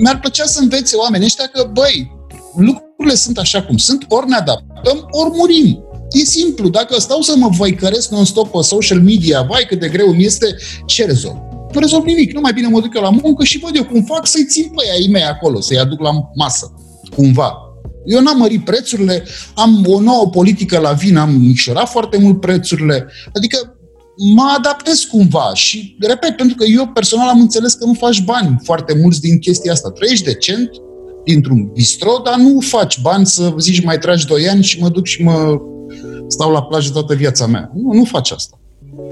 Mi-ar 0.02 0.20
plăcea 0.20 0.46
să 0.46 0.60
învețe 0.62 0.96
oamenii 0.96 1.26
ăștia 1.26 1.46
că, 1.46 1.70
băi, 1.74 2.12
lucrurile 2.56 3.16
sunt 3.16 3.38
așa 3.38 3.64
cum 3.64 3.78
sunt, 3.78 4.06
ori 4.08 4.30
ne 4.30 4.36
adaptăm, 4.36 5.08
ori 5.12 5.30
murim. 5.34 5.84
E 6.10 6.26
simplu, 6.26 6.70
dacă 6.70 7.00
stau 7.00 7.22
să 7.22 7.34
mă 7.38 7.50
văicăresc 7.58 8.10
non-stop 8.10 8.52
pe 8.52 8.62
social 8.62 9.02
media, 9.02 9.42
vai 9.42 9.66
cât 9.68 9.80
de 9.80 9.88
greu 9.88 10.14
mi 10.14 10.26
este, 10.26 10.56
ce 10.86 11.06
rezolv? 11.06 11.49
Nu 11.74 11.80
rezolv 11.80 12.06
nimic. 12.06 12.34
Nu 12.34 12.40
mai 12.40 12.54
bine 12.54 12.68
mă 12.68 12.80
duc 12.80 12.96
eu 12.96 13.02
la 13.02 13.10
muncă 13.10 13.44
și 13.44 13.60
văd 13.60 13.76
eu 13.76 13.86
cum 13.86 14.04
fac 14.04 14.28
să-i 14.28 14.46
țin 14.46 14.72
pe 14.76 14.84
ei 15.00 15.10
mei 15.10 15.24
acolo, 15.24 15.62
să-i 15.62 15.80
aduc 15.80 16.00
la 16.00 16.12
masă, 16.36 16.74
cumva. 17.16 17.54
Eu 18.06 18.22
n-am 18.22 18.38
mărit 18.38 18.64
prețurile, 18.64 19.24
am 19.56 19.86
o 19.88 20.00
nouă 20.00 20.28
politică 20.30 20.80
la 20.80 20.92
vin, 20.92 21.18
am 21.18 21.30
micșorat 21.30 21.90
foarte 21.90 22.18
mult 22.18 22.40
prețurile, 22.40 23.08
adică 23.34 23.80
mă 24.36 24.54
adaptez 24.58 25.00
cumva 25.00 25.52
și, 25.54 25.96
repet, 26.00 26.36
pentru 26.36 26.56
că 26.56 26.66
eu 26.68 26.88
personal 26.88 27.28
am 27.28 27.40
înțeles 27.40 27.74
că 27.74 27.86
nu 27.86 27.94
faci 27.94 28.24
bani 28.24 28.60
foarte 28.64 28.98
mulți 29.02 29.22
din 29.22 29.40
chestia 29.40 29.72
asta. 29.72 29.90
Trăiești 29.90 30.26
decent 30.26 30.70
dintr-un 31.26 31.72
bistro, 31.74 32.12
dar 32.24 32.38
nu 32.38 32.60
faci 32.60 33.02
bani 33.02 33.26
să 33.26 33.54
zici 33.58 33.84
mai 33.84 33.98
tragi 33.98 34.26
doi 34.26 34.50
ani 34.50 34.64
și 34.64 34.80
mă 34.80 34.90
duc 34.90 35.06
și 35.06 35.24
mă 35.24 35.58
stau 36.28 36.52
la 36.52 36.64
plajă 36.64 36.92
toată 36.92 37.14
viața 37.14 37.46
mea. 37.46 37.72
Nu, 37.76 37.94
nu 37.94 38.04
faci 38.04 38.32
asta. 38.32 38.60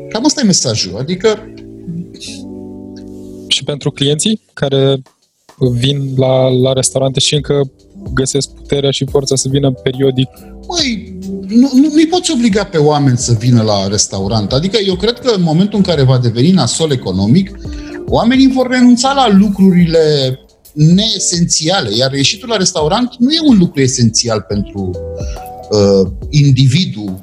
Cam 0.09 0.25
asta 0.25 0.41
e 0.41 0.45
mesajul. 0.45 0.97
Adică 0.97 1.39
și 3.47 3.63
pentru 3.63 3.91
clienții 3.91 4.41
care 4.53 5.01
vin 5.57 6.13
la, 6.15 6.47
la 6.47 6.73
restaurante 6.73 7.19
și 7.19 7.35
încă 7.35 7.71
găsesc 8.13 8.49
puterea 8.49 8.91
și 8.91 9.05
forța 9.05 9.35
să 9.35 9.47
vină 9.49 9.71
periodic? 9.71 10.27
Măi, 10.67 11.17
nu, 11.47 11.69
nu, 11.73 11.89
nu-i 11.93 12.07
poți 12.07 12.31
obliga 12.31 12.63
pe 12.63 12.77
oameni 12.77 13.17
să 13.17 13.33
vină 13.39 13.61
la 13.61 13.87
restaurant. 13.87 14.51
Adică 14.51 14.77
eu 14.85 14.95
cred 14.95 15.19
că 15.19 15.33
în 15.35 15.41
momentul 15.41 15.77
în 15.77 15.83
care 15.83 16.03
va 16.03 16.17
deveni 16.17 16.51
nasol 16.51 16.91
economic, 16.91 17.59
oamenii 18.07 18.51
vor 18.51 18.67
renunța 18.67 19.13
la 19.13 19.37
lucrurile 19.37 20.39
neesențiale, 20.73 21.95
iar 21.95 22.13
ieșitul 22.13 22.49
la 22.49 22.57
restaurant 22.57 23.15
nu 23.17 23.31
e 23.31 23.39
un 23.47 23.57
lucru 23.57 23.81
esențial 23.81 24.45
pentru 24.47 24.91
uh, 25.71 26.11
individul 26.29 27.21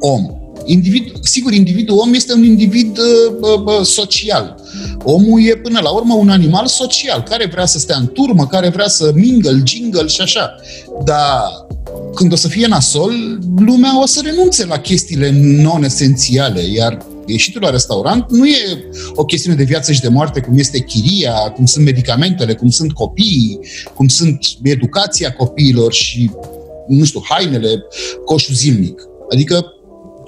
om. 0.00 0.39
Individ, 0.70 1.12
sigur, 1.22 1.52
individul 1.52 1.98
om 1.98 2.14
este 2.14 2.32
un 2.32 2.44
individ 2.44 2.98
uh, 2.98 3.58
uh, 3.64 3.84
social. 3.84 4.54
Omul 5.02 5.46
e 5.46 5.56
până 5.56 5.80
la 5.82 5.90
urmă 5.90 6.14
un 6.14 6.28
animal 6.28 6.66
social, 6.66 7.22
care 7.22 7.46
vrea 7.46 7.66
să 7.66 7.78
stea 7.78 7.96
în 7.96 8.06
turmă, 8.06 8.46
care 8.46 8.68
vrea 8.68 8.88
să 8.88 9.10
mingle, 9.14 9.62
jingle 9.64 10.06
și 10.06 10.20
așa. 10.20 10.54
Dar 11.04 11.42
când 12.14 12.32
o 12.32 12.36
să 12.36 12.48
fie 12.48 12.66
nasol, 12.66 13.12
lumea 13.56 14.00
o 14.00 14.06
să 14.06 14.20
renunțe 14.24 14.66
la 14.66 14.78
chestiile 14.78 15.30
non-esențiale, 15.40 16.62
iar 16.74 16.98
ieșitul 17.26 17.60
la 17.60 17.70
restaurant 17.70 18.30
nu 18.30 18.46
e 18.46 18.84
o 19.14 19.24
chestiune 19.24 19.56
de 19.56 19.64
viață 19.64 19.92
și 19.92 20.00
de 20.00 20.08
moarte, 20.08 20.40
cum 20.40 20.58
este 20.58 20.80
chiria, 20.80 21.32
cum 21.32 21.66
sunt 21.66 21.84
medicamentele, 21.84 22.54
cum 22.54 22.70
sunt 22.70 22.92
copiii, 22.92 23.58
cum 23.94 24.08
sunt 24.08 24.38
educația 24.62 25.32
copiilor 25.32 25.92
și, 25.92 26.30
nu 26.88 27.04
știu, 27.04 27.22
hainele, 27.24 27.84
coșul 28.24 28.54
zilnic. 28.54 29.02
Adică, 29.32 29.74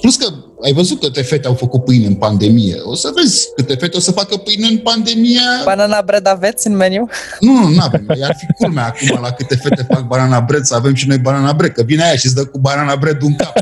plus 0.03 0.17
că 0.17 0.27
ai 0.65 0.73
văzut 0.73 1.01
câte 1.01 1.23
fete 1.23 1.47
au 1.47 1.55
făcut 1.55 1.85
pâine 1.85 2.07
în 2.07 2.15
pandemie. 2.15 2.77
O 2.85 2.95
să 2.95 3.13
vezi 3.15 3.49
câte 3.57 3.75
fete 3.75 3.97
o 3.97 4.01
să 4.01 4.13
facă 4.13 4.37
pâine 4.37 4.67
în 4.67 4.79
pandemie. 4.79 5.41
Banana 5.65 6.03
bread 6.03 6.27
aveți 6.27 6.67
în 6.67 6.77
meniu? 6.77 7.09
Nu, 7.41 7.53
nu, 7.53 7.69
nu 7.69 7.81
avem. 7.83 8.07
Ar 8.23 8.37
fi 8.39 8.47
culmea 8.59 8.87
acum 8.87 9.19
la 9.23 9.31
câte 9.31 9.57
fete 9.57 9.87
fac 9.89 10.07
banana 10.07 10.41
bread 10.41 10.65
să 10.65 10.75
avem 10.75 10.95
și 10.95 11.09
noi 11.09 11.19
banana 11.19 11.53
bread. 11.53 11.73
Că 11.73 11.83
vine 11.83 12.03
aia 12.03 12.17
și 12.17 12.27
îți 12.27 12.35
dă 12.35 12.45
cu 12.45 12.59
banana 12.59 12.97
bread 12.97 13.23
un 13.23 13.37
cap. 13.37 13.53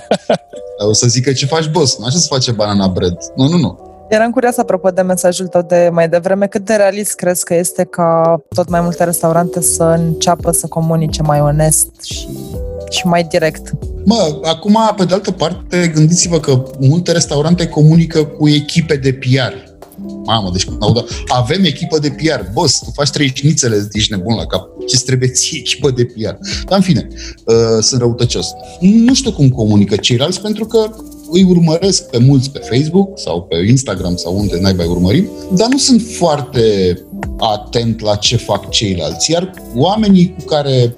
O 0.78 0.92
să 0.92 1.06
zică 1.06 1.32
ce 1.32 1.46
faci, 1.46 1.70
boss. 1.70 1.98
Nu 1.98 2.04
așa 2.04 2.18
se 2.18 2.26
face 2.30 2.52
banana 2.52 2.86
bread. 2.86 3.16
Nu, 3.36 3.48
nu, 3.48 3.56
nu. 3.56 3.89
Eram 4.12 4.30
curios 4.30 4.56
apropo 4.56 4.90
de 4.90 5.02
mesajul 5.02 5.46
tău 5.46 5.62
de 5.62 5.88
mai 5.92 6.08
devreme. 6.08 6.46
Cât 6.46 6.64
de 6.64 6.74
realist 6.74 7.14
crezi 7.14 7.44
că 7.44 7.54
este 7.54 7.84
ca 7.84 8.40
tot 8.54 8.68
mai 8.68 8.80
multe 8.80 9.04
restaurante 9.04 9.60
să 9.60 9.82
înceapă 9.82 10.50
să 10.50 10.66
comunice 10.66 11.22
mai 11.22 11.40
onest 11.40 11.86
și, 12.02 12.28
și 12.90 13.06
mai 13.06 13.24
direct? 13.24 13.70
Mă, 14.04 14.38
acum, 14.42 14.78
pe 14.96 15.04
de 15.04 15.14
altă 15.14 15.30
parte, 15.30 15.90
gândiți-vă 15.94 16.40
că 16.40 16.62
multe 16.78 17.12
restaurante 17.12 17.68
comunică 17.68 18.24
cu 18.24 18.48
echipe 18.48 18.96
de 18.96 19.12
PR. 19.12 19.54
Mamă, 20.24 20.50
deci 20.52 20.64
când 20.64 20.82
audă, 20.82 21.04
avem 21.26 21.64
echipă 21.64 21.98
de 21.98 22.10
PR. 22.10 22.40
Boss, 22.52 22.78
tu 22.78 22.90
faci 22.94 23.10
trei 23.10 23.32
șnițele, 23.34 23.88
ești 23.92 24.12
nebun 24.12 24.34
la 24.34 24.46
cap. 24.46 24.68
Ce 24.86 25.00
trebuie 25.00 25.28
ție 25.28 25.58
echipă 25.58 25.90
de 25.90 26.04
PR? 26.04 26.34
Dar 26.68 26.78
în 26.78 26.80
fine, 26.80 27.08
uh, 27.44 27.54
sunt 27.80 28.00
răutăcios. 28.00 28.46
Nu 28.80 29.14
știu 29.14 29.32
cum 29.32 29.48
comunică 29.48 29.96
ceilalți, 29.96 30.40
pentru 30.40 30.64
că 30.64 30.90
îi 31.30 31.44
urmăresc 31.44 32.10
pe 32.10 32.18
mulți 32.18 32.50
pe 32.50 32.58
Facebook 32.58 33.18
sau 33.18 33.42
pe 33.42 33.56
Instagram 33.68 34.16
sau 34.16 34.38
unde 34.38 34.58
naiba 34.60 34.84
urmărim, 34.84 35.28
dar 35.56 35.68
nu 35.68 35.78
sunt 35.78 36.02
foarte 36.02 36.62
atent 37.38 38.00
la 38.00 38.14
ce 38.14 38.36
fac 38.36 38.68
ceilalți. 38.68 39.30
Iar 39.30 39.50
oamenii 39.74 40.34
cu 40.38 40.44
care 40.44 40.96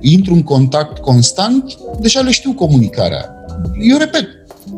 intru 0.00 0.34
în 0.34 0.42
contact 0.42 0.98
constant, 0.98 1.78
deja 2.00 2.20
le 2.20 2.30
știu 2.30 2.52
comunicarea. 2.52 3.34
Eu 3.88 3.96
repet, 3.98 4.26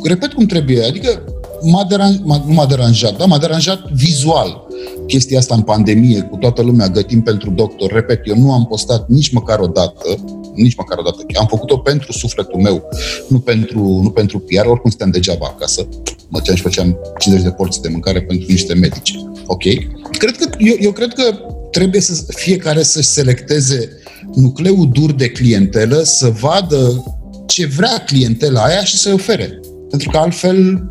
repet 0.05 0.33
cum 0.33 0.47
trebuie, 0.47 0.85
adică 0.85 1.23
m-a 1.63 1.85
deranjat, 1.89 2.25
m-a, 2.25 2.43
nu 2.47 2.53
m-a 2.53 2.67
deranjat, 2.67 3.17
da, 3.17 3.25
m-a 3.25 3.39
deranjat 3.39 3.91
vizual 3.93 4.67
chestia 5.07 5.39
asta 5.39 5.55
în 5.55 5.61
pandemie, 5.61 6.21
cu 6.21 6.37
toată 6.37 6.63
lumea 6.63 6.89
gătim 6.89 7.23
pentru 7.23 7.51
doctor. 7.51 7.93
Repet, 7.93 8.21
eu 8.25 8.37
nu 8.39 8.53
am 8.53 8.67
postat 8.67 9.09
nici 9.09 9.33
măcar 9.33 9.59
o 9.59 9.67
dată, 9.67 10.09
nici 10.57 10.77
măcar 10.77 10.99
o 10.99 11.03
dată. 11.03 11.25
Am 11.39 11.47
făcut-o 11.47 11.79
pentru 11.79 12.13
sufletul 12.13 12.61
meu, 12.61 12.89
nu 13.29 13.39
pentru, 13.39 14.01
nu 14.03 14.11
pentru 14.11 14.39
PR, 14.39 14.67
oricum 14.67 14.91
stăm 14.91 15.11
degeaba 15.11 15.47
acasă. 15.47 15.89
Mă 16.29 16.41
și 16.55 16.63
făceam 16.63 16.99
50 17.19 17.47
de 17.47 17.53
porți 17.53 17.83
de 17.83 17.89
mâncare 17.89 18.23
pentru 18.23 18.47
niște 18.49 18.75
medici. 18.75 19.15
Ok? 19.47 19.63
Cred 20.11 20.37
că, 20.37 20.49
eu, 20.59 20.75
eu 20.81 20.93
cred 20.93 21.13
că 21.13 21.39
trebuie 21.71 22.01
să 22.01 22.25
fiecare 22.29 22.83
să-și 22.83 23.09
selecteze 23.09 23.89
nucleul 24.35 24.89
dur 24.93 25.13
de 25.13 25.29
clientelă, 25.29 26.03
să 26.03 26.29
vadă 26.29 27.05
ce 27.47 27.67
vrea 27.67 28.05
clientela 28.07 28.63
aia 28.63 28.85
și 28.85 28.97
să-i 28.97 29.13
ofere. 29.13 29.61
Pentru 29.91 30.11
că 30.11 30.17
altfel, 30.17 30.89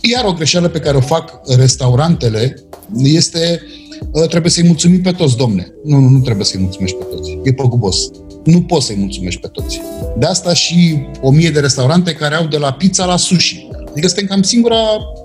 iar 0.00 0.24
o 0.24 0.32
greșeală 0.32 0.68
pe 0.68 0.78
care 0.78 0.96
o 0.96 1.00
fac 1.00 1.40
restaurantele 1.56 2.54
este 3.02 3.62
ă, 4.14 4.26
trebuie 4.26 4.50
să-i 4.50 4.66
mulțumim 4.66 5.00
pe 5.00 5.10
toți, 5.10 5.36
domne. 5.36 5.74
Nu, 5.84 5.98
nu, 5.98 6.08
nu 6.08 6.20
trebuie 6.20 6.44
să-i 6.44 6.60
mulțumești 6.60 6.96
pe 6.96 7.04
toți. 7.04 7.38
E 7.42 7.52
păgubos. 7.52 8.10
Nu 8.44 8.62
poți 8.62 8.86
să-i 8.86 8.96
mulțumești 8.98 9.40
pe 9.40 9.48
toți. 9.48 9.80
De 10.18 10.26
asta 10.26 10.54
și 10.54 11.06
o 11.20 11.30
mie 11.30 11.50
de 11.50 11.60
restaurante 11.60 12.12
care 12.12 12.34
au 12.34 12.46
de 12.46 12.56
la 12.56 12.72
pizza 12.72 13.04
la 13.04 13.16
sushi. 13.16 13.66
Adică 13.90 14.06
suntem 14.06 14.26
cam 14.26 14.42
singura 14.42 14.76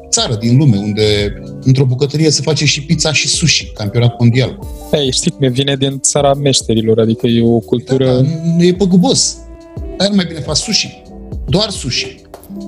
țară 0.09 0.35
din 0.35 0.57
lume 0.57 0.77
unde 0.77 1.33
într-o 1.63 1.85
bucătărie 1.85 2.29
se 2.29 2.41
face 2.41 2.65
și 2.65 2.81
pizza 2.81 3.13
și 3.13 3.27
sushi, 3.27 3.71
campionat 3.73 4.19
mondial. 4.19 4.59
Ei, 4.91 5.11
știi 5.11 5.31
cum 5.31 5.51
vine 5.51 5.75
din 5.75 5.99
țara 5.99 6.33
meșterilor, 6.33 6.99
adică 6.99 7.27
e 7.27 7.43
o 7.43 7.59
cultură... 7.59 8.05
Da, 8.05 8.21
da, 8.57 8.63
e 8.63 8.73
păgubos. 8.73 9.37
Dar 9.97 10.09
nu 10.09 10.15
mai 10.15 10.25
bine 10.27 10.39
faci 10.39 10.57
sushi. 10.57 11.03
Doar 11.47 11.69
sushi. 11.69 12.15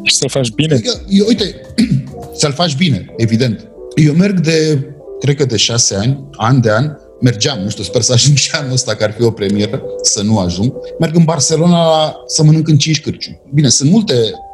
Și 0.04 0.16
să-l 0.16 0.30
faci 0.30 0.49
bine? 0.49 0.74
Adică, 0.74 1.06
eu, 1.10 1.26
uite, 1.28 1.56
să-l 2.39 2.52
faci 2.52 2.76
bine, 2.76 3.14
evident. 3.18 3.68
Eu 3.95 4.14
merg 4.14 4.39
de, 4.39 4.88
cred 5.20 5.36
că 5.36 5.45
de 5.45 5.58
șase 5.58 5.95
ani, 5.95 6.30
an 6.32 6.62
de 6.62 6.72
an, 6.72 6.91
mergeam, 7.22 7.59
nu 7.59 7.69
știu, 7.69 7.84
sper 7.84 8.01
să 8.01 8.13
ajung 8.13 8.38
și 8.38 8.51
anul 8.53 8.72
ăsta, 8.72 8.95
că 8.95 9.03
ar 9.03 9.11
fi 9.11 9.24
o 9.24 9.32
premieră, 9.32 9.84
să 10.01 10.22
nu 10.22 10.39
ajung. 10.39 10.74
Merg 10.99 11.15
în 11.15 11.24
Barcelona 11.24 12.15
să 12.26 12.43
mănânc 12.43 12.67
în 12.67 12.78
cinci 12.78 13.01
cârciuni. 13.01 13.41
Bine, 13.53 13.69
sunt 13.69 13.91
multe 13.91 14.13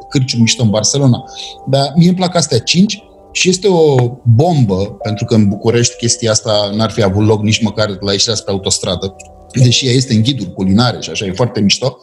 cârciumi 0.09 0.41
mișto 0.41 0.63
în 0.63 0.69
Barcelona, 0.69 1.23
dar 1.69 1.93
mie 1.95 2.07
îmi 2.07 2.17
plac 2.17 2.35
astea 2.35 2.59
cinci 2.59 3.03
și 3.31 3.49
este 3.49 3.67
o 3.67 3.95
bombă, 4.23 4.97
pentru 5.03 5.25
că 5.25 5.35
în 5.35 5.47
București 5.47 5.95
chestia 5.95 6.31
asta 6.31 6.71
n-ar 6.75 6.91
fi 6.91 7.01
avut 7.01 7.25
loc 7.25 7.41
nici 7.41 7.61
măcar 7.61 7.97
la 7.99 8.11
ieșirea 8.11 8.35
spre 8.35 8.51
autostradă, 8.51 9.15
deși 9.53 9.87
ea 9.87 9.93
este 9.93 10.13
în 10.13 10.21
ghiduri 10.21 10.53
culinare 10.53 10.97
și 11.01 11.09
așa, 11.09 11.25
e 11.25 11.31
foarte 11.31 11.59
mișto. 11.59 11.97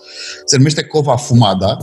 Se 0.45 0.57
numește 0.57 0.83
Cova 0.83 1.17
Fumada 1.17 1.77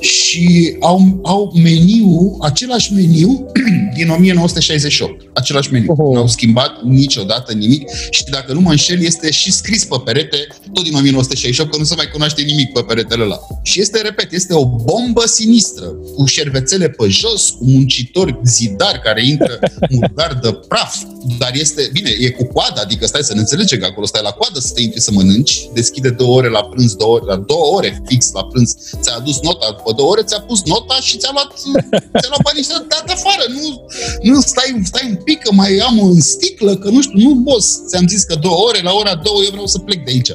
și 0.00 0.76
au, 0.80 1.20
au 1.22 1.52
meniu, 1.62 2.36
același 2.40 2.92
meniu 2.92 3.46
din 3.96 4.10
1968. 4.10 5.29
Același 5.32 5.72
meniu. 5.72 5.92
Oho. 5.92 6.12
Nu 6.12 6.18
au 6.18 6.28
schimbat 6.28 6.82
niciodată 6.82 7.52
nimic 7.52 7.88
și 8.10 8.24
dacă 8.24 8.52
nu 8.52 8.60
mă 8.60 8.70
înșel, 8.70 9.02
este 9.02 9.30
și 9.30 9.52
scris 9.52 9.84
pe 9.84 9.96
perete, 10.04 10.36
tot 10.72 10.84
din 10.84 10.94
1968, 10.94 11.70
că 11.70 11.78
nu 11.78 11.84
se 11.84 11.94
mai 11.96 12.08
cunoaște 12.12 12.42
nimic 12.42 12.72
pe 12.72 12.82
peretele 12.82 13.22
ăla. 13.22 13.40
Și 13.62 13.80
este, 13.80 14.00
repet, 14.00 14.32
este 14.32 14.54
o 14.54 14.64
bombă 14.66 15.26
sinistră, 15.26 15.86
cu 16.14 16.24
șervețele 16.24 16.88
pe 16.88 17.08
jos, 17.08 17.50
cu 17.50 17.64
muncitori 17.64 18.40
zidari 18.44 19.00
care 19.00 19.26
intră 19.26 19.58
murdar 19.90 20.38
de 20.42 20.52
praf, 20.68 20.96
dar 21.38 21.50
este, 21.54 21.90
bine, 21.92 22.10
e 22.20 22.30
cu 22.30 22.44
coada, 22.44 22.80
adică 22.80 23.06
stai 23.06 23.22
să 23.22 23.34
ne 23.34 23.40
înțelege 23.40 23.78
că 23.78 23.84
acolo 23.84 24.06
stai 24.06 24.20
la 24.22 24.30
coadă 24.30 24.58
să 24.58 24.72
te 24.74 24.82
intri 24.82 25.00
să 25.00 25.10
mănânci, 25.12 25.68
deschide 25.72 26.10
două 26.10 26.36
ore 26.36 26.48
la 26.48 26.62
prânz, 26.64 26.94
două 26.94 27.14
ore, 27.14 27.24
la 27.24 27.36
două 27.36 27.74
ore 27.76 28.02
fix 28.06 28.32
la 28.32 28.44
prânz, 28.44 28.74
ți-a 29.00 29.14
adus 29.16 29.40
nota, 29.40 29.74
după 29.76 29.92
două 29.92 30.10
ore 30.10 30.22
ți-a 30.22 30.40
pus 30.40 30.62
nota 30.64 30.94
și 31.00 31.16
ți-a 31.18 31.30
luat, 31.32 31.50
ți-a 32.20 32.28
luat 32.28 32.42
banii 32.42 32.62
și 32.62 32.68
ți-a 32.68 32.84
dat 32.88 33.04
afară, 33.16 33.44
nu, 33.48 33.86
nu 34.22 34.40
stai, 34.40 34.80
stai 34.84 35.06
un 35.12 35.16
pic 35.24 35.42
că 35.42 35.52
mai 35.52 35.76
am 35.76 36.00
în 36.00 36.20
sticlă, 36.20 36.76
că 36.76 36.90
nu 36.90 37.02
știu, 37.02 37.18
nu 37.18 37.34
boss, 37.34 37.80
ți-am 37.88 38.08
zis 38.08 38.22
că 38.22 38.34
două 38.34 38.56
ore, 38.68 38.82
la 38.82 38.92
ora 38.92 39.14
două 39.14 39.42
eu 39.42 39.50
vreau 39.50 39.66
să 39.66 39.78
plec 39.78 40.04
de 40.04 40.10
aici. 40.10 40.32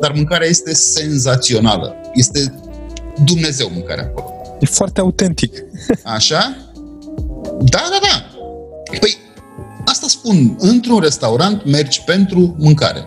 Dar 0.00 0.12
mâncarea 0.12 0.48
este 0.48 0.74
senzațională, 0.74 1.94
este 2.14 2.54
Dumnezeu 3.24 3.70
mâncarea 3.72 4.04
acolo. 4.04 4.30
E 4.60 4.66
foarte 4.66 5.00
autentic. 5.00 5.64
Așa? 6.04 6.56
Da, 7.60 7.88
da, 7.90 7.98
da. 8.02 8.24
Păi, 8.98 9.16
asta 9.84 10.06
spun. 10.08 10.56
Într-un 10.58 10.98
restaurant 10.98 11.64
mergi 11.64 12.02
pentru 12.02 12.54
mâncare. 12.58 13.06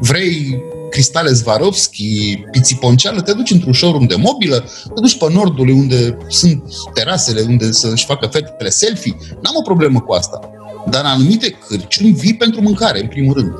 Vrei 0.00 0.62
cristale 0.90 1.34
Swarovski, 1.34 2.42
pițiponceală, 2.50 3.20
te 3.20 3.32
duci 3.32 3.50
într-un 3.50 3.72
showroom 3.72 4.06
de 4.06 4.16
mobilă, 4.16 4.64
te 4.94 5.00
duci 5.00 5.18
pe 5.18 5.26
nordul 5.32 5.68
unde 5.68 6.16
sunt 6.28 6.62
terasele, 6.94 7.40
unde 7.40 7.72
să-și 7.72 8.04
facă 8.04 8.26
fetele 8.26 8.70
selfie. 8.70 9.16
N-am 9.42 9.54
o 9.56 9.62
problemă 9.62 10.00
cu 10.00 10.12
asta. 10.12 10.40
Dar 10.90 11.04
în 11.04 11.10
anumite 11.10 11.50
cârciuni 11.50 12.12
vii 12.12 12.36
pentru 12.36 12.62
mâncare, 12.62 13.00
în 13.00 13.06
primul 13.06 13.34
rând. 13.34 13.52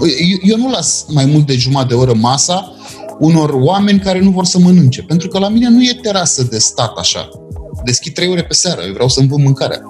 Eu, 0.00 0.38
eu 0.42 0.56
nu 0.56 0.70
las 0.70 1.04
mai 1.08 1.24
mult 1.24 1.46
de 1.46 1.56
jumătate 1.56 1.88
de 1.88 2.00
oră 2.00 2.14
masa 2.14 2.74
unor 3.18 3.50
oameni 3.52 3.98
care 3.98 4.20
nu 4.20 4.30
vor 4.30 4.44
să 4.44 4.58
mănânce. 4.58 5.02
Pentru 5.02 5.28
că 5.28 5.38
la 5.38 5.48
mine 5.48 5.68
nu 5.68 5.82
e 5.82 5.98
terasă 6.02 6.42
de 6.42 6.58
stat 6.58 6.96
așa. 6.96 7.28
Deschid 7.84 8.14
trei 8.14 8.28
ore 8.28 8.44
pe 8.44 8.54
seară, 8.54 8.80
eu 8.86 8.92
vreau 8.92 9.08
să-mi 9.08 9.28
vând 9.28 9.44
mâncarea. 9.44 9.80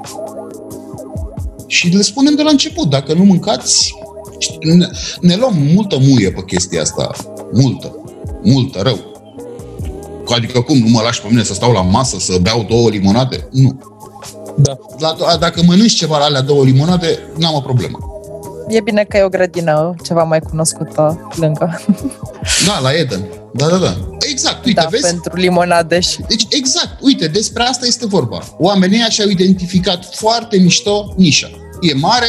Și 1.66 1.88
le 1.88 2.02
spunem 2.02 2.34
de 2.34 2.42
la 2.42 2.50
început, 2.50 2.88
dacă 2.88 3.14
nu 3.14 3.24
mâncați, 3.24 3.94
ne, 4.60 4.86
ne 5.20 5.36
luăm 5.36 5.54
multă 5.74 5.96
muie 6.00 6.30
pe 6.30 6.42
chestia 6.46 6.80
asta. 6.80 7.10
Multă. 7.52 7.94
Multă, 8.42 8.80
rău. 8.82 8.98
Adică 10.34 10.60
cum, 10.60 10.78
nu 10.78 10.88
mă 10.88 11.00
lași 11.02 11.22
pe 11.22 11.26
mine 11.30 11.42
să 11.42 11.54
stau 11.54 11.72
la 11.72 11.80
masă, 11.80 12.16
să 12.18 12.38
beau 12.42 12.66
două 12.68 12.88
limonade? 12.88 13.48
Nu. 13.50 13.80
Da. 14.56 14.78
La, 14.98 15.36
dacă 15.40 15.62
mănânci 15.66 15.94
ceva 15.94 16.18
la 16.18 16.24
alea 16.24 16.40
două 16.40 16.64
limonade, 16.64 17.18
n-am 17.36 17.54
o 17.54 17.60
problemă. 17.60 17.98
E 18.68 18.80
bine 18.80 19.04
că 19.04 19.16
e 19.16 19.22
o 19.22 19.28
grădină 19.28 19.94
ceva 20.02 20.22
mai 20.22 20.40
cunoscută 20.40 21.30
lângă. 21.36 21.80
Da, 22.66 22.78
la 22.78 22.92
Eden. 22.92 23.24
Da, 23.52 23.66
da, 23.66 23.76
da. 23.76 23.96
Exact, 24.30 24.64
uite, 24.64 24.80
da, 24.80 24.88
vezi? 24.90 25.02
pentru 25.02 25.36
limonade 25.36 26.00
și... 26.00 26.20
Deci, 26.28 26.46
exact, 26.50 27.00
uite, 27.00 27.26
despre 27.26 27.62
asta 27.62 27.86
este 27.86 28.06
vorba. 28.06 28.42
Oamenii 28.58 29.06
și-au 29.08 29.28
identificat 29.28 30.14
foarte 30.14 30.56
mișto 30.56 31.12
nișa. 31.16 31.50
E 31.80 31.94
mare, 31.94 32.26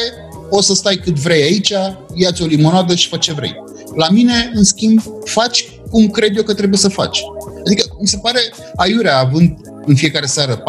o 0.53 0.61
să 0.61 0.73
stai 0.73 0.95
cât 0.95 1.19
vrei 1.19 1.41
aici, 1.41 1.73
ia-ți 2.13 2.41
o 2.41 2.45
limonadă 2.45 2.95
și 2.95 3.07
fă 3.07 3.17
ce 3.17 3.33
vrei. 3.33 3.55
La 3.95 4.09
mine, 4.09 4.51
în 4.53 4.63
schimb, 4.63 5.01
faci 5.23 5.69
cum 5.89 6.09
cred 6.09 6.37
eu 6.37 6.43
că 6.43 6.53
trebuie 6.53 6.79
să 6.79 6.89
faci. 6.89 7.23
Adică, 7.65 7.83
mi 7.99 8.07
se 8.07 8.17
pare 8.17 8.39
aiurea, 8.75 9.19
având 9.19 9.57
în 9.85 9.95
fiecare 9.95 10.25
seară 10.25 10.63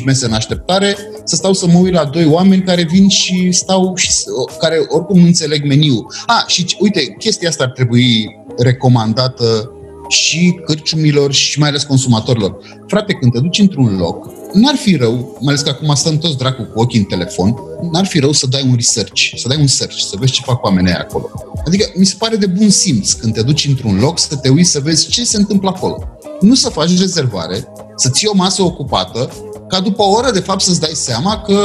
4-5 0.00 0.04
mese 0.04 0.26
în 0.26 0.32
așteptare, 0.32 0.96
să 1.24 1.36
stau 1.36 1.52
să 1.52 1.66
mă 1.66 1.78
uit 1.78 1.92
la 1.92 2.04
doi 2.04 2.26
oameni 2.26 2.62
care 2.62 2.82
vin 2.90 3.08
și 3.08 3.52
stau 3.52 3.96
și 3.96 4.10
care 4.58 4.76
oricum 4.88 5.18
nu 5.20 5.26
înțeleg 5.26 5.64
meniul. 5.64 6.06
A, 6.26 6.44
și 6.46 6.76
uite, 6.78 7.14
chestia 7.18 7.48
asta 7.48 7.64
ar 7.64 7.70
trebui 7.70 8.36
recomandată 8.58 9.72
și 10.08 10.60
cârciumilor 10.64 11.32
și 11.32 11.58
mai 11.58 11.68
ales 11.68 11.82
consumatorilor. 11.82 12.56
Frate, 12.86 13.12
când 13.12 13.32
te 13.32 13.40
duci 13.40 13.58
într-un 13.58 13.96
loc, 13.96 14.30
n-ar 14.52 14.74
fi 14.74 14.96
rău, 14.96 15.38
mai 15.40 15.54
ales 15.54 15.60
că 15.60 15.68
acum 15.68 15.94
stăm 15.94 16.18
toți 16.18 16.36
dracu 16.36 16.62
cu 16.62 16.80
ochii 16.80 16.98
în 16.98 17.04
telefon, 17.04 17.54
n-ar 17.92 18.06
fi 18.06 18.18
rău 18.18 18.32
să 18.32 18.46
dai 18.46 18.62
un 18.68 18.74
research, 18.74 19.32
să 19.36 19.48
dai 19.48 19.60
un 19.60 19.66
search, 19.66 19.96
să 19.96 20.16
vezi 20.18 20.32
ce 20.32 20.42
fac 20.44 20.64
oamenii 20.64 20.92
acolo. 20.92 21.30
Adică 21.66 21.92
mi 21.96 22.04
se 22.04 22.14
pare 22.18 22.36
de 22.36 22.46
bun 22.46 22.70
simț 22.70 23.12
când 23.12 23.34
te 23.34 23.42
duci 23.42 23.66
într-un 23.66 23.98
loc 23.98 24.18
să 24.18 24.36
te 24.36 24.48
uiți 24.48 24.70
să 24.70 24.80
vezi 24.80 25.08
ce 25.08 25.24
se 25.24 25.36
întâmplă 25.36 25.68
acolo. 25.68 26.02
Nu 26.40 26.54
să 26.54 26.68
faci 26.68 26.98
rezervare, 26.98 27.68
să 27.96 28.10
ții 28.10 28.28
o 28.28 28.36
masă 28.36 28.62
ocupată, 28.62 29.30
ca 29.68 29.80
după 29.80 30.02
o 30.02 30.10
oră, 30.10 30.30
de 30.30 30.40
fapt, 30.40 30.60
să-ți 30.60 30.80
dai 30.80 30.92
seama 30.94 31.40
că, 31.40 31.58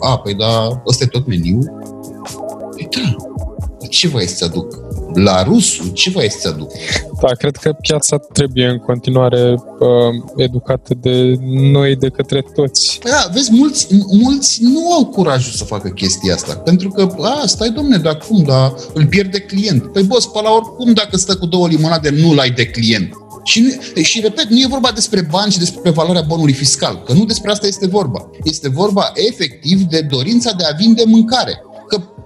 a, 0.00 0.18
păi 0.18 0.34
da, 0.34 0.82
ăsta 0.86 1.04
e 1.04 1.06
tot 1.06 1.26
meniul. 1.26 1.72
Păi 2.76 2.88
da, 2.90 3.16
ce 3.88 4.08
vrei 4.08 4.28
să-ți 4.28 4.44
aduc? 4.44 4.91
La 5.14 5.42
rusul, 5.42 5.88
ce 5.92 6.10
vrei 6.10 6.30
să-ți 6.30 6.46
aduc? 6.46 6.70
Da, 7.20 7.28
cred 7.28 7.56
că 7.56 7.72
piața 7.72 8.16
trebuie 8.32 8.66
în 8.66 8.78
continuare 8.78 9.50
uh, 9.50 9.88
educată 10.36 10.94
de 11.00 11.34
noi, 11.72 11.96
de 11.96 12.08
către 12.08 12.44
toți. 12.54 12.98
Da, 13.04 13.30
vezi, 13.32 13.52
mulți, 13.52 13.86
mulți 14.22 14.62
nu 14.62 14.92
au 14.92 15.06
curajul 15.06 15.52
să 15.52 15.64
facă 15.64 15.88
chestia 15.88 16.34
asta. 16.34 16.54
Pentru 16.54 16.88
că, 16.88 17.14
a, 17.20 17.46
stai 17.46 17.70
domne, 17.70 17.96
dar 17.96 18.18
cum, 18.28 18.42
dar 18.42 18.74
îl 18.94 19.06
pierde 19.06 19.38
client. 19.38 19.92
Păi 19.92 20.02
boss, 20.02 20.26
pe 20.26 20.40
la 20.42 20.50
oricum, 20.50 20.92
dacă 20.92 21.16
stă 21.16 21.36
cu 21.36 21.46
două 21.46 21.68
limonade, 21.68 22.10
nu-l 22.10 22.38
ai 22.38 22.50
de 22.50 22.66
client. 22.66 23.16
Și, 23.44 23.78
și 24.02 24.20
repet, 24.20 24.48
nu 24.48 24.58
e 24.58 24.66
vorba 24.68 24.90
despre 24.94 25.26
bani 25.30 25.52
și 25.52 25.58
despre 25.58 25.90
valoarea 25.90 26.24
bonului 26.26 26.52
fiscal, 26.52 27.02
că 27.02 27.12
nu 27.12 27.24
despre 27.24 27.50
asta 27.50 27.66
este 27.66 27.86
vorba. 27.86 28.30
Este 28.42 28.68
vorba 28.68 29.12
efectiv 29.14 29.80
de 29.80 30.00
dorința 30.00 30.52
de 30.52 30.64
a 30.64 30.76
vinde 30.76 31.02
mâncare. 31.06 31.62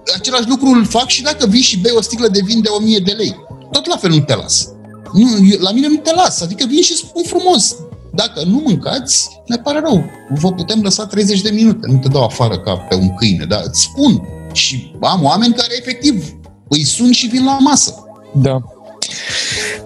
Că 0.07 0.13
același 0.15 0.47
lucru 0.47 0.67
îl 0.67 0.85
fac 0.85 1.07
și 1.07 1.21
dacă 1.21 1.45
vii 1.47 1.61
și 1.61 1.79
bei 1.79 1.91
o 1.95 2.01
sticlă 2.01 2.27
de 2.27 2.39
vin 2.43 2.61
de 2.61 2.69
1000 2.69 2.99
de 2.99 3.11
lei. 3.11 3.35
Tot 3.71 3.85
la 3.85 3.97
fel 3.97 4.09
nu 4.09 4.19
te 4.19 4.35
las. 4.35 4.67
Nu, 5.13 5.27
eu, 5.51 5.59
la 5.59 5.71
mine 5.71 5.87
nu 5.87 5.95
te 5.95 6.13
las, 6.13 6.41
adică 6.41 6.65
vin 6.69 6.81
și 6.81 6.95
spun 6.95 7.23
frumos. 7.23 7.75
Dacă 8.13 8.43
nu 8.45 8.61
mâncați, 8.65 9.29
ne 9.45 9.55
pare 9.55 9.79
rău. 9.79 10.03
Vă 10.39 10.51
putem 10.51 10.81
lăsa 10.81 11.05
30 11.05 11.41
de 11.41 11.49
minute. 11.49 11.87
Nu 11.87 11.97
te 11.97 12.07
dau 12.07 12.23
afară 12.23 12.59
ca 12.59 12.75
pe 12.75 12.95
un 12.95 13.15
câine, 13.15 13.45
dar 13.45 13.61
îți 13.65 13.81
spun. 13.81 14.27
Și 14.51 14.93
am 15.01 15.23
oameni 15.23 15.53
care 15.53 15.73
efectiv 15.79 16.35
îi 16.67 16.83
sun 16.83 17.11
și 17.11 17.27
vin 17.27 17.45
la 17.45 17.57
masă. 17.59 17.93
Da. 18.33 18.61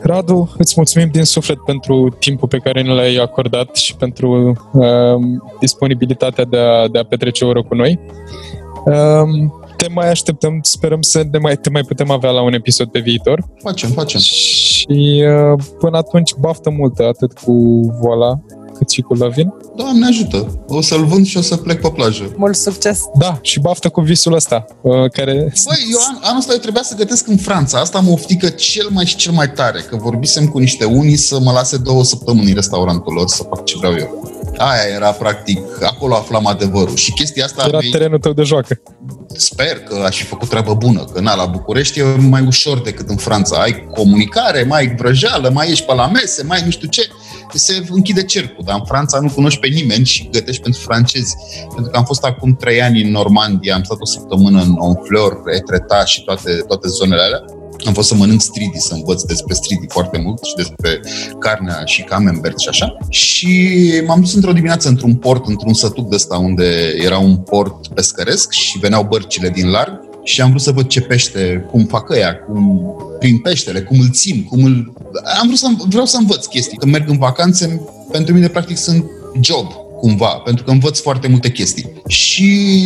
Radu, 0.01 0.53
îți 0.57 0.73
mulțumim 0.75 1.09
din 1.11 1.23
suflet 1.23 1.57
pentru 1.57 2.15
timpul 2.19 2.47
pe 2.47 2.57
care 2.57 2.81
ne 2.81 2.93
l-ai 2.93 3.15
acordat 3.15 3.75
și 3.75 3.95
pentru 3.95 4.57
uh, 4.73 4.83
disponibilitatea 5.59 6.45
de 6.45 6.57
a, 6.57 6.87
de 6.87 6.99
a 6.99 7.03
petrece 7.03 7.45
o 7.45 7.47
oră 7.47 7.63
cu 7.63 7.75
noi. 7.75 7.99
Uh, 8.85 9.49
te 9.81 9.87
mai 9.93 10.09
așteptăm, 10.09 10.59
sperăm 10.61 11.01
să 11.01 11.23
ne 11.31 11.37
mai, 11.37 11.57
te 11.57 11.69
mai 11.69 11.81
putem 11.81 12.11
avea 12.11 12.29
la 12.29 12.41
un 12.41 12.53
episod 12.53 12.87
pe 12.87 12.99
viitor. 12.99 13.45
Facem, 13.63 13.89
facem. 13.89 14.19
Și 14.19 15.23
uh, 15.55 15.63
până 15.79 15.97
atunci 15.97 16.33
baftă 16.39 16.69
multă, 16.69 17.03
atât 17.03 17.33
cu 17.33 17.53
voala, 18.01 18.39
cât 18.77 18.89
și 18.89 19.01
cu 19.01 19.13
Lavin. 19.13 19.53
Doamne 19.75 20.05
ajută! 20.05 20.63
O 20.67 20.81
să-l 20.81 21.05
vând 21.05 21.25
și 21.25 21.37
o 21.37 21.41
să 21.41 21.57
plec 21.57 21.81
pe 21.81 21.89
plajă. 21.89 22.33
Mult 22.37 22.55
succes! 22.55 23.01
Da, 23.19 23.39
și 23.41 23.59
baftă 23.59 23.89
cu 23.89 24.01
visul 24.01 24.33
ăsta, 24.33 24.65
uh, 24.81 25.09
care... 25.11 25.33
Băi, 25.65 25.77
eu 25.91 25.99
an, 26.09 26.17
anul 26.21 26.39
ăsta 26.39 26.51
eu 26.53 26.59
trebuia 26.59 26.83
să 26.83 26.95
gătesc 26.95 27.27
în 27.27 27.37
Franța. 27.37 27.79
Asta 27.79 27.99
mă 27.99 28.11
oftică 28.11 28.49
cel 28.49 28.87
mai 28.89 29.05
și 29.05 29.15
cel 29.15 29.31
mai 29.31 29.51
tare, 29.51 29.79
că 29.89 29.95
vorbisem 29.95 30.47
cu 30.47 30.57
niște 30.57 30.85
unii 30.85 31.15
să 31.15 31.39
mă 31.39 31.51
lase 31.51 31.77
două 31.77 32.03
săptămâni 32.03 32.47
în 32.47 32.55
restaurantul 32.55 33.13
lor 33.13 33.27
să 33.27 33.43
fac 33.43 33.65
ce 33.65 33.77
vreau 33.77 33.93
eu. 33.93 34.31
Aia 34.61 34.95
era 34.95 35.11
practic, 35.11 35.59
acolo 35.83 36.15
aflam 36.15 36.47
adevărul. 36.47 36.95
Și 36.95 37.11
chestia 37.11 37.45
asta... 37.45 37.63
Era 37.67 37.79
terenul 37.91 38.19
tău 38.19 38.33
de 38.33 38.43
joacă. 38.43 38.81
Sper 39.27 39.79
că 39.79 40.03
aș 40.05 40.17
fi 40.17 40.23
făcut 40.23 40.49
treabă 40.49 40.73
bună, 40.73 41.03
că 41.13 41.19
na, 41.19 41.35
la 41.35 41.45
București 41.45 41.99
e 41.99 42.03
mai 42.03 42.45
ușor 42.45 42.81
decât 42.81 43.09
în 43.09 43.15
Franța. 43.15 43.61
Ai 43.61 43.87
comunicare, 43.93 44.63
mai 44.63 44.79
ai 44.79 44.95
vrăjeală, 44.95 45.49
mai 45.49 45.69
ești 45.69 45.85
pe 45.85 45.93
la 45.93 46.07
mese, 46.07 46.43
mai 46.43 46.61
nu 46.65 46.71
știu 46.71 46.87
ce. 46.87 47.07
Se 47.53 47.83
închide 47.89 48.23
cercul, 48.23 48.63
dar 48.65 48.75
în 48.79 48.85
Franța 48.85 49.19
nu 49.19 49.29
cunoști 49.29 49.59
pe 49.59 49.67
nimeni 49.67 50.05
și 50.05 50.29
gătești 50.31 50.61
pentru 50.61 50.81
francezi. 50.81 51.35
Pentru 51.73 51.91
că 51.91 51.97
am 51.97 52.05
fost 52.05 52.23
acum 52.23 52.55
trei 52.55 52.81
ani 52.81 53.01
în 53.01 53.11
Normandia, 53.11 53.75
am 53.75 53.83
stat 53.83 53.97
o 53.99 54.05
săptămână 54.05 54.61
în 54.61 54.75
Honfleur, 54.75 55.41
Etretat 55.55 56.07
și 56.07 56.23
toate, 56.23 56.51
toate 56.67 56.87
zonele 56.87 57.21
alea 57.21 57.43
am 57.87 57.93
fost 57.93 58.07
să 58.07 58.15
mănânc 58.15 58.41
stridi, 58.41 58.79
să 58.79 58.93
învăț 58.93 59.21
despre 59.21 59.53
stridi 59.53 59.85
foarte 59.87 60.17
mult 60.17 60.43
și 60.43 60.55
despre 60.55 60.99
carnea 61.39 61.81
și 61.85 62.03
camembert 62.03 62.59
și 62.59 62.69
așa. 62.69 62.97
Și 63.09 63.79
m-am 64.05 64.19
dus 64.19 64.33
într-o 64.33 64.51
dimineață 64.51 64.87
într-un 64.87 65.15
port, 65.15 65.47
într-un 65.47 65.73
sătuc 65.73 66.09
de 66.09 66.15
ăsta 66.15 66.37
unde 66.37 66.93
era 67.03 67.17
un 67.17 67.37
port 67.37 67.87
pescăresc 67.87 68.51
și 68.51 68.79
veneau 68.79 69.03
bărcile 69.03 69.49
din 69.49 69.69
larg 69.69 69.99
și 70.23 70.41
am 70.41 70.49
vrut 70.49 70.61
să 70.61 70.71
văd 70.71 70.87
ce 70.87 71.01
pește, 71.01 71.65
cum 71.71 71.85
fac 71.85 72.09
ăia, 72.09 72.35
cum 72.35 72.81
prin 73.19 73.37
peștele, 73.37 73.81
cum 73.81 73.99
îl 73.99 74.09
țin, 74.09 74.43
cum 74.43 74.63
îl... 74.63 74.93
Am 75.39 75.45
vrut 75.45 75.57
să, 75.57 75.67
vreau 75.87 76.05
să 76.05 76.17
învăț 76.19 76.45
chestii. 76.45 76.77
Când 76.77 76.91
merg 76.91 77.09
în 77.09 77.17
vacanțe, 77.17 77.81
pentru 78.11 78.33
mine 78.33 78.47
practic 78.47 78.77
sunt 78.77 79.05
job 79.41 79.71
cumva, 79.99 80.27
pentru 80.27 80.63
că 80.63 80.71
învăț 80.71 80.99
foarte 80.99 81.27
multe 81.27 81.51
chestii. 81.51 82.01
Și 82.07 82.77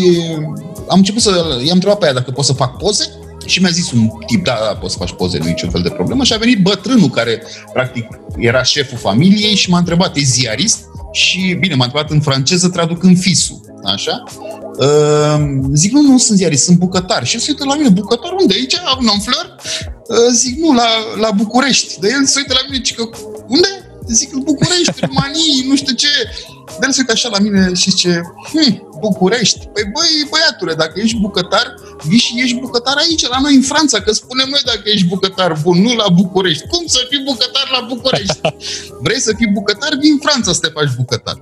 am 0.87 0.97
început 0.97 1.21
să 1.21 1.29
i-am 1.63 1.73
întrebat 1.73 1.97
pe 1.97 2.05
ea 2.05 2.13
dacă 2.13 2.31
pot 2.31 2.45
să 2.45 2.53
fac 2.53 2.77
poze 2.77 3.09
și 3.45 3.61
mi-a 3.61 3.69
zis 3.69 3.91
un 3.91 4.09
tip, 4.25 4.43
da, 4.43 4.57
da, 4.67 4.75
poți 4.75 4.91
să 4.91 4.99
faci 4.99 5.13
poze, 5.13 5.37
nu 5.37 5.45
e 5.45 5.49
niciun 5.49 5.69
fel 5.69 5.81
de 5.81 5.89
problemă. 5.89 6.23
Și 6.23 6.33
a 6.33 6.37
venit 6.37 6.61
bătrânul 6.61 7.09
care, 7.09 7.43
practic, 7.73 8.07
era 8.37 8.63
șeful 8.63 8.97
familiei 8.97 9.55
și 9.55 9.69
m-a 9.69 9.77
întrebat, 9.77 10.17
e 10.17 10.21
ziarist? 10.21 10.79
Și, 11.11 11.57
bine, 11.59 11.75
m-a 11.75 11.83
întrebat 11.83 12.11
în 12.11 12.21
franceză, 12.21 12.69
traducând 12.69 13.19
fisul, 13.19 13.59
așa? 13.83 14.23
Uh, 14.79 15.45
zic, 15.73 15.91
nu, 15.91 16.01
nu 16.01 16.17
sunt 16.17 16.37
ziarist, 16.37 16.63
sunt 16.63 16.77
bucătar. 16.77 17.25
Și 17.25 17.35
el 17.35 17.41
se 17.41 17.51
uită 17.51 17.63
la 17.65 17.75
mine, 17.75 17.89
bucătar 17.89 18.31
unde? 18.39 18.53
Aici, 18.53 18.75
în 18.99 19.19
flor? 19.19 19.55
Uh, 20.07 20.17
zic, 20.33 20.57
nu, 20.57 20.73
la, 20.73 20.87
la 21.19 21.31
București. 21.31 21.99
De 21.99 22.07
el 22.07 22.25
se 22.25 22.37
uită 22.37 22.53
la 22.53 22.59
mine, 22.69 22.83
zic, 22.83 22.99
unde? 23.47 23.67
Zic, 24.08 24.34
în 24.34 24.41
București, 24.43 24.99
România, 24.99 25.68
nu 25.68 25.76
știu 25.76 25.95
ce. 25.95 26.08
Dar 26.80 26.91
se 26.91 26.99
uită 26.99 27.12
așa 27.12 27.30
la 27.30 27.39
mine 27.39 27.74
și 27.74 27.89
zice, 27.89 28.22
hm, 28.51 28.86
București. 28.99 29.60
Păi 29.74 29.84
băi, 29.93 30.28
băiatule, 30.30 30.74
dacă 30.74 30.99
ești 31.03 31.18
bucătar, 31.18 31.76
vii 32.03 32.18
și 32.18 32.41
ești 32.43 32.60
bucătar 32.60 32.95
aici, 32.97 33.28
la 33.28 33.39
noi 33.41 33.56
în 33.56 33.62
Franța, 33.62 34.01
că 34.01 34.12
spunem 34.12 34.47
noi 34.49 34.62
dacă 34.66 34.82
ești 34.84 35.08
bucătar 35.08 35.60
bun, 35.64 35.82
nu 35.82 35.93
la 35.95 36.08
București. 36.10 36.68
Cum 36.68 36.84
să 36.86 36.99
fii 37.10 37.22
bucătar 37.26 37.68
la 37.72 37.86
București? 37.88 38.39
Vrei 39.06 39.20
să 39.20 39.34
fii 39.38 39.47
bucătar, 39.47 39.91
vii 40.01 40.12
în 40.12 40.20
Franța 40.26 40.53
să 40.53 40.60
te 40.60 40.68
faci 40.68 40.95
bucătar. 40.97 41.38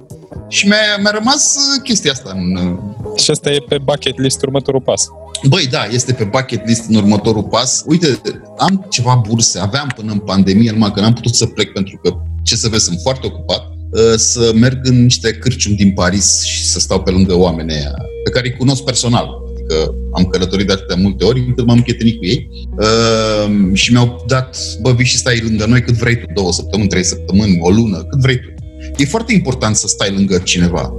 Și 0.48 0.68
mi-a, 0.68 0.98
mi-a 1.02 1.12
rămas 1.12 1.56
uh, 1.56 1.84
chestia 1.84 2.12
asta 2.12 2.32
în... 2.36 2.56
Uh, 2.56 3.20
și 3.20 3.32
asta 3.32 3.50
e 3.50 3.66
pe 3.70 3.78
bucket 3.78 4.18
list 4.20 4.42
următorul 4.42 4.82
pas. 4.82 5.08
Băi, 5.48 5.68
da, 5.68 5.86
este 5.86 6.14
pe 6.14 6.24
bucket 6.24 6.68
list 6.68 6.90
în 6.90 6.96
următorul 6.96 7.44
pas. 7.44 7.84
Uite, 7.86 8.22
am 8.58 8.86
ceva 8.90 9.22
burse, 9.28 9.60
aveam 9.60 9.88
până 9.96 10.12
în 10.12 10.20
pandemie, 10.20 10.72
numai 10.72 10.92
că 10.92 11.00
n-am 11.00 11.14
putut 11.14 11.36
să 11.36 11.46
plec 11.46 11.74
pentru 11.74 12.00
că, 12.04 12.18
ce 12.44 12.56
să 12.56 12.68
vezi, 12.68 12.84
sunt 12.84 13.00
foarte 13.02 13.28
ocupat 13.28 13.72
uh, 13.90 14.14
să 14.16 14.52
merg 14.56 14.80
în 14.84 15.04
niște 15.04 15.34
cârciumi 15.34 15.76
din 15.76 15.92
Paris 15.92 16.44
și 16.44 16.66
să 16.66 16.80
stau 16.80 17.02
pe 17.02 17.12
lângă 17.12 17.38
oamenii 17.38 17.76
aia, 17.76 17.94
pe 18.24 18.30
care 18.30 18.48
îi 18.48 18.58
cunosc 18.58 18.84
personal. 18.84 19.42
Adică 19.54 19.96
am 20.14 20.26
călătorit 20.26 20.68
de 20.68 20.74
atâtea 20.74 20.96
multe 20.96 21.24
ori 21.24 21.40
încât 21.40 21.66
m-am 21.66 21.78
împrietenit 21.78 22.18
cu 22.18 22.26
ei 22.26 22.50
uh, 22.78 23.52
și 23.74 23.92
mi-au 23.92 24.24
dat, 24.28 24.58
bă, 24.82 24.92
vii 24.92 25.06
și 25.06 25.18
stai 25.18 25.40
lângă 25.40 25.66
noi 25.66 25.82
cât 25.82 25.94
vrei 25.94 26.18
tu, 26.18 26.26
două 26.34 26.52
săptămâni, 26.52 26.90
trei 26.90 27.04
săptămâni, 27.04 27.58
o 27.62 27.70
lună, 27.70 28.04
cât 28.04 28.20
vrei 28.20 28.40
tu. 28.40 28.54
E 28.98 29.06
foarte 29.06 29.34
important 29.34 29.76
să 29.76 29.88
stai 29.88 30.12
lângă 30.12 30.38
cineva. 30.38 30.94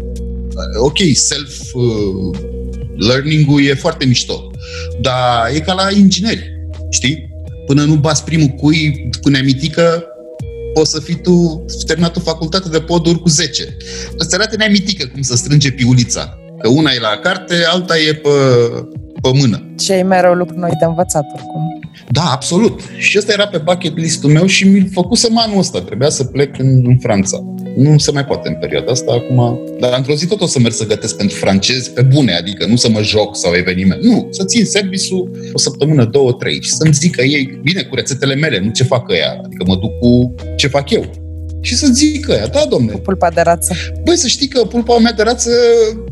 Ok, 0.77 0.97
self-learning-ul 1.15 3.65
e 3.65 3.75
foarte 3.75 4.05
mișto, 4.05 4.51
dar 5.01 5.51
e 5.55 5.61
ca 5.61 5.73
la 5.73 5.91
ingineri, 5.97 6.53
știi? 6.91 7.33
Până 7.67 7.85
nu 7.85 7.95
bați 7.95 8.25
primul 8.25 8.49
cui 8.49 9.11
cu 9.23 9.29
neamitică, 9.29 10.05
poți 10.75 10.91
să 10.91 11.01
fii 11.01 11.21
tu 11.21 11.65
terminat 11.87 12.17
o 12.17 12.21
facultate 12.21 12.69
de 12.69 12.81
poduri 12.81 13.21
cu 13.21 13.29
10. 13.29 13.77
Îți 14.17 14.35
arată 14.35 14.57
neamitică 14.57 15.07
cum 15.13 15.23
să 15.23 15.37
strânge 15.37 15.71
piulița. 15.71 16.39
Că 16.61 16.69
una 16.69 16.91
e 16.91 17.01
la 17.01 17.19
carte, 17.23 17.55
alta 17.73 17.99
e 17.99 18.13
pe, 18.13 18.29
pe 19.23 19.31
mână. 19.35 19.75
Și 19.81 19.93
ai 19.93 20.03
mereu 20.03 20.33
lucruri 20.33 20.61
noi 20.61 20.71
de 20.79 20.85
învățat 20.85 21.25
oricum. 21.35 21.63
Da, 22.09 22.23
absolut. 22.33 22.81
Și 22.97 23.19
ăsta 23.19 23.33
era 23.33 23.47
pe 23.47 23.59
bucket 23.59 23.97
list-ul 23.97 24.31
meu 24.31 24.47
și 24.47 24.69
mi-l 24.69 24.89
făcusem 24.93 25.39
anul 25.39 25.59
ăsta. 25.59 25.81
Trebuia 25.81 26.09
să 26.09 26.25
plec 26.25 26.59
în, 26.59 26.83
în 26.87 26.99
Franța. 26.99 27.54
Nu 27.77 27.99
se 27.99 28.11
mai 28.11 28.25
poate 28.25 28.49
în 28.49 28.55
perioada 28.55 28.93
asta 28.93 29.13
acum. 29.13 29.61
Dar 29.79 29.95
într-o 29.97 30.15
zi 30.15 30.27
tot 30.27 30.41
o 30.41 30.47
să 30.47 30.59
merg 30.59 30.75
să 30.75 30.87
gătesc 30.87 31.17
pentru 31.17 31.37
francezi 31.37 31.91
pe 31.91 32.03
bune, 32.03 32.35
adică 32.35 32.67
nu 32.67 32.77
să 32.77 32.89
mă 32.89 33.03
joc 33.03 33.37
sau 33.37 33.55
eveniment. 33.55 34.03
Nu, 34.03 34.29
să 34.31 34.45
țin 34.45 34.65
serviciul 34.65 35.31
o 35.53 35.59
săptămână, 35.59 36.05
două, 36.05 36.33
trei 36.33 36.63
și 36.63 36.71
să-mi 36.71 36.93
zică 36.93 37.23
ei, 37.23 37.59
bine, 37.63 37.83
cu 37.83 37.95
rețetele 37.95 38.35
mele, 38.35 38.61
nu 38.61 38.71
ce 38.71 38.85
fac 38.85 39.11
ăia. 39.11 39.41
Adică 39.45 39.65
mă 39.67 39.77
duc 39.77 39.99
cu 39.99 40.35
ce 40.57 40.67
fac 40.67 40.91
eu 40.91 41.05
și 41.61 41.75
să 41.77 41.87
zică 41.93 42.33
ăia, 42.33 42.47
da, 42.47 42.65
domne. 42.69 42.93
Cu 42.93 42.99
pulpa 42.99 43.31
de 43.31 43.41
rață. 43.41 43.75
Băi, 44.05 44.17
să 44.17 44.27
știi 44.27 44.49
că 44.49 44.65
pulpa 44.65 44.99
mea 44.99 45.13
de 45.13 45.23
rață 45.23 45.51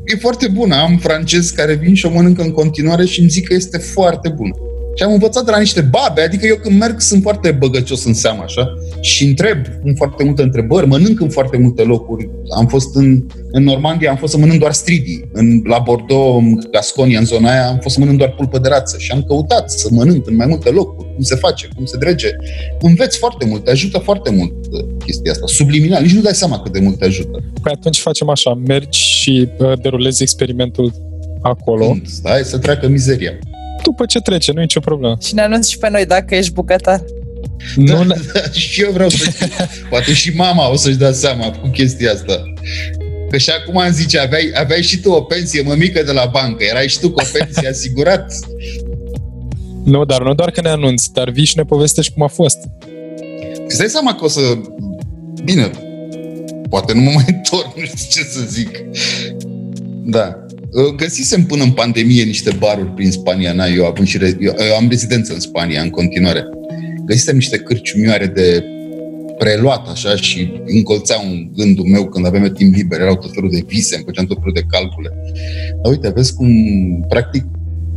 e 0.05 0.17
foarte 0.17 0.49
bună. 0.49 0.75
Am 0.75 0.99
francezi 0.99 1.55
care 1.55 1.75
vin 1.75 1.95
și 1.95 2.07
o 2.07 2.11
mănâncă 2.11 2.43
în 2.43 2.51
continuare 2.51 3.05
și 3.05 3.21
îmi 3.21 3.29
zic 3.29 3.47
că 3.47 3.55
este 3.55 3.79
foarte 3.79 4.29
bună. 4.29 4.55
Și 4.95 5.03
am 5.03 5.13
învățat 5.13 5.45
de 5.45 5.51
la 5.51 5.59
niște 5.59 5.81
babe, 5.81 6.23
adică 6.23 6.47
eu 6.47 6.57
când 6.57 6.79
merg 6.79 7.01
sunt 7.01 7.23
foarte 7.23 7.51
băgăcios 7.51 8.05
în 8.05 8.15
seamă, 8.15 8.43
așa, 8.43 8.75
și 9.01 9.25
întreb 9.25 9.59
în 9.85 9.95
foarte 9.95 10.25
multe 10.25 10.43
întrebări, 10.43 10.87
mănânc 10.87 11.21
în 11.21 11.29
foarte 11.29 11.57
multe 11.57 11.83
locuri. 11.83 12.31
Am 12.57 12.67
fost 12.67 12.97
în, 12.97 13.27
în 13.51 13.63
Normandia, 13.63 14.11
am 14.11 14.17
fost 14.17 14.33
să 14.33 14.39
mănânc 14.39 14.61
doar 14.61 14.73
stridi. 14.73 15.21
În, 15.33 15.63
la 15.65 15.79
Bordeaux, 15.79 16.43
în 16.43 16.59
Gasconia, 16.71 17.19
în 17.19 17.25
zona 17.25 17.51
aia, 17.51 17.67
am 17.67 17.79
fost 17.79 17.95
să 17.95 18.01
mănânc 18.01 18.19
doar 18.19 18.35
pulpă 18.35 18.59
de 18.59 18.69
rață 18.69 18.97
și 18.99 19.11
am 19.13 19.23
căutat 19.23 19.71
să 19.71 19.89
mănânc 19.91 20.29
în 20.29 20.37
mai 20.37 20.47
multe 20.47 20.71
locuri, 20.71 21.15
cum 21.15 21.23
se 21.23 21.35
face, 21.35 21.69
cum 21.77 21.85
se 21.85 21.97
drege. 21.97 22.29
Înveți 22.81 23.19
foarte 23.19 23.47
mult, 23.47 23.65
te 23.65 23.71
ajută 23.71 23.99
foarte 23.99 24.31
mult 24.31 24.53
uh, 24.71 24.85
chestia 25.05 25.33
asta. 25.33 25.47
Subliminal, 25.47 26.03
nici 26.03 26.15
nu 26.15 26.21
dai 26.21 26.35
seama 26.35 26.61
cât 26.61 26.73
de 26.73 26.81
mult 26.81 26.99
te 26.99 27.05
ajută. 27.05 27.43
Păi 27.63 27.73
atunci 27.75 27.99
facem 27.99 28.29
așa, 28.29 28.55
mergi 28.55 29.01
și 29.01 29.49
uh, 29.59 29.73
derulezi 29.83 30.23
experimentul 30.23 30.93
acolo. 31.43 31.87
Când? 31.87 32.07
Stai 32.07 32.43
să 32.43 32.59
treacă 32.59 32.89
mizeria 32.89 33.33
după 33.83 34.07
ce 34.07 34.19
trece, 34.19 34.53
nu 34.53 34.59
e 34.59 34.63
nicio 34.63 34.81
problemă. 34.81 35.17
Și 35.23 35.35
ne 35.35 35.43
anunți 35.43 35.71
și 35.71 35.79
pe 35.79 35.89
noi 35.91 36.07
dacă 36.07 36.35
ești 36.35 36.53
bucătar. 36.53 37.05
Nu, 37.77 38.05
da, 38.05 38.15
da, 38.33 38.51
și 38.51 38.83
eu 38.83 38.91
vreau 38.91 39.09
să 39.09 39.31
știu. 39.31 39.47
Poate 39.91 40.13
și 40.13 40.31
mama 40.37 40.71
o 40.71 40.77
să-și 40.77 40.97
dea 40.97 41.13
seama 41.13 41.51
cu 41.51 41.69
chestia 41.69 42.13
asta. 42.13 42.43
Că 43.31 43.39
și 43.39 43.51
acum 43.51 43.79
am 43.79 43.93
zice, 43.93 44.19
aveai, 44.19 44.51
aveai 44.55 44.83
și 44.83 45.01
tu 45.01 45.11
o 45.11 45.23
pensie 45.23 45.63
mămică 45.63 46.03
de 46.03 46.13
la 46.13 46.29
bancă, 46.33 46.65
erai 46.65 46.89
și 46.89 46.99
tu 46.99 47.11
cu 47.11 47.21
o 47.21 47.27
pensie 47.33 47.69
asigurat. 47.69 48.35
Nu, 49.85 50.05
dar 50.05 50.23
nu 50.23 50.35
doar 50.35 50.51
că 50.51 50.61
ne 50.61 50.69
anunți, 50.69 51.13
dar 51.13 51.31
vii 51.31 51.45
și 51.45 51.57
ne 51.57 51.65
povestești 51.65 52.13
cum 52.13 52.23
a 52.23 52.27
fost. 52.27 52.59
Îți 53.67 53.79
dai 53.79 53.89
seama 53.89 54.15
că 54.15 54.25
o 54.25 54.29
să... 54.29 54.41
Bine, 55.45 55.71
poate 56.69 56.95
nu 56.95 57.01
mă 57.01 57.11
mai 57.15 57.25
întorc, 57.27 57.77
nu 57.77 57.85
știu 57.85 58.23
ce 58.23 58.29
să 58.29 58.41
zic. 58.49 58.85
Da. 60.05 60.42
Uh, 60.73 60.95
găsisem 60.97 61.45
până 61.45 61.63
în 61.63 61.71
pandemie 61.71 62.23
niște 62.23 62.51
baruri 62.59 62.89
prin 62.89 63.11
Spania, 63.11 63.53
na, 63.53 63.67
eu, 63.67 63.87
având 63.87 64.07
și 64.07 64.19
re- 64.19 64.37
eu, 64.41 64.55
eu 64.69 64.75
am 64.75 64.89
rezidență 64.89 65.33
în 65.33 65.41
Spania 65.41 65.83
în 65.83 65.91
continuare. 65.91 66.45
Găsisem 67.05 67.35
niște 67.35 67.57
cârciumioare 67.57 68.27
de 68.27 68.65
preluat 69.39 69.89
așa 69.89 70.17
și 70.17 70.53
încolțeau 70.65 71.21
gândul 71.57 71.85
meu 71.85 72.09
când 72.09 72.27
aveam 72.27 72.53
timp 72.53 72.75
liber, 72.75 73.01
erau 73.01 73.17
tot 73.17 73.33
felul 73.35 73.51
de 73.51 73.65
vise, 73.67 73.95
îmi 73.95 74.05
făceam 74.05 74.27
tot 74.27 74.39
felul 74.39 74.53
de 74.53 74.67
calcule. 74.69 75.11
Dar 75.83 75.93
uite, 75.93 76.09
vezi 76.15 76.35
cum, 76.35 76.51
practic, 77.09 77.45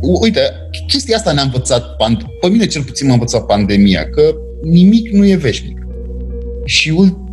uite, 0.00 0.40
chestia 0.86 1.16
asta 1.16 1.32
ne-a 1.32 1.42
învățat, 1.42 1.96
pe 2.40 2.48
mine 2.48 2.66
cel 2.66 2.82
puțin 2.82 3.06
m-a 3.06 3.12
învățat 3.12 3.46
pandemia, 3.46 4.08
că 4.08 4.34
nimic 4.62 5.10
nu 5.10 5.26
e 5.26 5.36
veșnic. 5.36 5.78
Și 6.64 6.90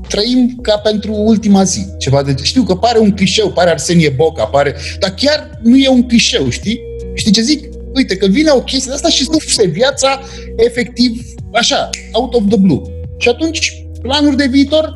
trăim 0.08 0.60
ca 0.62 0.78
pentru 0.78 1.14
ultima 1.14 1.64
zi. 1.64 1.86
Ceva 1.97 2.24
de... 2.24 2.36
Știu 2.41 2.64
că 2.64 2.76
pare 2.76 2.99
un 2.99 3.12
clișeu, 3.12 3.51
pare 3.51 3.70
Arsenie 3.70 4.10
Boca, 4.10 4.45
pare... 4.45 4.76
Dar 4.99 5.14
chiar 5.14 5.60
nu 5.62 5.78
e 5.78 5.88
un 5.88 6.04
clișeu, 6.04 6.49
știi? 6.49 6.80
Știi 7.14 7.32
ce 7.32 7.41
zic? 7.41 7.70
Uite, 7.93 8.18
că 8.18 8.28
vine 8.28 8.51
o 8.51 8.62
chestie 8.62 8.88
de 8.88 8.93
asta 8.93 9.10
și 9.10 9.28
se 9.47 9.68
viața 9.68 10.22
efectiv 10.56 11.22
așa, 11.54 11.89
out 12.12 12.34
of 12.34 12.43
the 12.47 12.58
blue. 12.58 12.82
Și 13.18 13.30
atunci, 13.30 13.86
planuri 14.01 14.36
de 14.36 14.47
viitor, 14.47 14.93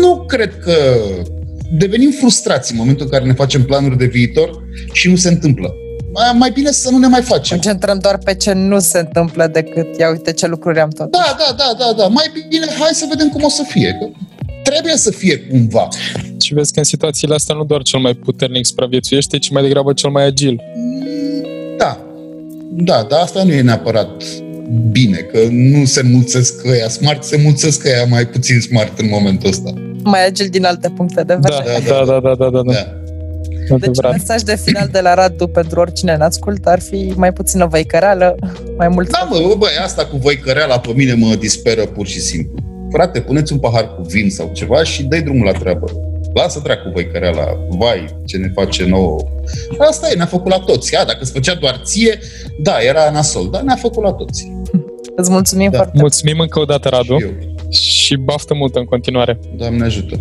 nu 0.00 0.24
cred 0.26 0.58
că 0.58 0.74
devenim 1.72 2.10
frustrați 2.10 2.72
în 2.72 2.78
momentul 2.78 3.04
în 3.04 3.10
care 3.10 3.24
ne 3.24 3.32
facem 3.32 3.64
planuri 3.64 3.98
de 3.98 4.04
viitor 4.04 4.64
și 4.92 5.08
nu 5.08 5.16
se 5.16 5.28
întâmplă 5.28 5.74
mai 6.34 6.50
bine 6.50 6.70
să 6.70 6.90
nu 6.90 6.98
ne 6.98 7.06
mai 7.06 7.22
facem. 7.22 7.56
Concentrăm 7.56 7.98
doar 7.98 8.18
pe 8.18 8.34
ce 8.34 8.52
nu 8.52 8.78
se 8.78 8.98
întâmplă 8.98 9.46
decât, 9.46 9.98
ia 9.98 10.10
uite 10.10 10.32
ce 10.32 10.46
lucruri 10.46 10.80
am 10.80 10.88
tot. 10.88 11.10
Da, 11.10 11.36
da, 11.38 11.54
da, 11.56 11.74
da, 11.78 11.92
da. 11.96 12.06
Mai 12.06 12.32
bine 12.48 12.66
hai 12.78 12.90
să 12.92 13.06
vedem 13.08 13.28
cum 13.28 13.42
o 13.42 13.48
să 13.48 13.62
fie. 13.68 13.96
Că 14.00 14.06
trebuie 14.62 14.96
să 14.96 15.10
fie 15.10 15.38
cumva. 15.38 15.88
Și 16.40 16.54
vezi 16.54 16.72
că 16.72 16.78
în 16.78 16.84
situațiile 16.84 17.34
astea 17.34 17.54
nu 17.54 17.64
doar 17.64 17.82
cel 17.82 18.00
mai 18.00 18.14
puternic 18.14 18.66
supraviețuiește, 18.66 19.38
ci 19.38 19.50
mai 19.50 19.62
degrabă 19.62 19.92
cel 19.92 20.10
mai 20.10 20.24
agil. 20.24 20.60
Da. 21.78 22.04
Da, 22.72 23.06
dar 23.08 23.20
asta 23.20 23.42
nu 23.42 23.52
e 23.52 23.60
neapărat 23.60 24.22
bine, 24.90 25.16
că 25.16 25.38
nu 25.50 25.84
se 25.84 26.02
mulțesc 26.02 26.64
ăia 26.66 26.88
smart, 26.88 27.24
se 27.24 27.40
mulțesc 27.42 27.84
ăia 27.84 28.04
mai 28.04 28.26
puțin 28.26 28.60
smart 28.60 28.98
în 28.98 29.08
momentul 29.08 29.48
ăsta. 29.48 29.72
Mai 30.02 30.26
agil 30.26 30.48
din 30.50 30.64
alte 30.64 30.88
puncte 30.88 31.22
de 31.22 31.34
vedere. 31.34 31.82
Da, 31.88 31.94
da, 31.94 32.04
da, 32.04 32.20
da, 32.20 32.34
da, 32.34 32.50
da. 32.50 32.62
da. 32.62 32.72
da. 32.72 32.99
Deci 33.78 34.02
mesaj 34.02 34.42
de 34.42 34.56
final 34.64 34.88
de 34.92 35.00
la 35.00 35.14
Radu 35.14 35.46
pentru 35.46 35.80
oricine 35.80 36.16
ne 36.16 36.24
ascultă 36.24 36.70
ar 36.70 36.80
fi 36.80 37.12
mai 37.16 37.32
puțină 37.32 37.66
văicăreală, 37.66 38.36
mai 38.76 38.88
mult... 38.88 39.10
Da, 39.10 39.28
mă, 39.30 39.54
bă, 39.58 39.66
asta 39.82 40.06
cu 40.06 40.16
văicăreala 40.16 40.78
pe 40.78 40.92
mine 40.94 41.14
mă 41.14 41.34
disperă 41.34 41.86
pur 41.86 42.06
și 42.06 42.20
simplu. 42.20 42.54
Frate, 42.90 43.20
puneți 43.20 43.52
un 43.52 43.58
pahar 43.58 43.94
cu 43.94 44.02
vin 44.02 44.30
sau 44.30 44.50
ceva 44.52 44.82
și 44.82 45.02
dai 45.02 45.22
drumul 45.22 45.44
la 45.44 45.52
treabă. 45.52 45.86
Lasă 46.34 46.60
dracu 46.62 46.90
văicăreala, 46.94 47.44
vai, 47.68 48.16
ce 48.24 48.36
ne 48.36 48.50
face 48.54 48.86
nouă. 48.86 49.18
Asta 49.78 50.08
e, 50.10 50.14
ne-a 50.14 50.26
făcut 50.26 50.50
la 50.50 50.58
toți. 50.58 50.94
Ia, 50.94 51.04
dacă 51.04 51.18
îți 51.20 51.32
făcea 51.32 51.54
doar 51.54 51.80
ție, 51.84 52.18
da, 52.58 52.78
era 52.80 53.10
nasol, 53.10 53.48
dar 53.50 53.62
ne-a 53.62 53.76
făcut 53.76 54.02
la 54.02 54.12
toți. 54.12 54.52
Îți 55.16 55.30
mulțumim 55.30 55.70
da. 55.70 55.76
foarte 55.76 55.98
Mulțumim 56.00 56.40
încă 56.40 56.60
o 56.60 56.64
dată, 56.64 56.88
Radu. 56.88 57.18
Și, 57.68 57.90
și 57.90 58.16
baftă 58.16 58.54
mult 58.54 58.74
în 58.76 58.84
continuare. 58.84 59.38
Doamne 59.56 59.84
ajută. 59.84 60.20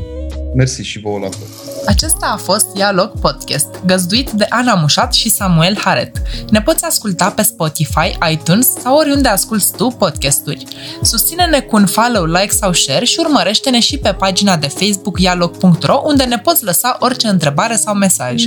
Mersi 0.56 0.82
și 0.82 1.00
vouă 1.00 1.20
la 1.20 1.28
fel. 1.30 1.69
Acesta 1.88 2.26
a 2.34 2.38
fost 2.38 2.66
Ia 2.76 2.92
Loc 2.92 3.20
Podcast, 3.20 3.68
găzduit 3.86 4.30
de 4.30 4.46
Ana 4.50 4.74
Mușat 4.74 5.14
și 5.14 5.30
Samuel 5.30 5.78
Haret. 5.78 6.22
Ne 6.50 6.62
poți 6.62 6.86
asculta 6.86 7.30
pe 7.30 7.42
Spotify, 7.42 8.18
iTunes 8.32 8.68
sau 8.82 8.98
oriunde 8.98 9.28
asculti 9.28 9.66
tu 9.78 9.88
podcasturi. 9.88 10.66
Susține-ne 11.02 11.60
cu 11.60 11.76
un 11.76 11.86
follow, 11.86 12.26
like 12.26 12.52
sau 12.52 12.74
share 12.74 13.06
și 13.06 13.20
urmărește-ne 13.20 13.80
și 13.80 13.98
pe 13.98 14.14
pagina 14.14 14.58
de 14.58 14.68
Facebook 14.68 15.20
ialoc.ro 15.20 16.02
unde 16.06 16.24
ne 16.24 16.38
poți 16.40 16.64
lăsa 16.64 16.98
orice 17.00 17.28
întrebare 17.28 17.76
sau 17.76 17.94
mesaj. 17.94 18.44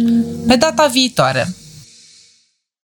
Pe 0.46 0.56
data 0.56 0.86
viitoare! 0.92 1.54